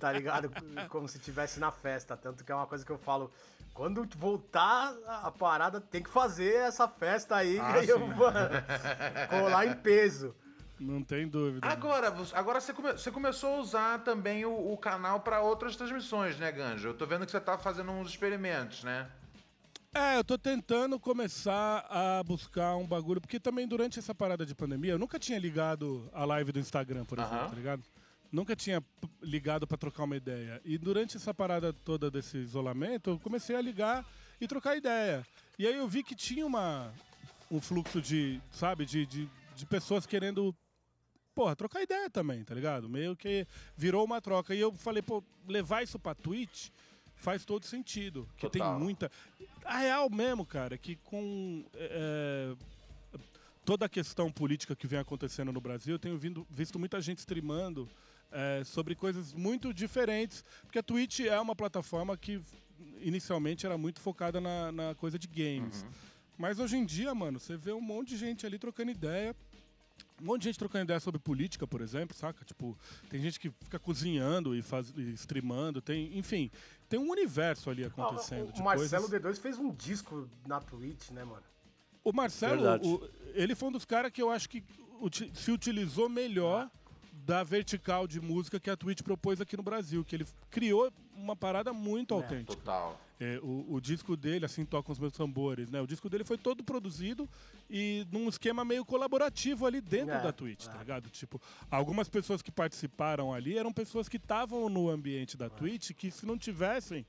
[0.00, 0.50] tá ligado?
[0.88, 3.30] Como se estivesse na festa, tanto que é uma coisa que eu falo,
[3.74, 8.50] quando voltar a parada, tem que fazer essa festa aí, ah, que eu, mano,
[9.30, 10.34] colar em peso.
[10.80, 11.66] Não tem dúvida.
[11.66, 16.38] Agora, agora você, come, você começou a usar também o, o canal para outras transmissões,
[16.38, 16.88] né, Ganja?
[16.88, 19.08] Eu tô vendo que você tá fazendo uns experimentos, né?
[19.94, 24.54] É, eu tô tentando começar a buscar um bagulho, porque também durante essa parada de
[24.54, 27.48] pandemia, eu nunca tinha ligado a live do Instagram, por exemplo, uhum.
[27.48, 27.82] tá ligado?
[28.30, 28.84] Nunca tinha
[29.22, 30.60] ligado para trocar uma ideia.
[30.64, 34.04] E durante essa parada toda desse isolamento, eu comecei a ligar
[34.38, 35.26] e trocar ideia.
[35.58, 36.92] E aí eu vi que tinha uma,
[37.50, 40.54] um fluxo de, sabe, de, de, de pessoas querendo
[41.34, 42.88] porra, trocar ideia também, tá ligado?
[42.88, 44.54] Meio que virou uma troca.
[44.54, 46.68] E eu falei, pô, levar isso pra Twitch
[47.14, 48.28] faz todo sentido.
[48.36, 48.72] Que Total.
[48.72, 49.10] tem muita.
[49.68, 52.56] A real mesmo, cara, é que com é,
[53.14, 53.18] é,
[53.66, 57.18] toda a questão política que vem acontecendo no Brasil, eu tenho vindo, visto muita gente
[57.18, 57.86] streamando
[58.32, 62.40] é, sobre coisas muito diferentes, porque a Twitch é uma plataforma que
[63.02, 65.82] inicialmente era muito focada na, na coisa de games.
[65.82, 65.90] Uhum.
[66.38, 69.36] Mas hoje em dia, mano, você vê um monte de gente ali trocando ideia.
[70.20, 72.44] Um monte de gente trocando ideia sobre política, por exemplo, saca?
[72.44, 72.76] Tipo,
[73.08, 76.50] tem gente que fica cozinhando e, faz, e streamando, tem, enfim,
[76.88, 78.50] tem um universo ali acontecendo.
[78.52, 79.38] Ah, o, o Marcelo coisas...
[79.38, 81.42] D2 fez um disco na Twitch, né, mano?
[82.02, 84.64] O Marcelo, o, ele foi um dos caras que eu acho que
[85.34, 86.70] se utilizou melhor
[87.12, 91.36] da vertical de música que a Twitch propôs aqui no Brasil, que ele criou uma
[91.36, 92.56] parada muito é, autêntica.
[92.56, 92.98] Total.
[93.20, 95.80] É, o, o, disco dele, assim, toca os meus tambores, né?
[95.80, 97.28] O disco dele foi todo produzido
[97.68, 100.74] e num esquema meio colaborativo ali dentro é, da Twitch, tá é.
[100.74, 101.10] tá ligado?
[101.10, 105.48] Tipo, algumas pessoas que participaram ali eram pessoas que estavam no ambiente da é.
[105.48, 107.04] Twitch que se não tivessem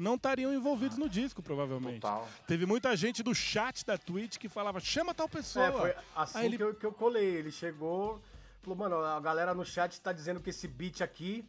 [0.00, 2.00] não estariam envolvidos no disco, provavelmente.
[2.00, 2.26] Total.
[2.46, 5.66] Teve muita gente do chat da Twitch que falava, chama tal pessoa.
[5.66, 6.56] É, foi assim ele...
[6.56, 7.36] que, eu, que eu colei.
[7.36, 8.18] Ele chegou,
[8.62, 11.44] falou, mano, a galera no chat tá dizendo que esse beat aqui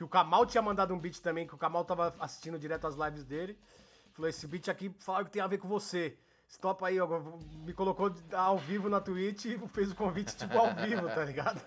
[0.00, 2.94] que o Kamal tinha mandado um beat também, que o Kamal tava assistindo direto as
[2.96, 3.58] lives dele.
[4.14, 6.16] Falou, esse beat aqui fala que tem a ver com você.
[6.48, 7.06] Stop aí, ó,
[7.66, 11.60] me colocou ao vivo na Twitch e fez o convite tipo ao vivo, tá ligado?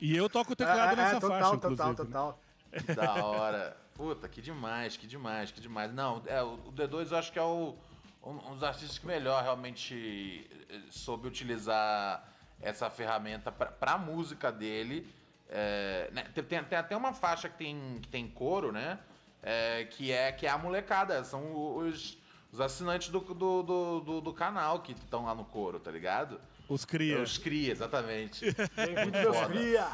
[0.00, 2.40] E eu toco o teclado é, é nessa é, total, faixa, total, total,
[2.74, 2.96] total.
[2.96, 3.76] Da hora.
[3.94, 5.94] Puta, que demais, que demais, que demais.
[5.94, 7.76] Não, é, o D2 eu acho que é o,
[8.24, 12.28] um, um dos artistas que melhor realmente eh, soube utilizar
[12.60, 15.08] essa ferramenta pra, pra música dele
[15.54, 18.98] é, né, tem, tem, até uma faixa que tem, que tem coro, né?
[19.42, 21.22] É, que, é, que é a molecada.
[21.24, 22.16] São os,
[22.50, 26.40] os assinantes do, do, do, do, do canal que estão lá no coro, tá ligado?
[26.68, 27.20] Os cria.
[27.20, 28.44] Os cria, exatamente.
[28.46, 29.88] Muito cria.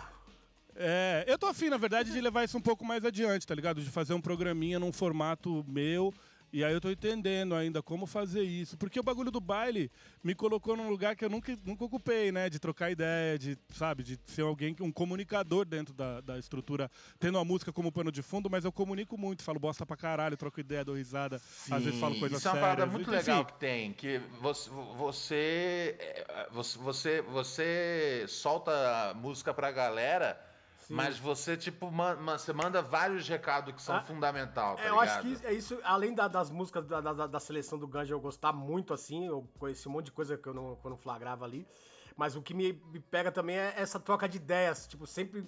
[0.76, 3.82] É, eu tô afim, na verdade, de levar isso um pouco mais adiante, tá ligado?
[3.82, 6.14] De fazer um programinha num formato meu
[6.52, 8.76] e aí eu tô entendendo ainda como fazer isso.
[8.76, 9.90] Porque o bagulho do baile
[10.22, 12.48] me colocou num lugar que eu nunca, nunca ocupei, né?
[12.48, 17.38] De trocar ideia, de, sabe, de ser alguém, um comunicador dentro da, da estrutura, tendo
[17.38, 20.60] a música como pano de fundo, mas eu comunico muito, falo bosta pra caralho, troco
[20.60, 22.40] ideia, dou risada, Sim, às vezes falo coisas sérias.
[22.40, 29.12] Isso é uma parada muito legal que tem, que você, você, é, você, você solta
[29.14, 30.47] música pra galera
[30.88, 30.94] Sim.
[30.94, 34.98] Mas você, tipo, man, você manda vários recados que são ah, fundamental, tá é, Eu
[34.98, 38.20] acho que é isso, além da, das músicas da, da, da, seleção do Ganja eu
[38.20, 40.96] gostar muito, assim, eu conheci um monte de coisa que eu não, que eu não
[40.96, 41.68] flagrava ali.
[42.16, 45.46] Mas o que me, me, pega também é essa troca de ideias, tipo, sempre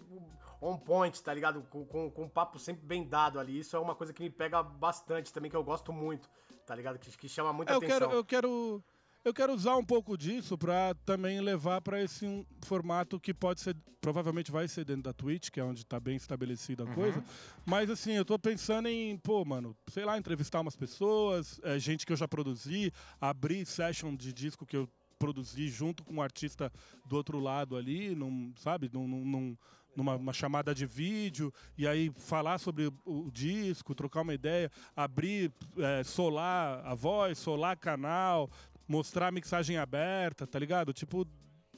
[0.61, 1.63] on point, tá ligado?
[1.71, 3.61] Com, com, com um papo sempre bem dado ali.
[3.61, 6.29] Isso é uma coisa que me pega bastante também, que eu gosto muito,
[6.67, 6.99] tá ligado?
[6.99, 7.99] Que, que chama muita é, eu atenção.
[7.99, 8.85] Quero, eu quero
[9.25, 13.61] eu quero usar um pouco disso para também levar para esse um formato que pode
[13.61, 16.95] ser, provavelmente vai ser dentro da Twitch, que é onde está bem estabelecida a uhum.
[16.95, 17.25] coisa.
[17.67, 22.07] Mas assim, eu tô pensando em, pô, mano, sei lá, entrevistar umas pessoas, é, gente
[22.07, 26.73] que eu já produzi, abrir session de disco que eu produzi junto com um artista
[27.05, 29.57] do outro lado ali, num, sabe, num, num
[29.97, 35.53] numa chamada de vídeo e aí falar sobre o, o disco, trocar uma ideia, abrir,
[35.77, 38.49] é, solar a voz, solar canal,
[38.91, 40.93] mostrar a mixagem aberta, tá ligado?
[40.93, 41.25] Tipo,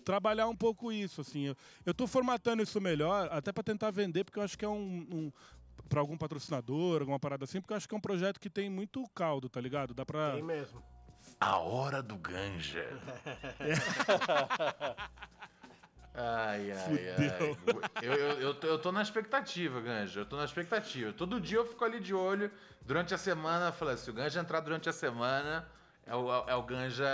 [0.02, 1.48] trabalhar um pouco isso, assim.
[1.48, 4.68] Eu, eu tô formatando isso melhor, até para tentar vender, porque eu acho que é
[4.68, 5.32] um, um
[5.90, 8.70] para algum patrocinador, alguma parada assim, porque eu acho que é um projeto que tem
[8.70, 9.92] muito caldo, tá ligado?
[9.92, 10.32] Dá pra.
[10.32, 10.82] Tem mesmo.
[11.38, 12.88] A hora do ganja.
[16.14, 17.56] ai, ai, ai.
[18.00, 20.20] Eu, eu, eu, tô, eu tô na expectativa, Ganja.
[20.20, 21.12] Eu tô na expectativa.
[21.12, 22.50] Todo dia eu fico ali de olho.
[22.80, 25.68] Durante a semana, eu falei, se o Ganja entrar durante a semana,
[26.06, 27.06] é o, é o Ganja.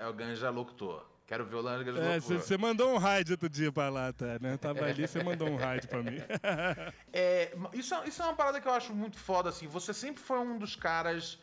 [0.00, 1.06] É o Ganja locutor.
[1.26, 2.40] Quero ver o Ganja é, locutor.
[2.40, 4.38] Você mandou um raid outro dia pra lá, tá?
[4.40, 4.56] Né?
[4.56, 6.18] Tava ali, você mandou um raid pra mim.
[7.12, 9.66] é, isso, isso é uma parada que eu acho muito foda, assim.
[9.66, 11.38] Você sempre foi um dos caras.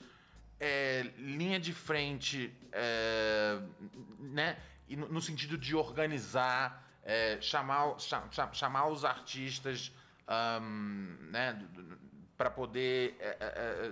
[0.62, 3.60] É, linha de frente, é,
[4.20, 4.58] né?
[4.90, 9.90] E no, no, sentido de organizar, é, chamar, cham, chamar os artistas,
[10.62, 11.66] um, né?
[12.38, 13.46] Para poder é, é,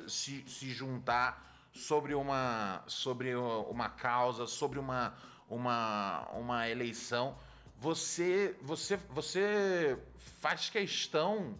[0.03, 1.47] é, se, se juntar
[1.77, 5.15] sobre uma, sobre uma causa, sobre uma,
[5.47, 7.37] uma, uma eleição,
[7.77, 11.57] você, você, você faz questão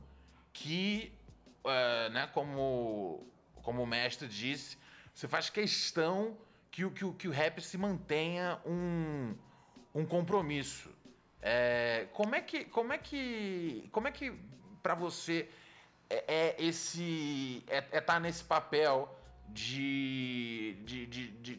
[0.52, 1.14] que,
[1.64, 3.28] uh, né, como,
[3.62, 4.78] como o mestre disse,
[5.14, 6.36] você faz questão
[6.72, 9.36] que, o, que, que o rap se mantenha um,
[9.94, 10.90] um compromisso.
[11.40, 14.34] É, como é que, como é que, como é que
[14.82, 15.48] para você
[16.10, 19.17] é, é esse é estar é tá nesse papel
[19.50, 21.56] de, de, de,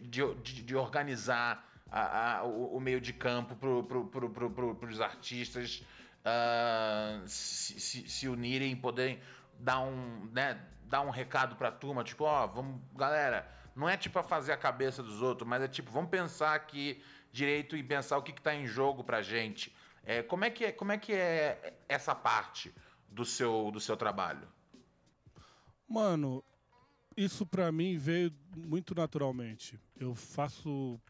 [0.63, 5.83] de, organizar a, a, o, meio de campo para os artistas
[6.21, 9.21] uh, se, unirem, poderem
[9.59, 14.19] dar um, né, dar um recado pra turma, tipo, ó, vamos, galera, não é tipo
[14.19, 18.19] a fazer a cabeça dos outros, mas é tipo, vamos pensar aqui direito e pensar
[18.19, 19.75] o que, que tá em jogo pra gente.
[20.05, 22.75] É, como, é que é, como é que é essa parte
[23.09, 24.49] do seu, do seu trabalho?
[25.89, 26.45] Mano,
[27.19, 29.79] isso para mim veio muito naturalmente.
[29.99, 31.01] Eu faço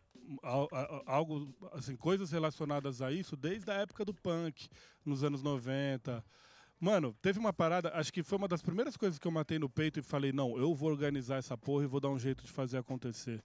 [1.07, 4.69] algo, assim, coisas relacionadas a isso desde a época do punk,
[5.05, 6.25] nos anos 90.
[6.81, 9.69] Mano, teve uma parada, acho que foi uma das primeiras coisas que eu matei no
[9.69, 12.51] peito e falei, não, eu vou organizar essa porra e vou dar um jeito de
[12.51, 13.43] fazer acontecer.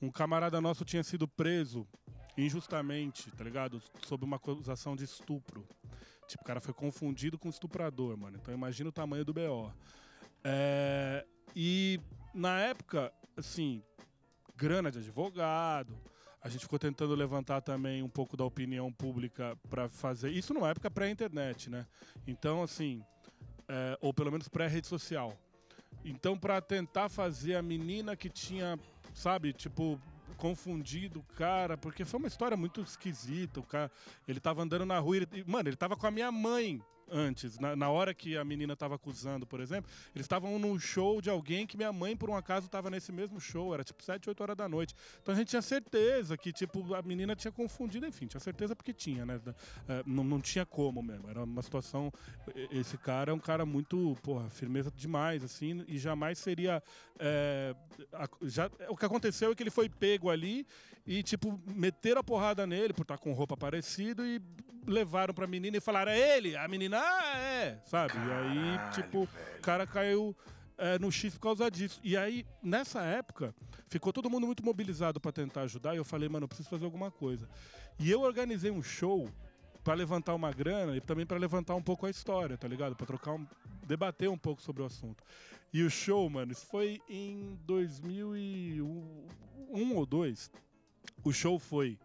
[0.00, 1.86] Um camarada nosso tinha sido preso
[2.36, 3.80] injustamente, tá ligado?
[4.06, 5.66] Sob uma acusação de estupro.
[6.26, 8.36] Tipo, o cara foi confundido com estuprador, mano.
[8.40, 9.72] Então imagina o tamanho do BO.
[10.44, 11.24] É,
[12.42, 13.84] na época, assim,
[14.56, 15.96] grana de advogado.
[16.42, 20.30] A gente ficou tentando levantar também um pouco da opinião pública para fazer.
[20.30, 21.86] Isso numa época pré-internet, né?
[22.26, 23.00] Então, assim,
[23.68, 25.38] é, ou pelo menos pré-rede social.
[26.04, 28.76] Então, para tentar fazer a menina que tinha,
[29.14, 30.00] sabe, tipo,
[30.36, 33.60] confundido o cara, porque foi uma história muito esquisita.
[33.60, 33.88] O cara,
[34.26, 37.74] ele tava andando na rua, e, mano, ele tava com a minha mãe antes, na,
[37.76, 41.66] na hora que a menina estava acusando, por exemplo, eles estavam num show de alguém
[41.66, 44.56] que minha mãe, por um acaso, estava nesse mesmo show, era tipo 7, 8 horas
[44.56, 44.94] da noite.
[45.22, 48.92] Então a gente tinha certeza que, tipo, a menina tinha confundido, enfim, tinha certeza porque
[48.92, 49.40] tinha, né?
[49.88, 52.12] É, não, não tinha como mesmo, era uma situação.
[52.70, 56.82] Esse cara é um cara muito, porra, firmeza demais, assim, e jamais seria.
[57.18, 57.74] É,
[58.42, 60.66] já, o que aconteceu é que ele foi pego ali
[61.06, 64.40] e, tipo, meteram a porrada nele por estar com roupa parecida e
[64.86, 66.56] levaram pra menina e falaram: é ele?
[66.56, 68.14] A menina, ah, é, sabe?
[68.14, 69.58] Caralho, e aí, tipo, velho.
[69.58, 70.36] o cara caiu.
[70.78, 72.00] É, no X por causa disso.
[72.02, 73.54] E aí, nessa época,
[73.86, 75.94] ficou todo mundo muito mobilizado para tentar ajudar.
[75.94, 77.48] E eu falei, mano, eu preciso fazer alguma coisa.
[78.00, 79.30] E eu organizei um show
[79.84, 82.96] para levantar uma grana e também para levantar um pouco a história, tá ligado?
[82.96, 83.46] Para trocar um,
[83.86, 85.22] debater um pouco sobre o assunto.
[85.72, 90.50] E o show, mano, isso foi em 2001 ou 2.
[91.24, 91.98] O show foi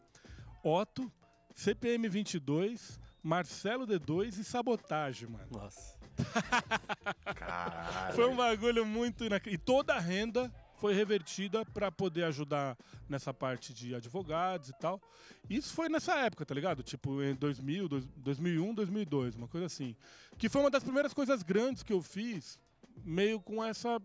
[0.63, 1.11] Otto,
[1.53, 5.47] CPM 22, Marcelo D2 e Sabotagem, mano.
[5.51, 5.97] Nossa.
[7.35, 8.15] Caralho.
[8.15, 9.53] Foi um bagulho muito inacreditável.
[9.53, 12.77] E toda a renda foi revertida para poder ajudar
[13.09, 15.01] nessa parte de advogados e tal.
[15.49, 16.81] Isso foi nessa época, tá ligado?
[16.83, 19.93] Tipo, em 2000, 2001, 2002, uma coisa assim.
[20.37, 22.57] Que foi uma das primeiras coisas grandes que eu fiz,
[23.03, 24.01] meio com essa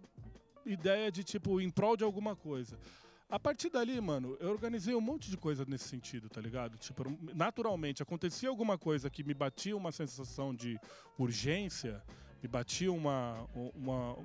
[0.66, 2.77] ideia de, tipo, em prol de alguma coisa.
[3.33, 6.76] A partir dali, mano, eu organizei um monte de coisa nesse sentido, tá ligado?
[6.76, 10.78] Tipo, naturalmente, acontecia alguma coisa que me batia uma sensação de
[11.18, 12.03] urgência,
[12.43, 14.18] me batia uma, uma,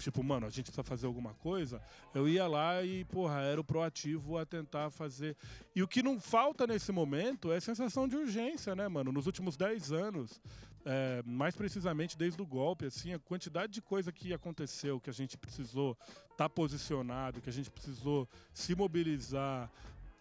[0.00, 1.80] tipo, mano, a gente precisa fazer alguma coisa,
[2.12, 5.36] eu ia lá e, porra, era o proativo a tentar fazer.
[5.72, 9.12] E o que não falta nesse momento é sensação de urgência, né, mano?
[9.12, 10.40] Nos últimos 10 anos,
[10.84, 15.12] é, mais precisamente desde o golpe, assim, a quantidade de coisa que aconteceu, que a
[15.12, 19.70] gente precisou estar tá posicionado, que a gente precisou se mobilizar.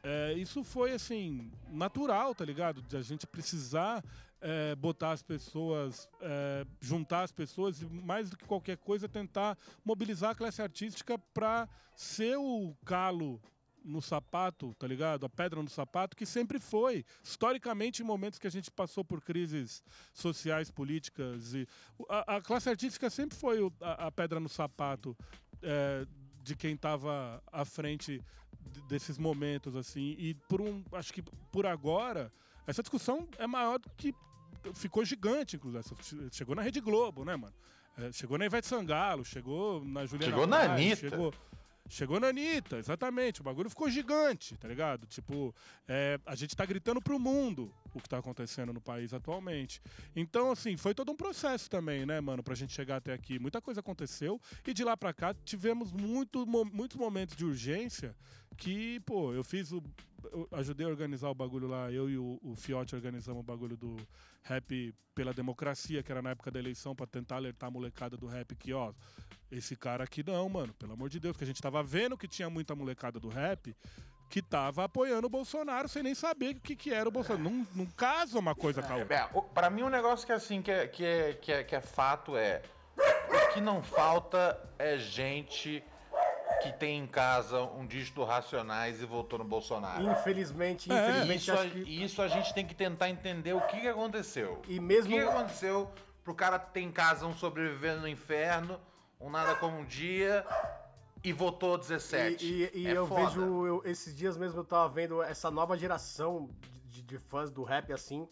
[0.03, 2.81] É, isso foi assim natural, tá ligado?
[2.81, 4.03] De a gente precisar
[4.41, 9.57] é, botar as pessoas, é, juntar as pessoas e mais do que qualquer coisa tentar
[9.83, 13.41] mobilizar a classe artística para ser o calo
[13.83, 15.25] no sapato, tá ligado?
[15.25, 17.05] A pedra no sapato, que sempre foi.
[17.23, 21.67] Historicamente, em momentos que a gente passou por crises sociais, políticas, e
[22.07, 25.15] a, a classe artística sempre foi o, a, a, pedra no sapato
[25.61, 26.05] é,
[26.43, 28.21] de quem estava à frente
[28.87, 30.15] desses momentos, assim.
[30.17, 30.83] E por um.
[30.93, 31.21] Acho que
[31.51, 32.31] por agora,
[32.67, 34.13] essa discussão é maior do que.
[34.73, 35.85] Ficou gigante, inclusive.
[36.31, 37.53] Chegou na Rede Globo, né, mano?
[37.97, 41.09] É, chegou na Ivete Sangalo, chegou na Juliana Chegou na Anitta.
[41.09, 41.33] Chegou,
[41.89, 43.41] Chegou na Anitta, exatamente.
[43.41, 45.07] O bagulho ficou gigante, tá ligado?
[45.07, 45.53] Tipo,
[45.87, 49.81] é, a gente tá gritando pro mundo o que tá acontecendo no país atualmente.
[50.15, 53.39] Então, assim, foi todo um processo também, né, mano, pra gente chegar até aqui.
[53.39, 58.15] Muita coisa aconteceu e de lá pra cá tivemos muito, muitos momentos de urgência
[58.55, 59.81] que, pô, eu fiz o.
[60.51, 63.95] Ajudei a organizar o bagulho lá, eu e o, o Fiote organizamos o bagulho do
[64.43, 68.27] rap pela democracia, que era na época da eleição, para tentar alertar a molecada do
[68.27, 68.93] rap que, ó,
[69.51, 72.27] esse cara aqui não, mano, pelo amor de Deus, que a gente tava vendo que
[72.27, 73.75] tinha muita molecada do rap
[74.29, 77.43] que tava apoiando o Bolsonaro sem nem saber o que, que era o Bolsonaro.
[77.43, 79.15] Não, não casa uma coisa com a outra.
[79.15, 81.75] É, pra mim, um negócio que é assim, que é, que é, que é, que
[81.75, 82.61] é fato é.
[82.97, 85.83] O que não falta é gente
[86.61, 90.03] que tem em casa um dígito Racionais e votou no Bolsonaro.
[90.11, 91.09] Infelizmente, é.
[91.09, 91.41] infelizmente.
[91.41, 92.03] Isso, a, que...
[92.03, 94.61] isso a gente tem que tentar entender o que, que aconteceu.
[94.67, 95.15] E mesmo...
[95.15, 95.89] O que, que aconteceu
[96.23, 98.79] pro cara ter em casa um sobrevivendo no inferno,
[99.19, 100.45] um nada como um dia
[101.23, 102.45] e votou 17.
[102.45, 103.25] E, e, e é eu foda.
[103.25, 106.49] vejo, eu, esses dias mesmo eu tava vendo essa nova geração
[106.85, 108.27] de, de fãs do rap assim.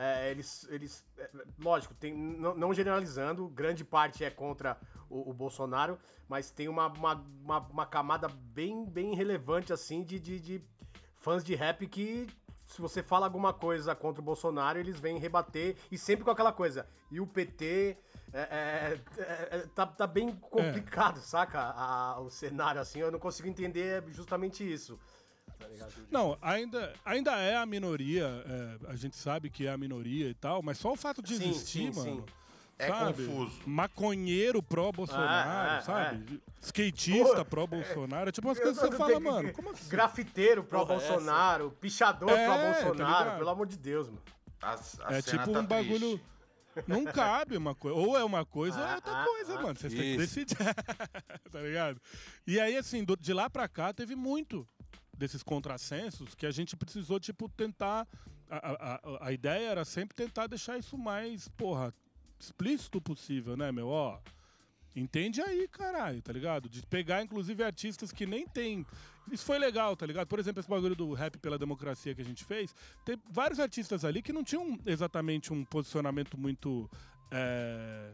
[0.00, 1.28] É, eles, eles é,
[1.58, 4.78] lógico, tem, não, não, generalizando, grande parte é contra
[5.10, 10.20] o, o Bolsonaro, mas tem uma, uma, uma, uma, camada bem, bem relevante, assim, de,
[10.20, 10.62] de, de
[11.16, 12.28] fãs de rap que
[12.68, 16.52] se você fala alguma coisa contra o Bolsonaro, eles vêm rebater, e sempre com aquela
[16.52, 16.86] coisa.
[17.10, 17.96] E o PT.
[18.30, 21.58] É, é, é, é, tá, tá bem complicado, saca?
[21.58, 25.00] A, o cenário assim, eu não consigo entender justamente isso.
[25.58, 25.66] Tá
[26.10, 30.34] não, ainda, ainda é a minoria, é, a gente sabe que é a minoria e
[30.34, 32.24] tal, mas só o fato de sim, existir, sim, mano.
[32.26, 32.38] Sim.
[32.78, 33.26] É sabe?
[33.26, 33.60] confuso.
[33.66, 36.40] Maconheiro pró-Bolsonaro, ah, sabe?
[36.40, 36.64] É.
[36.64, 38.28] Skatista pró-Bolsonaro.
[38.28, 39.52] É tipo umas coisas que você fala, mano.
[39.52, 39.88] Como assim?
[39.88, 44.22] Grafiteiro pró-Bolsonaro, pichador tá pró-Bolsonaro, tá pelo amor de Deus, mano.
[44.62, 44.78] A,
[45.08, 46.20] a é tipo tá um bagulho.
[46.86, 47.98] Não cabe uma coisa.
[47.98, 49.78] Ou é uma coisa ah, ou é outra ah, coisa, ah, mano.
[49.78, 50.56] Vocês têm que decidir.
[51.50, 52.00] tá ligado?
[52.46, 54.66] E aí, assim, do, de lá pra cá, teve muito
[55.18, 58.06] desses contrassensos que a gente precisou, tipo, tentar.
[58.48, 61.92] A, a, a ideia era sempre tentar deixar isso mais, porra,
[62.38, 63.88] explícito possível, né, meu?
[63.88, 64.18] Ó,
[64.96, 66.68] entende aí, caralho, tá ligado?
[66.68, 68.86] De pegar, inclusive, artistas que nem tem.
[69.30, 70.26] Isso foi legal, tá ligado?
[70.28, 74.04] Por exemplo, esse bagulho do rap pela democracia que a gente fez, tem vários artistas
[74.04, 76.88] ali que não tinham exatamente um posicionamento muito.
[77.30, 78.12] É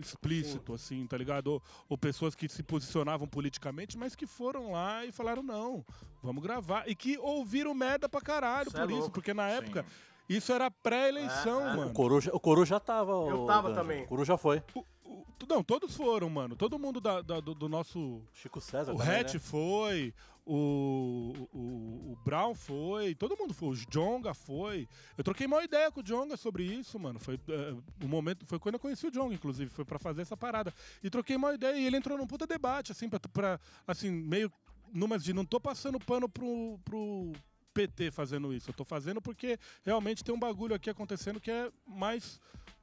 [0.00, 1.48] explícito, assim, tá ligado?
[1.48, 5.84] Ou, ou, pessoas que se posicionavam politicamente, mas que foram lá e falaram, não,
[6.22, 6.88] vamos gravar.
[6.88, 10.08] E que ouviram merda pra caralho isso por é isso, porque na época Sim.
[10.28, 11.76] Isso era pré-eleição, é, é.
[11.76, 11.90] mano.
[11.90, 13.12] O Coro, o Coro já tava.
[13.12, 14.04] Eu tava também.
[14.04, 14.62] O Coro já foi.
[14.74, 16.54] O, o, não, todos foram, mano.
[16.54, 18.20] Todo mundo da, da do, do, nosso.
[18.34, 19.40] Chico César, O Hatch né?
[19.40, 20.12] foi.
[20.50, 24.88] O, o, o Brown foi, todo mundo foi, o Jonga foi.
[25.16, 27.18] Eu troquei uma ideia com o Jonga sobre isso, mano.
[27.18, 30.38] Foi é, o momento, foi quando eu conheci o Jonga, inclusive, foi para fazer essa
[30.38, 30.72] parada.
[31.02, 34.50] E troquei uma ideia e ele entrou num puta debate, assim, pra, pra assim, meio
[34.90, 37.32] numas de não tô passando pano pro, pro,
[37.74, 38.70] PT fazendo isso.
[38.70, 42.40] Eu tô fazendo porque realmente tem um bagulho aqui acontecendo que é mais.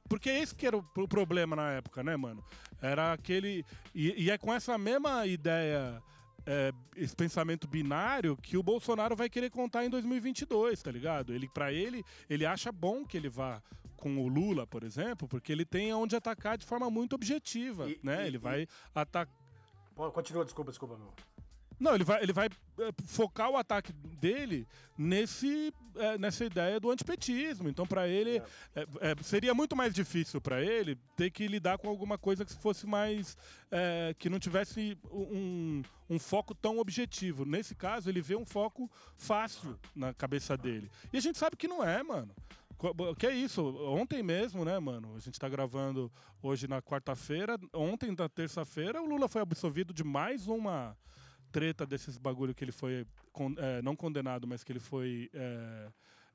[0.08, 2.44] Porque esse que era o problema na época, né, mano?
[2.80, 3.64] Era aquele.
[3.94, 6.00] E, e é com essa mesma ideia.
[6.46, 11.34] É, esse pensamento binário que o Bolsonaro vai querer contar em 2022, tá ligado?
[11.34, 13.60] Ele, para ele, ele acha bom que ele vá
[13.96, 17.98] com o Lula, por exemplo, porque ele tem onde atacar de forma muito objetiva, e,
[18.02, 18.24] né?
[18.24, 18.38] E, ele e...
[18.38, 19.34] vai atacar.
[20.12, 21.12] Continua, desculpa, desculpa, meu.
[21.78, 24.66] Não, ele vai, ele vai é, focar o ataque dele
[24.96, 27.68] nesse, é, nessa ideia do antipetismo.
[27.68, 28.38] Então, para ele,
[28.74, 28.86] é.
[29.00, 32.86] é, seria muito mais difícil para ele ter que lidar com alguma coisa que fosse
[32.86, 33.36] mais.
[34.18, 37.44] Que não tivesse um, um foco tão objetivo.
[37.44, 40.90] Nesse caso, ele vê um foco fácil na cabeça dele.
[41.12, 42.34] E a gente sabe que não é, mano.
[43.18, 45.14] Que é isso, ontem mesmo, né, mano?
[45.16, 46.12] A gente tá gravando
[46.42, 47.58] hoje na quarta-feira.
[47.74, 50.96] Ontem, na terça-feira, o Lula foi absolvido de mais uma
[51.56, 53.06] treta desses bagulho que ele foi
[53.56, 55.88] é, não condenado, mas que ele foi é,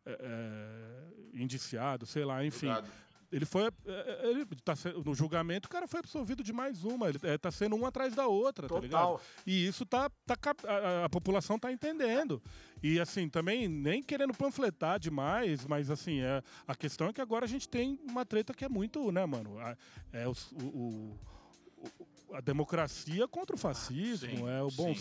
[0.04, 2.66] é, é indiciado, sei lá, enfim.
[2.66, 2.90] Julgado.
[3.32, 3.64] Ele foi.
[3.86, 4.74] É, ele tá,
[5.06, 7.08] no julgamento, o cara foi absolvido de mais uma.
[7.08, 8.82] Ele tá sendo uma atrás da outra, Total.
[8.82, 9.22] tá ligado?
[9.46, 10.10] E isso tá.
[10.26, 10.36] tá
[10.68, 12.42] a, a, população tá entendendo.
[12.82, 17.46] E assim, também, nem querendo panfletar demais, mas assim, é, a questão é que agora
[17.46, 19.56] a gente tem uma treta que é muito, né, mano?
[20.12, 20.34] É, o,
[20.66, 21.18] o
[22.34, 24.94] a democracia contra o fascismo, sim, é o bom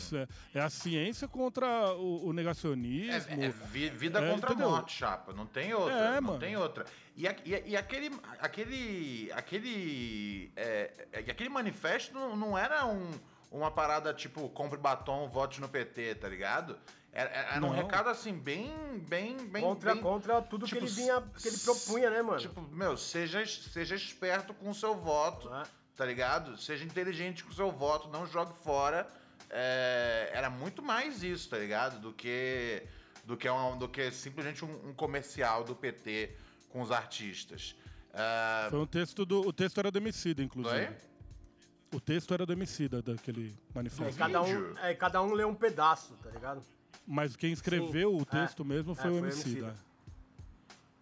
[0.54, 3.42] é a ciência contra o, o negacionismo.
[3.42, 3.50] É, é
[3.90, 4.68] vida é, contra entendeu?
[4.68, 5.32] a morte, chapa.
[5.32, 5.94] Não tem outra.
[5.94, 6.38] É, não mano.
[6.38, 6.84] tem outra.
[7.16, 13.10] E, e, e, aquele aquele aquele é, é, e aquele manifesto não, não era um,
[13.50, 16.78] uma parada tipo compre batom, vote no PT, tá ligado?
[17.12, 18.72] Era, era um recado assim, bem.
[19.08, 21.20] bem, bem contra, bem, contra tudo tipo, que ele vinha.
[21.20, 22.38] que ele propunha, né, mano?
[22.38, 25.48] Tipo, meu, seja, seja esperto com o seu voto.
[25.52, 25.64] Ah
[26.00, 26.56] tá ligado?
[26.56, 29.06] Seja inteligente com o seu voto, não jogue fora.
[29.50, 32.00] É, era muito mais isso, tá ligado?
[32.00, 32.82] Do que
[33.22, 36.30] do que, uma, do que simplesmente um, um, comercial do PT
[36.70, 37.76] com os artistas.
[38.14, 38.70] É...
[38.70, 39.42] Foi um texto do.
[39.42, 40.86] O texto era do Emicida, inclusive.
[40.86, 41.98] Foi?
[41.98, 44.04] O texto era do Emicida, daquele manifesto.
[44.04, 46.62] É, cada, um, é, cada um lê um pedaço, tá ligado?
[47.06, 48.22] Mas quem escreveu Sim.
[48.22, 49.50] o texto é, mesmo foi, é, foi o Emicida.
[49.50, 49.89] Emicida.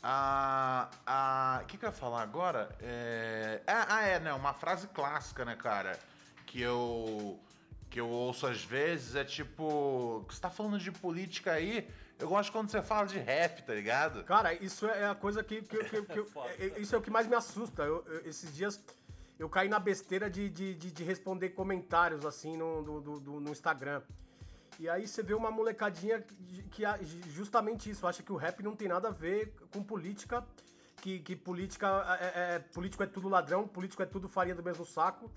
[0.02, 0.88] A.
[1.06, 2.68] a o que, que eu ia falar agora?
[2.80, 4.32] É, ah, é, né?
[4.32, 5.98] Uma frase clássica, né, cara?
[6.46, 7.38] Que eu.
[7.90, 10.24] Que eu ouço às vezes é tipo.
[10.28, 11.88] Você tá falando de política aí?
[12.18, 14.24] Eu gosto quando você fala de rap, tá ligado?
[14.24, 15.62] Cara, isso é a coisa que.
[15.62, 16.20] que, que, que
[16.58, 17.82] é, é, isso é o que mais me assusta.
[17.82, 18.80] Eu, eu, esses dias
[19.38, 23.50] eu caí na besteira de, de, de, de responder comentários assim no, do, do, no
[23.50, 24.02] Instagram.
[24.78, 26.24] E aí você vê uma molecadinha
[26.70, 26.84] que,
[27.30, 30.46] justamente isso, acha que o rap não tem nada a ver com política,
[31.02, 31.86] que, que política
[32.20, 35.30] é, é, é, político é tudo ladrão, político é tudo farinha do mesmo saco.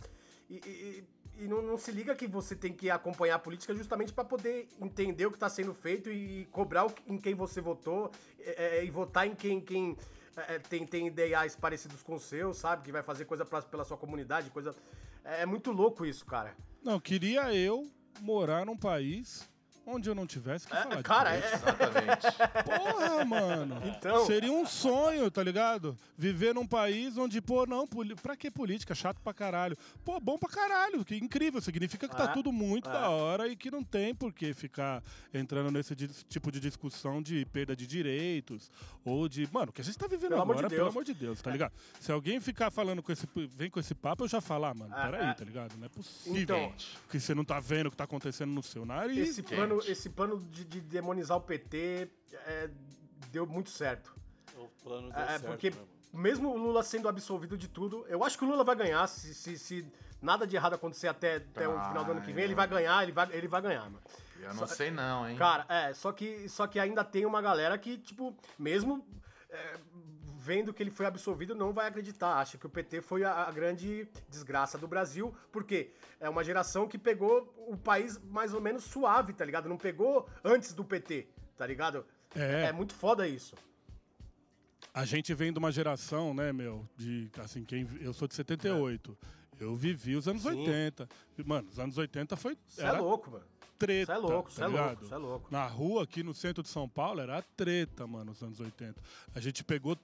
[0.48, 1.04] E, e,
[1.44, 4.68] e não, não, se liga que você tem que acompanhar a política justamente para poder
[4.80, 8.92] entender o que está sendo feito e cobrar em quem você votou é, é, e
[8.92, 9.98] votar em quem, quem
[10.36, 12.84] é, tem, tem ideais parecidos com os seus, sabe?
[12.84, 14.76] Que vai fazer coisa pra, pela sua comunidade, coisa.
[15.24, 16.56] É muito louco isso, cara.
[16.84, 17.90] Não, queria eu
[18.20, 19.50] morar num país
[19.86, 21.70] onde eu não tivesse que é, falar cara, de política.
[21.70, 21.74] É...
[21.74, 22.28] Exatamente.
[22.66, 23.82] Porra, mano.
[23.86, 24.26] Então...
[24.26, 25.98] Seria um sonho, tá ligado?
[26.18, 27.88] Viver num país onde, pô, não,
[28.22, 28.96] pra que política?
[28.96, 29.78] Chato pra caralho.
[30.04, 31.62] Pô, bom pra caralho, que incrível.
[31.62, 32.92] Significa que tá é, tudo muito é.
[32.92, 35.04] da hora e que não tem por que ficar
[35.34, 38.72] entrando nesse tipo de discussão de perda de direitos
[39.06, 39.48] ou de.
[39.52, 41.50] Mano, o que a gente tá vivendo pelo agora, de pelo amor de Deus, tá
[41.50, 41.54] é.
[41.54, 41.74] ligado?
[42.00, 43.28] Se alguém ficar falando com esse.
[43.56, 45.34] vem com esse papo, eu já falar, ah, mano, peraí, é.
[45.34, 45.78] tá ligado?
[45.78, 46.74] Não é possível então,
[47.10, 49.30] que você não tá vendo o que tá acontecendo no seu nariz.
[49.30, 52.70] Esse plano plano, esse plano de, de demonizar o PT é,
[53.32, 54.16] deu muito certo.
[54.56, 55.88] O plano deu é, certo porque mesmo.
[56.14, 59.34] mesmo o Lula sendo absolvido de tudo, eu acho que o Lula vai ganhar se,
[59.34, 59.86] se, se
[60.22, 63.04] nada de errado acontecer até, até o final do ano que vem, ele vai ganhar,
[63.04, 64.02] ele vai, ele vai ganhar, mano.
[64.40, 65.36] Eu não só, sei não, hein?
[65.38, 69.06] Cara, é, só que, só que ainda tem uma galera que, tipo, mesmo
[69.50, 69.78] é,
[70.42, 72.34] vendo que ele foi absolvido, não vai acreditar.
[72.34, 76.88] Acha que o PT foi a, a, grande desgraça do Brasil, porque é uma geração
[76.88, 79.70] que pegou o país mais ou menos suave, tá ligado?
[79.70, 82.04] Não pegou antes do PT, tá ligado?
[82.36, 83.56] É, é muito foda isso.
[84.92, 89.18] A gente vem de uma geração, né, meu, de assim, quem eu sou de 78.
[89.60, 89.64] É.
[89.64, 90.60] Eu vivi os anos Sim.
[90.60, 91.08] 80.
[91.46, 92.58] Mano, os anos 80 foi.
[92.68, 93.46] Você é louco, mano
[93.86, 94.12] treta.
[94.12, 95.48] Isso é louco, isso tá é louco, isso é louco.
[95.52, 99.02] Na rua, aqui no centro de São Paulo, era treta, mano, nos anos 80.
[99.34, 99.98] A gente pegou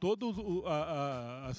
[0.65, 1.51] a,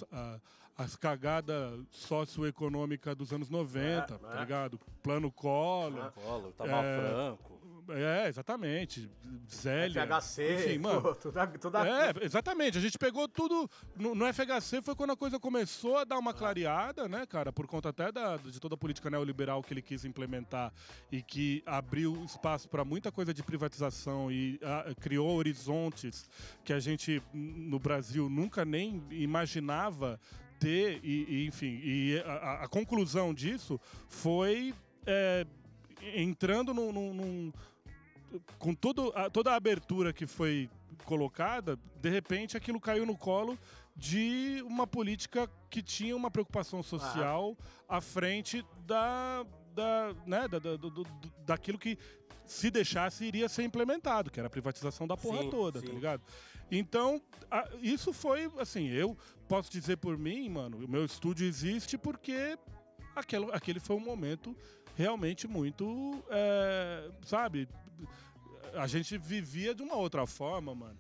[0.77, 4.41] as cagadas socioeconômicas dos anos 90, é, tá é.
[4.41, 4.81] ligado?
[5.03, 6.07] Plano Collor.
[6.07, 6.11] É.
[6.11, 7.58] Collor, tava é, Franco.
[7.91, 9.11] É, exatamente.
[9.51, 10.07] Zélia.
[10.07, 11.15] FHC, enfim, mano.
[11.15, 11.89] Toda, toda...
[11.89, 12.77] É, exatamente.
[12.77, 13.69] A gente pegou tudo.
[13.97, 17.53] No, no, FHC foi quando a coisa começou a dar uma clareada, né, cara?
[17.53, 20.73] Por conta até da, de toda a política neoliberal que ele quis implementar
[21.11, 26.29] e que abriu espaço para muita coisa de privatização e a, criou horizontes
[26.65, 30.21] que a gente no Brasil nunca nem imaginava
[30.61, 31.01] ter.
[31.03, 34.75] E, e enfim, e a, a, conclusão disso foi.
[35.07, 35.47] É,
[36.15, 37.53] entrando num, num,
[38.59, 40.69] com todo a, toda a abertura que foi
[41.05, 43.59] colocada, de repente aquilo caiu no colo
[43.97, 47.57] de uma política que tinha uma preocupação social
[47.89, 47.97] ah.
[47.97, 49.45] à frente da,
[49.75, 51.07] da, né, da, da, do,
[51.45, 51.99] daquilo que
[52.45, 55.87] se deixasse iria ser implementado, que era a privatização da porra sim, toda, tá sim.
[55.87, 56.23] tá ligado?
[56.71, 59.17] Então, a, isso foi, assim, eu
[59.49, 62.59] posso dizer por mim, mano, o meu estúdio existe porque
[63.17, 64.57] aquele, aquele foi um momento
[64.97, 67.69] realmente muito, é, sabe,
[68.75, 70.99] a gente vivia de uma outra forma, mano.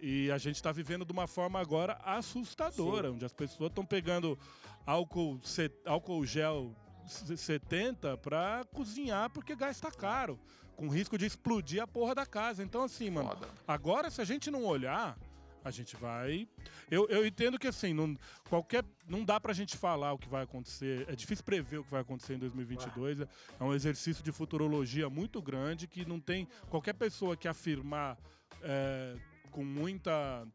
[0.00, 3.14] E a gente está vivendo de uma forma agora assustadora, Sim.
[3.16, 4.38] onde as pessoas estão pegando
[4.86, 5.38] álcool,
[5.84, 6.74] álcool gel
[7.06, 10.38] 70 para cozinhar porque gás está caro,
[10.74, 12.62] com risco de explodir a porra da casa.
[12.62, 13.48] Então, assim, mano, Foda.
[13.68, 15.18] agora se a gente não olhar,
[15.64, 16.46] a gente vai.
[16.90, 18.16] Eu, eu entendo que assim, não,
[18.48, 18.84] qualquer.
[19.08, 21.06] Não dá pra gente falar o que vai acontecer.
[21.08, 23.20] É difícil prever o que vai acontecer em 2022.
[23.22, 23.26] É
[23.60, 26.46] um exercício de futurologia muito grande que não tem.
[26.68, 28.18] Qualquer pessoa que afirmar
[28.62, 29.16] é,
[29.50, 30.46] com muita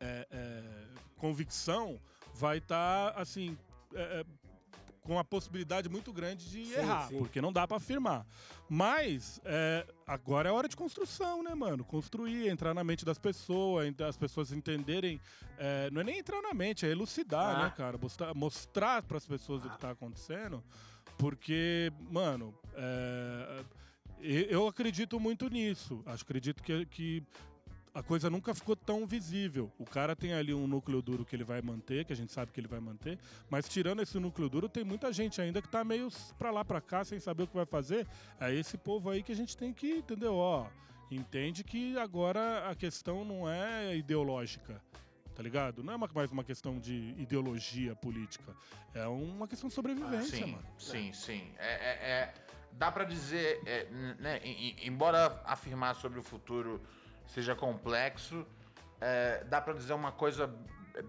[0.00, 0.62] é, é,
[1.16, 2.00] convicção
[2.34, 3.56] vai estar, tá, assim.
[3.94, 4.24] É, é,
[5.02, 7.18] com a possibilidade muito grande de sim, errar, sim.
[7.18, 8.24] porque não dá para afirmar.
[8.68, 11.84] Mas é, agora é hora de construção, né, mano?
[11.84, 15.20] Construir, entrar na mente das pessoas, as pessoas entenderem.
[15.58, 17.64] É, não é nem entrar na mente, é elucidar, ah.
[17.64, 17.98] né, cara?
[17.98, 19.66] Mostrar, mostrar para as pessoas ah.
[19.66, 20.62] o que tá acontecendo,
[21.18, 23.64] porque, mano, é,
[24.22, 26.00] eu acredito muito nisso.
[26.06, 27.22] Acho, acredito que, que
[27.94, 29.70] a coisa nunca ficou tão visível.
[29.78, 32.50] O cara tem ali um núcleo duro que ele vai manter, que a gente sabe
[32.50, 33.18] que ele vai manter,
[33.50, 36.08] mas tirando esse núcleo duro, tem muita gente ainda que tá meio
[36.38, 38.06] pra lá, pra cá, sem saber o que vai fazer.
[38.40, 40.34] É esse povo aí que a gente tem que, entendeu?
[40.34, 40.66] Ó,
[41.10, 44.80] entende que agora a questão não é ideológica.
[45.34, 45.82] Tá ligado?
[45.82, 48.54] Não é mais uma questão de ideologia política.
[48.92, 50.66] É uma questão de sobrevivência, ah, sim, mano.
[50.76, 51.50] Sim, sim.
[51.58, 52.34] É, é, é
[52.72, 53.84] dá para dizer, é,
[54.18, 54.40] né,
[54.82, 56.82] embora afirmar sobre o futuro
[57.32, 58.46] seja complexo,
[59.00, 60.54] é, dá para dizer uma coisa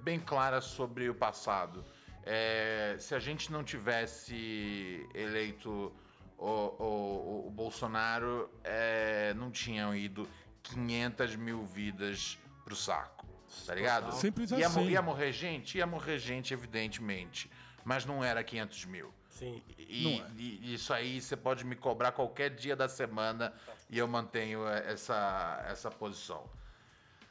[0.03, 1.83] bem clara sobre o passado.
[2.25, 5.93] É, se a gente não tivesse eleito
[6.37, 10.27] o, o, o Bolsonaro, é, não tinham ido
[10.63, 13.27] 500 mil vidas pro saco.
[13.65, 14.13] Tá ligado?
[14.13, 14.89] Simples ia, assim.
[14.89, 15.77] Ia morrer gente?
[15.77, 17.51] Ia morrer gente, evidentemente.
[17.83, 19.13] Mas não era 500 mil.
[19.33, 19.61] Sim.
[19.77, 20.25] E, é.
[20.37, 23.53] e, isso aí você pode me cobrar qualquer dia da semana
[23.89, 26.47] e eu mantenho essa, essa posição.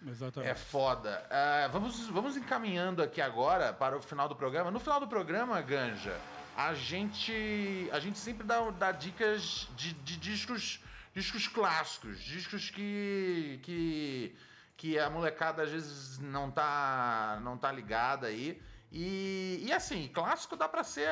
[0.07, 0.51] Exatamente.
[0.51, 1.25] É foda.
[1.31, 4.71] Uh, vamos, vamos encaminhando aqui agora para o final do programa.
[4.71, 6.19] No final do programa, Ganja,
[6.57, 10.81] a gente, a gente sempre dá, dá dicas de, de discos,
[11.15, 14.37] discos clássicos, discos que, que
[14.83, 18.61] que a molecada às vezes não tá, não tá ligada aí.
[18.93, 21.09] E, e assim, clássico dá pra ser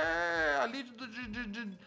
[0.61, 1.79] ali de, de, de,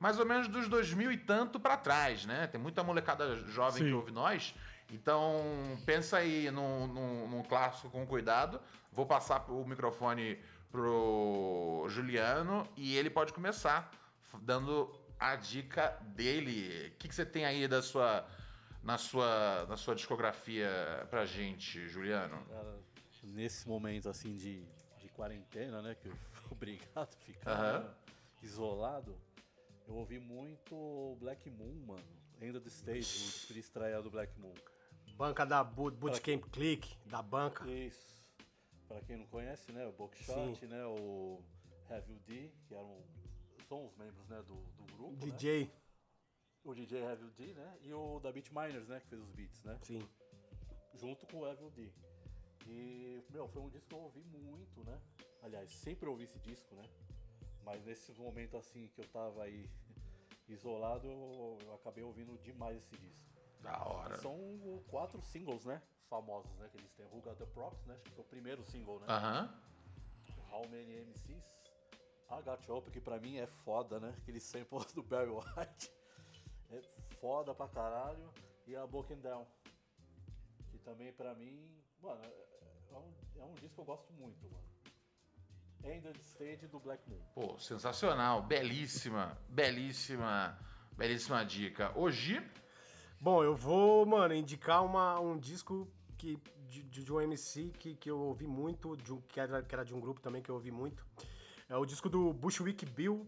[0.00, 2.46] mais ou menos dos 2000 e tanto para trás, né?
[2.46, 3.88] Tem muita molecada jovem Sim.
[3.90, 4.54] que ouve nós.
[4.90, 8.60] Então, pensa aí num, num, num, clássico com cuidado.
[8.90, 10.38] Vou passar o microfone
[10.70, 13.90] pro Juliano e ele pode começar
[14.40, 16.92] dando a dica dele.
[16.94, 18.26] O que, que você tem aí da sua,
[18.82, 22.42] na, sua, na sua discografia pra gente, Juliano?
[22.48, 22.78] Cara,
[23.22, 24.81] nesse momento assim de, de
[25.22, 25.94] quarentena, né?
[25.94, 27.94] Que eu fui obrigado a ficar uhum.
[28.42, 29.16] isolado,
[29.86, 32.22] eu ouvi muito Black Moon, mano.
[32.40, 34.54] End of the Stage, o estreia do Black Moon.
[35.16, 37.70] Banca da Bootcamp Click, da banca.
[37.70, 38.20] Isso.
[38.88, 39.86] Pra quem não conhece, né?
[39.86, 40.84] O Bookshot, né?
[40.84, 41.40] O
[41.88, 42.98] Heavy D, que eram
[43.68, 45.16] são os membros né, do, do grupo.
[45.16, 45.66] DJ.
[45.66, 45.70] Né?
[46.64, 47.78] O DJ Heavy D, né?
[47.82, 48.98] E o da Beat Miners, né?
[49.00, 49.78] Que fez os beats, né?
[49.82, 50.08] Sim.
[50.94, 51.92] Junto com o Heavy D.
[52.72, 54.98] E, meu, foi um disco que eu ouvi muito, né?
[55.42, 56.84] Aliás, sempre ouvi esse disco, né?
[57.64, 59.68] Mas nesse momento assim que eu tava aí
[60.48, 63.30] isolado, eu, acabei ouvindo demais esse disco.
[63.60, 64.16] Da hora.
[64.16, 65.80] São quatro singles, né?
[66.08, 66.68] Famosos, né?
[66.70, 67.06] Que eles têm.
[67.06, 67.94] Who Got The Props, né?
[67.94, 69.06] Acho que foi o primeiro single, né?
[69.08, 69.44] Aham.
[69.44, 70.52] Uh -huh.
[70.52, 71.44] How Many MCs?
[72.30, 74.14] I Got You que pra mim é foda, né?
[74.18, 75.92] Aquele sample do Barry White.
[76.70, 76.82] É
[77.20, 78.32] foda pra caralho.
[78.66, 79.46] E a Broken Down.
[80.70, 82.22] Que também pra mim, mano,
[82.92, 84.64] é um, é um disco que eu gosto muito, mano.
[85.84, 87.18] Ended Stage do Black Moon.
[87.34, 88.42] Pô, sensacional.
[88.42, 90.56] Belíssima, belíssima,
[90.96, 91.92] belíssima dica.
[91.96, 92.40] Hoje
[93.22, 95.88] Bom, eu vou, mano, indicar uma, um disco
[96.18, 96.36] que,
[96.68, 99.84] de, de um MC que, que eu ouvi muito, de um, que, era, que era
[99.84, 101.06] de um grupo também que eu ouvi muito.
[101.68, 103.24] É o disco do Bushwick Bill,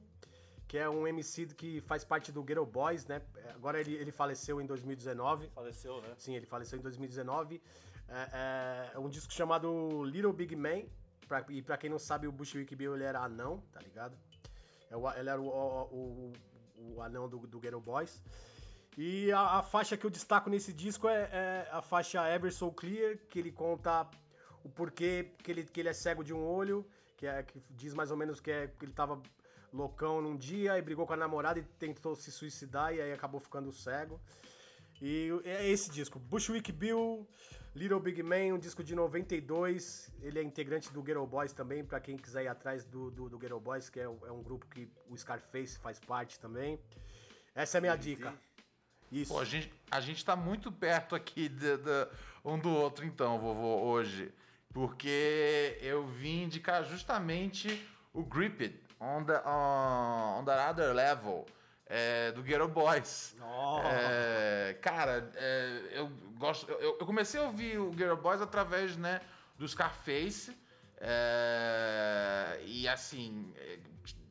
[0.66, 3.22] que é um MC que faz parte do Ghetto Boys, né?
[3.54, 5.46] Agora ele, ele faleceu em 2019.
[5.50, 6.12] Faleceu, né?
[6.18, 7.62] Sim, ele faleceu em 2019.
[8.08, 10.82] É, é, é um disco chamado Little Big Man.
[11.26, 14.16] Pra, e pra quem não sabe, o Bushwick Bill ele era anão, tá ligado?
[14.90, 16.32] É ele era o, o,
[16.76, 18.22] o, o anão do, do Ghetto Boys.
[18.96, 22.70] E a, a, faixa que eu destaco nesse disco é, é, a faixa Ever So
[22.70, 24.08] Clear, que ele conta
[24.62, 26.86] o porquê que ele, que ele é cego de um olho,
[27.16, 29.20] que, é, que diz mais ou menos que, é, que ele tava
[29.72, 33.40] loucão num dia e brigou com a namorada e tentou se suicidar e aí acabou
[33.40, 34.20] ficando cego.
[35.02, 37.26] E é esse disco, Bushwick Bill,
[37.74, 40.12] Little Big Man, um disco de 92.
[40.22, 43.38] Ele é integrante do Ghetto Boys também, para quem quiser ir atrás do, do, do
[43.38, 46.78] Ghetto Boys, que é, é, um grupo que o Scarface faz parte também.
[47.54, 48.32] Essa é a minha dica.
[49.10, 49.32] Isso.
[49.32, 52.08] Pô, a gente, a gente tá muito perto aqui de, de,
[52.44, 54.32] um do outro, então, vovô, hoje.
[54.72, 61.44] Porque eu vim indicar justamente o Grip It, on the, on, on the other level.
[61.86, 63.36] É, do Ghetto Boys.
[63.40, 63.80] Oh.
[63.84, 66.08] É, cara, é, eu
[66.38, 66.70] gosto.
[66.70, 69.20] Eu, eu, comecei a ouvir o Ghetto Boys através né,
[69.58, 70.56] do Scarface.
[70.98, 73.78] É, e assim, é,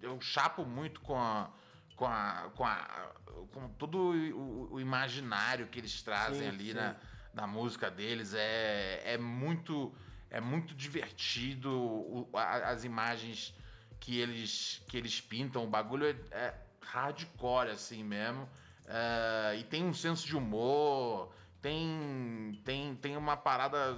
[0.01, 1.51] eu chapo muito com a,
[1.95, 3.13] com a, com a
[3.51, 6.73] com todo o, o imaginário que eles trazem sim, ali sim.
[6.73, 6.95] Na,
[7.33, 9.93] na música deles é, é muito
[10.29, 13.53] é muito divertido o, a, as imagens
[13.99, 16.53] que eles que eles pintam o bagulho é, é
[16.85, 18.47] hardcore assim mesmo
[18.87, 21.31] é, e tem um senso de humor
[21.61, 23.97] tem tem tem uma parada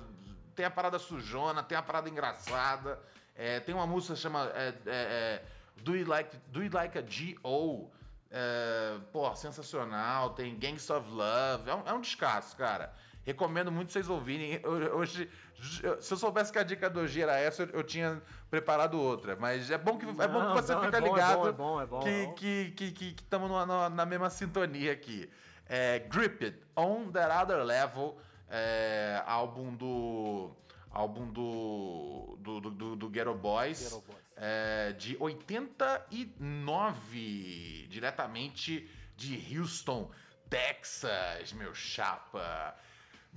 [0.55, 2.99] tem a parada sujona tem a parada engraçada
[3.35, 5.43] é, tem uma música que chama é, é, é,
[5.81, 7.91] Do You Like Do You Like a G.O.
[8.31, 10.31] É, pô, sensacional.
[10.31, 11.69] Tem Gangs of Love.
[11.69, 12.93] É um, é um descasso, cara.
[13.23, 14.61] Recomendo muito vocês ouvirem.
[14.95, 15.29] Hoje,
[15.61, 19.35] se eu soubesse que a dica do hoje era essa, eu, tinha preparado outra.
[19.35, 21.81] Mas é bom que, é bom que você não, fica é bom, ligado é bom,
[21.81, 23.37] é bom, que estamos que, que, que,
[23.67, 25.29] na, na mesma sintonia aqui.
[25.67, 28.17] É, Grip It, On That Other Level,
[28.49, 30.51] é, álbum do
[30.91, 33.83] álbum do, do, do, do Ghetto Boys.
[33.83, 40.11] Ghetto Boys é, de 89, diretamente de Houston,
[40.49, 42.75] Texas, meu chapa.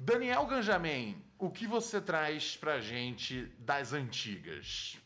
[0.00, 4.96] Daniel Ganjamin, o que você traz pra gente das antigas?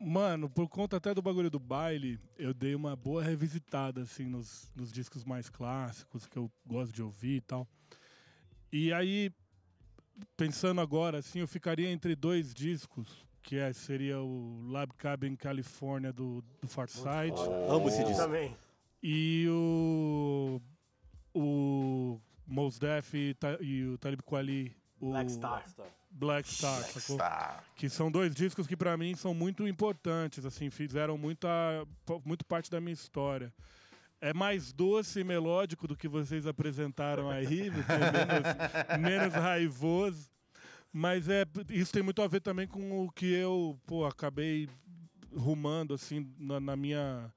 [0.00, 4.70] Mano, por conta até do bagulho do baile, eu dei uma boa revisitada, assim, nos,
[4.76, 7.66] nos discos mais clássicos, que eu gosto de ouvir e tal.
[8.72, 9.32] E aí,
[10.36, 16.12] pensando agora, assim, eu ficaria entre dois discos que é, seria o Lab Cabin California
[16.12, 17.32] do, do Farside.
[17.34, 17.72] Oh.
[17.72, 18.22] Amo esse disco.
[18.22, 18.56] Também.
[19.02, 20.60] E o.
[21.34, 24.74] O Mos Def e, e, o Talib Kweli.
[24.98, 25.64] O Black Star.
[26.10, 27.16] Black Star, Black sacou?
[27.16, 27.64] Star.
[27.76, 31.48] Que são dois discos que para mim são muito importantes, assim, fizeram muita,
[32.24, 33.52] muito parte da minha história.
[34.20, 37.70] é mais doce e melódico do que vocês apresentaram aí,
[38.98, 40.28] menos, menos raivoso.
[40.90, 44.68] Mas é, isso tem muito a ver também com o que eu pô, acabei
[45.36, 47.30] rumando assim na, na minha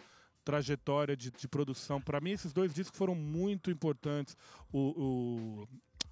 [0.43, 2.01] trajetória de, de produção.
[2.01, 4.35] Para mim, esses dois discos foram muito importantes.
[4.71, 5.67] O, o,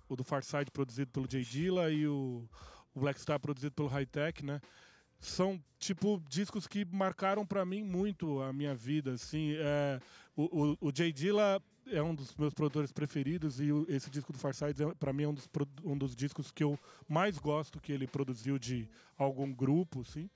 [0.10, 2.47] o do Farside, produzido pelo Jay Dilla, e o,
[2.93, 4.61] o Black Star, produzido pelo High Tech, né?
[5.19, 9.53] São, tipo, discos que marcaram para mim muito a minha vida, assim.
[9.57, 9.99] É,
[10.35, 11.61] o, o, o Jay Dilla
[11.91, 15.27] é um dos meus produtores preferidos e esse disco do Farside, é, para mim, é
[15.27, 15.49] um dos,
[15.84, 18.88] um dos discos que eu mais gosto que ele produziu de
[19.18, 20.30] algum grupo, assim.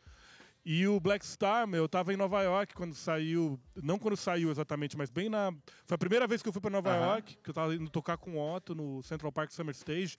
[0.66, 3.60] E o Black Star, meu, eu tava em Nova York quando saiu.
[3.82, 5.52] Não quando saiu exatamente, mas bem na.
[5.86, 8.18] Foi a primeira vez que eu fui para Nova York, que eu tava indo tocar
[8.18, 10.18] com o Otto no Central Park Summer Stage.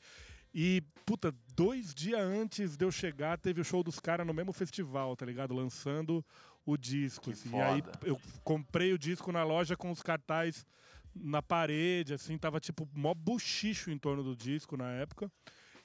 [0.55, 4.53] E, puta, dois dias antes de eu chegar, teve o show dos caras no mesmo
[4.53, 5.55] festival, tá ligado?
[5.55, 6.25] Lançando
[6.67, 7.31] o disco.
[7.31, 7.57] Assim.
[7.57, 10.67] E aí eu comprei o disco na loja com os cartazes
[11.15, 15.31] na parede, assim, tava tipo mó buchicho em torno do disco na época.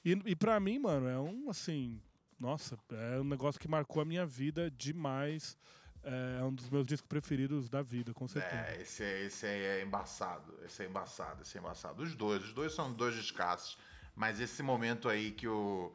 [0.04, 2.00] E, e pra mim, mano, é um assim
[2.40, 5.56] nossa, é um negócio que marcou a minha vida demais.
[6.02, 8.62] É um dos meus discos preferidos da vida, com certeza.
[8.62, 10.58] É, esse, esse é embaçado.
[10.64, 12.02] Esse é embaçado, esse é embaçado.
[12.02, 13.76] Os dois, os dois são dois descassos.
[14.16, 15.92] Mas esse momento aí que o,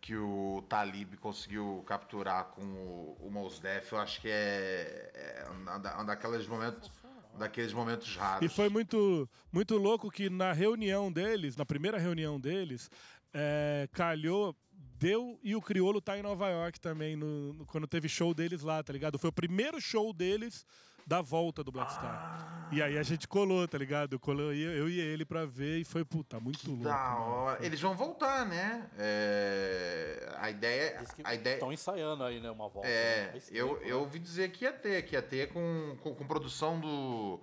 [0.00, 6.00] que o Talib conseguiu capturar com o, o Mos Def, eu acho que é, é
[6.00, 6.90] um daqueles momentos
[7.38, 8.44] daqueles momentos raros.
[8.44, 12.90] E foi muito, muito louco que na reunião deles, na primeira reunião deles,
[13.32, 14.56] é, calhou
[15.04, 18.62] deu e o Criolo tá em Nova York também, no, no, quando teve show deles
[18.62, 19.18] lá, tá ligado?
[19.18, 20.64] Foi o primeiro show deles
[21.06, 22.08] da volta do Black Star.
[22.10, 22.68] Ah.
[22.72, 24.14] E aí a gente colou, tá ligado?
[24.14, 26.84] Eu, colou, eu e ele pra ver e foi, puta, muito que louco.
[26.84, 27.64] Da hora.
[27.64, 28.88] Eles vão voltar, né?
[28.96, 30.34] É...
[30.38, 31.04] A ideia.
[31.22, 31.56] A ideia...
[31.56, 32.50] Estão ensaiando aí, né?
[32.50, 32.88] Uma volta.
[32.88, 33.42] É, né?
[33.50, 37.38] eu, eu ouvi dizer que ia ter, que ia ter com, com, com produção do,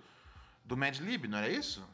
[0.65, 1.87] do Mad Lib, não era isso?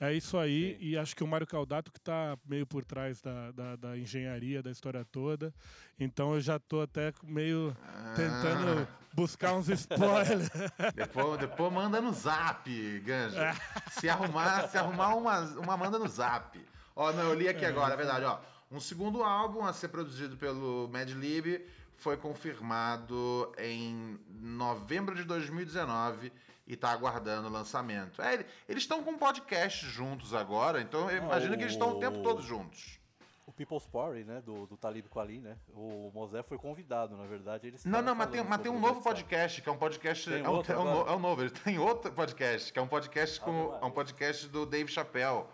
[0.00, 0.86] É isso aí, Sim.
[0.86, 4.62] e acho que o Mário Caldato que está meio por trás da, da, da, engenharia
[4.62, 5.54] da história toda.
[5.98, 8.12] Então eu já estou até meio ah.
[8.16, 10.50] tentando buscar uns spoilers.
[10.94, 12.68] depois, depois manda no zap,
[13.00, 13.40] Ganja.
[13.40, 13.54] É.
[13.92, 16.60] Se arrumar, se arrumar uma, uma manda no zap.
[16.96, 18.38] Ó, não, eu li aqui é, agora, é verdade, ó.
[18.70, 21.64] Um segundo álbum a ser produzido pelo Mad Lib
[21.96, 26.32] foi confirmado em novembro de 2019
[26.66, 28.22] e tá aguardando o lançamento.
[28.22, 32.00] É, eles estão com um podcast juntos agora, então eu imagino que eles estão o
[32.00, 32.98] tempo todo juntos.
[33.46, 35.58] O People's Party, né, do, do Talib Kweli, né?
[35.74, 37.66] O Mosé foi convidado, na verdade.
[37.66, 40.32] Eles não, não, mas tem, mas tem um novo podcast, que é um podcast.
[40.32, 43.38] É um, é, um, é um novo, ele tem outro podcast, que é um podcast
[43.40, 43.78] com.
[43.80, 45.44] É um podcast do Dave Chappelle.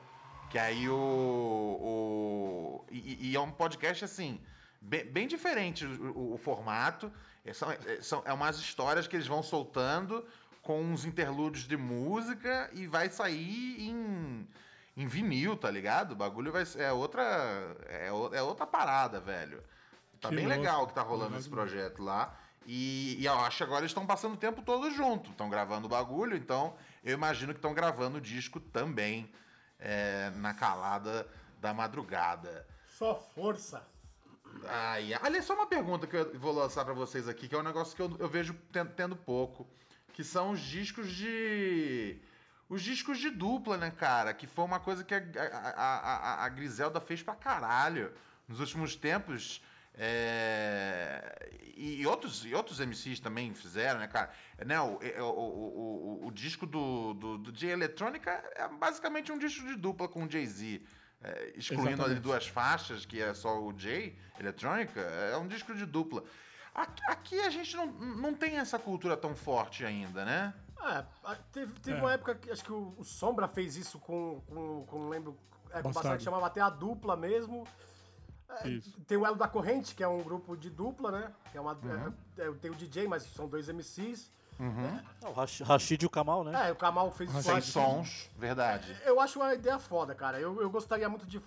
[0.50, 0.94] Que aí o.
[0.94, 4.40] o e, e é um podcast assim.
[4.80, 7.12] Bem, bem diferente o, o, formato.
[7.44, 10.24] É, são, é, são, é umas histórias que eles vão soltando
[10.62, 14.46] com uns interlúdios de música e vai sair em,
[14.96, 16.12] em vinil, tá ligado?
[16.12, 16.82] O bagulho vai ser.
[16.82, 17.22] É outra.
[17.88, 19.62] É, é outra parada, velho.
[20.20, 20.60] Tá que bem louco.
[20.60, 22.36] legal que tá rolando esse projeto lá.
[22.66, 25.30] E, e eu acho que agora eles estão passando o tempo todo junto.
[25.30, 29.32] Estão gravando o bagulho, então eu imagino que estão gravando o disco também
[29.78, 31.26] é, na calada
[31.58, 32.66] da madrugada.
[32.86, 33.88] Só força!
[34.66, 37.62] Ai, aliás, só uma pergunta que eu vou lançar para vocês aqui, que é um
[37.62, 39.66] negócio que eu, eu vejo tendo, tendo pouco
[40.12, 42.16] que são os discos de.
[42.68, 44.32] Os discos de dupla, né, cara?
[44.32, 48.12] Que foi uma coisa que a, a, a, a Griselda fez pra caralho
[48.46, 49.62] nos últimos tempos.
[49.94, 51.50] É...
[51.76, 54.30] E, outros, e outros MCs também fizeram, né, cara?
[54.64, 59.66] Né, o, o, o, o, disco do, do, do Jay Electrônica é basicamente um disco
[59.66, 60.80] de dupla com o Jay-Z.
[61.22, 65.84] É, excluindo ali duas faixas, que é só o Jay Electrônica, é um disco de
[65.84, 66.24] dupla.
[66.74, 70.54] Aqui, a gente não, não tem essa cultura tão forte ainda, né?
[70.82, 71.04] É,
[71.52, 72.00] teve, teve é.
[72.00, 75.36] uma época que acho que o, o, Sombra fez isso com, com, com lembro,
[75.70, 77.66] é, passado que chamava até a dupla mesmo.
[78.48, 81.32] É, tem o Elo da Corrente, que é um grupo de dupla, né?
[81.52, 82.12] Que é uma, uhum.
[82.38, 84.30] é, é tem o DJ, mas são dois MCs.
[84.58, 85.00] Uhum.
[85.22, 85.28] É.
[85.28, 86.68] O Rashid e o Kamal, né?
[86.68, 87.42] É, o Kamal fez isso.
[87.42, 88.96] Sem sons, verdade.
[89.04, 90.38] Eu acho uma ideia foda, cara.
[90.38, 91.40] Eu, eu gostaria muito de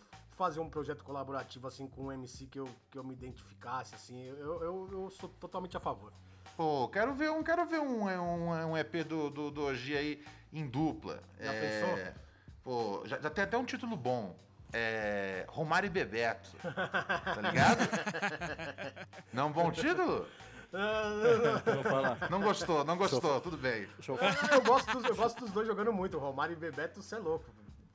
[0.44, 4.22] fazer um projeto colaborativo assim com um MC que eu, que eu me identificasse, assim,
[4.26, 6.12] eu, eu, eu sou totalmente a favor.
[6.58, 10.26] Pô, quero ver um, quero ver um, um, um EP do, do, do Oji aí
[10.52, 11.24] em dupla.
[11.40, 12.14] Já é, pensou?
[12.62, 14.36] Pô, já, já tem até um título bom.
[14.74, 16.50] É, Romário e Bebeto.
[16.62, 17.80] Tá ligado?
[19.32, 20.28] não é um bom título?
[22.32, 23.88] Não gostou, não gostou, tudo bem.
[24.08, 24.18] Eu,
[24.52, 26.18] eu, gosto dos, eu gosto dos dois jogando muito.
[26.18, 27.46] Romário e Bebeto, você é louco.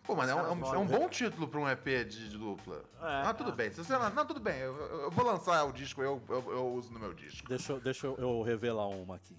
[0.09, 2.39] Pô, mas é um, é um, é um bom título pra um EP de, de
[2.39, 2.83] dupla.
[2.99, 3.55] É, ah, tudo é.
[3.55, 3.71] bem.
[3.71, 4.57] Se você não, não, tudo bem.
[4.57, 7.47] Eu, eu, vou lançar o disco, eu, eu, eu uso no meu disco.
[7.47, 9.37] Deixa, deixa eu revelar uma aqui.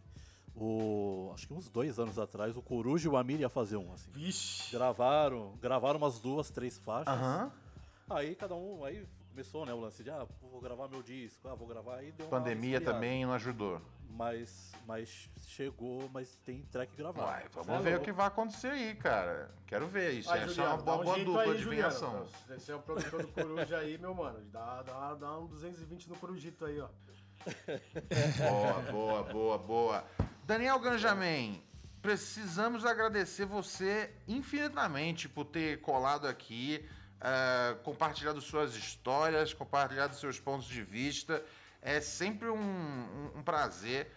[0.55, 3.91] o, acho que uns dois anos atrás, o Coruja e o Amir ia fazer um,
[3.91, 4.11] assim.
[4.11, 4.71] Vixe!
[4.71, 7.15] Gravaram, gravaram umas duas, três faixas.
[7.15, 7.51] Aham.
[8.07, 11.55] Aí cada um, aí começou, né, o lance de, ah, vou gravar meu disco, ah,
[11.55, 13.81] vou gravar, aí deu uma Pandemia também não ajudou.
[14.09, 17.27] Mas, mas chegou, mas tem track gravado.
[17.27, 19.49] Uai, vamos Tá ver o que vai acontecer aí, cara.
[19.65, 20.27] Quero ver isso.
[20.27, 22.27] Vai, Achar Juliano, uma boa, um boa dupla aí, de vingação.
[22.49, 24.39] Esse é o produtor do Coruja aí, meu mano.
[24.51, 26.89] Dá, dá, dá um 220 no Corujito aí, ó.
[28.37, 30.03] Boa, boa, boa, boa.
[30.43, 31.63] Daniel Ganjamin,
[32.01, 36.85] precisamos agradecer você infinitamente por ter colado aqui,
[37.21, 41.43] eh, compartilhado suas histórias, compartilhado seus pontos de vista.
[41.81, 44.11] É sempre um, um- um prazer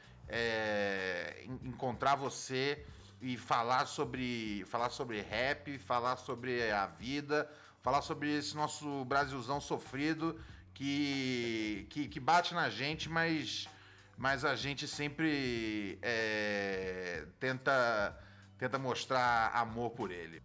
[1.44, 2.84] en- encontrar você
[3.20, 7.48] e falar sobre, falar sobre rap, falar sobre a vida,
[7.80, 10.40] falar sobre esse nosso Brasilzão sofrido
[10.74, 13.68] que, que, que bate na gente, mas,
[14.16, 18.18] mas a gente sempre é, tenta,
[18.58, 20.42] tenta mostrar amor por ele.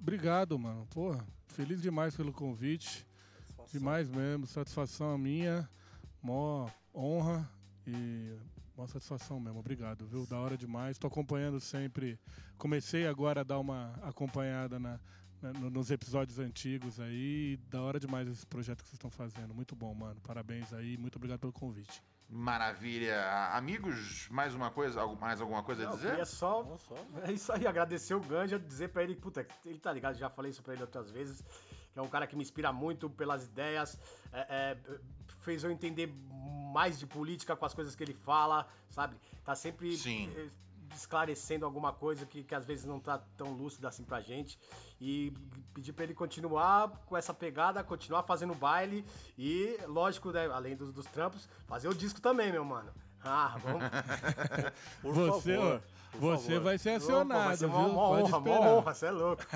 [0.00, 0.86] Obrigado, mano.
[0.90, 3.06] Porra, feliz demais pelo convite.
[3.72, 4.46] Demais mesmo.
[4.46, 5.68] Satisfação a minha.
[6.22, 7.48] Mó honra
[7.86, 8.36] e
[8.76, 9.58] mó satisfação mesmo.
[9.60, 10.26] Obrigado, viu?
[10.26, 10.98] Da hora demais.
[10.98, 12.18] Tô acompanhando sempre.
[12.56, 14.98] Comecei agora a dar uma acompanhada na,
[15.40, 17.56] na- no- nos episódios antigos aí.
[17.70, 19.54] Da hora demais esse projeto que vocês estão fazendo.
[19.54, 20.20] Muito bom, mano.
[20.22, 20.96] Parabéns aí.
[20.96, 22.02] Muito obrigado pelo convite.
[22.30, 23.24] Maravilha.
[23.52, 26.08] Amigos, mais uma coisa, algo- mais alguma coisa a Não, eu dizer?
[26.10, 26.76] queria só.
[27.24, 30.50] É isso aí, agradecer o Ganja, dizer pra ele, puta, ele tá ligado, já falei
[30.50, 31.42] isso pra ele outras vezes,
[31.90, 33.98] que é um cara que me inspira muito pelas ideias,
[34.30, 34.46] é,
[34.76, 34.78] é,
[35.48, 36.12] fez eu entender
[36.74, 39.16] mais de política com as coisas que ele fala, sabe?
[39.42, 40.30] Tá sempre Sim.
[40.36, 40.48] eh,
[40.94, 44.58] esclarecendo alguma coisa que, que às vezes não tá tão lúcida assim pra gente.
[45.00, 45.32] E
[45.72, 49.06] pedir pra ele continuar com essa pegada, continuar fazendo baile
[49.38, 52.92] e, lógico, né, além dos, dos trampos, fazer o disco também, meu mano.
[53.24, 53.84] Ah, vamos.
[55.00, 56.60] Por você, favor, por você favor.
[56.60, 57.76] vai ser Opa, acionado, vai ser viu?
[57.76, 58.60] uma, uma Pode honra, esperar.
[58.60, 59.42] uma honra, você é louco.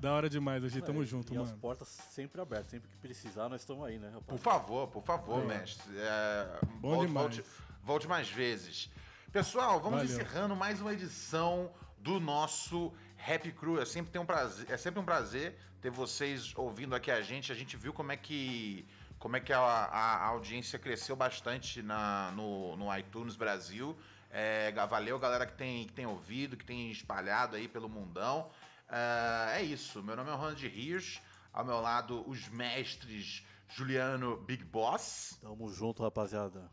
[0.00, 1.46] Da hora demais, gente tamo É, junto, e mano.
[1.50, 4.24] as portas sempre abertas, sempre que precisar, nós estamos aí, né, rapaz?
[4.26, 5.92] Por favor, por favor, mestre.
[5.98, 7.36] É, Bom volte, demais.
[7.36, 7.44] volte-
[7.84, 8.90] volte mais vezes.
[9.30, 10.04] Pessoal, vamos Valeu.
[10.14, 12.92] encerrando mais uma edição do nosso
[13.28, 13.78] Happy Crew.
[13.78, 17.52] É sempre, tem um prazer, é sempre um prazer ter vocês ouvindo aqui a gente.
[17.52, 18.86] A gente viu como é que,
[19.18, 23.94] como é que a, a- a audiência cresceu bastante na, no, no iTunes Brasil.
[24.32, 28.48] É, valeu, galera que tem, que tem ouvido, que tem espalhado aí pelo mundão.
[28.90, 30.02] É, é isso.
[30.02, 31.20] Meu nome é Ronald Hirsch.
[31.52, 36.70] Ao meu lado, os mestres Juliano Big Boss, Tamo junto, rapaziada.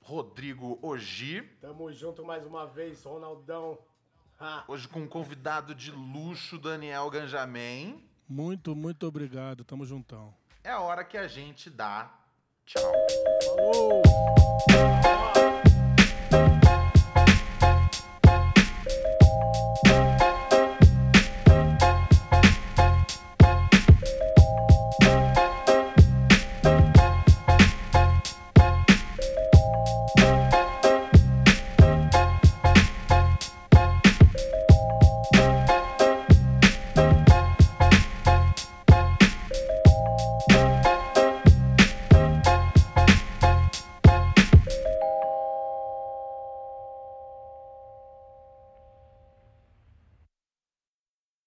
[0.00, 3.78] Rodrigo Ogi, Tamo junto mais uma vez, Ronaldão.
[4.38, 8.04] Ah, hoje com um convidado de luxo, Daniel Ganjamin.
[8.28, 9.64] Muito, muito obrigado.
[9.64, 10.34] Tamo juntão.
[10.64, 12.12] É a hora que a gente dá
[12.66, 12.92] tchau.
[13.56, 15.31] falou!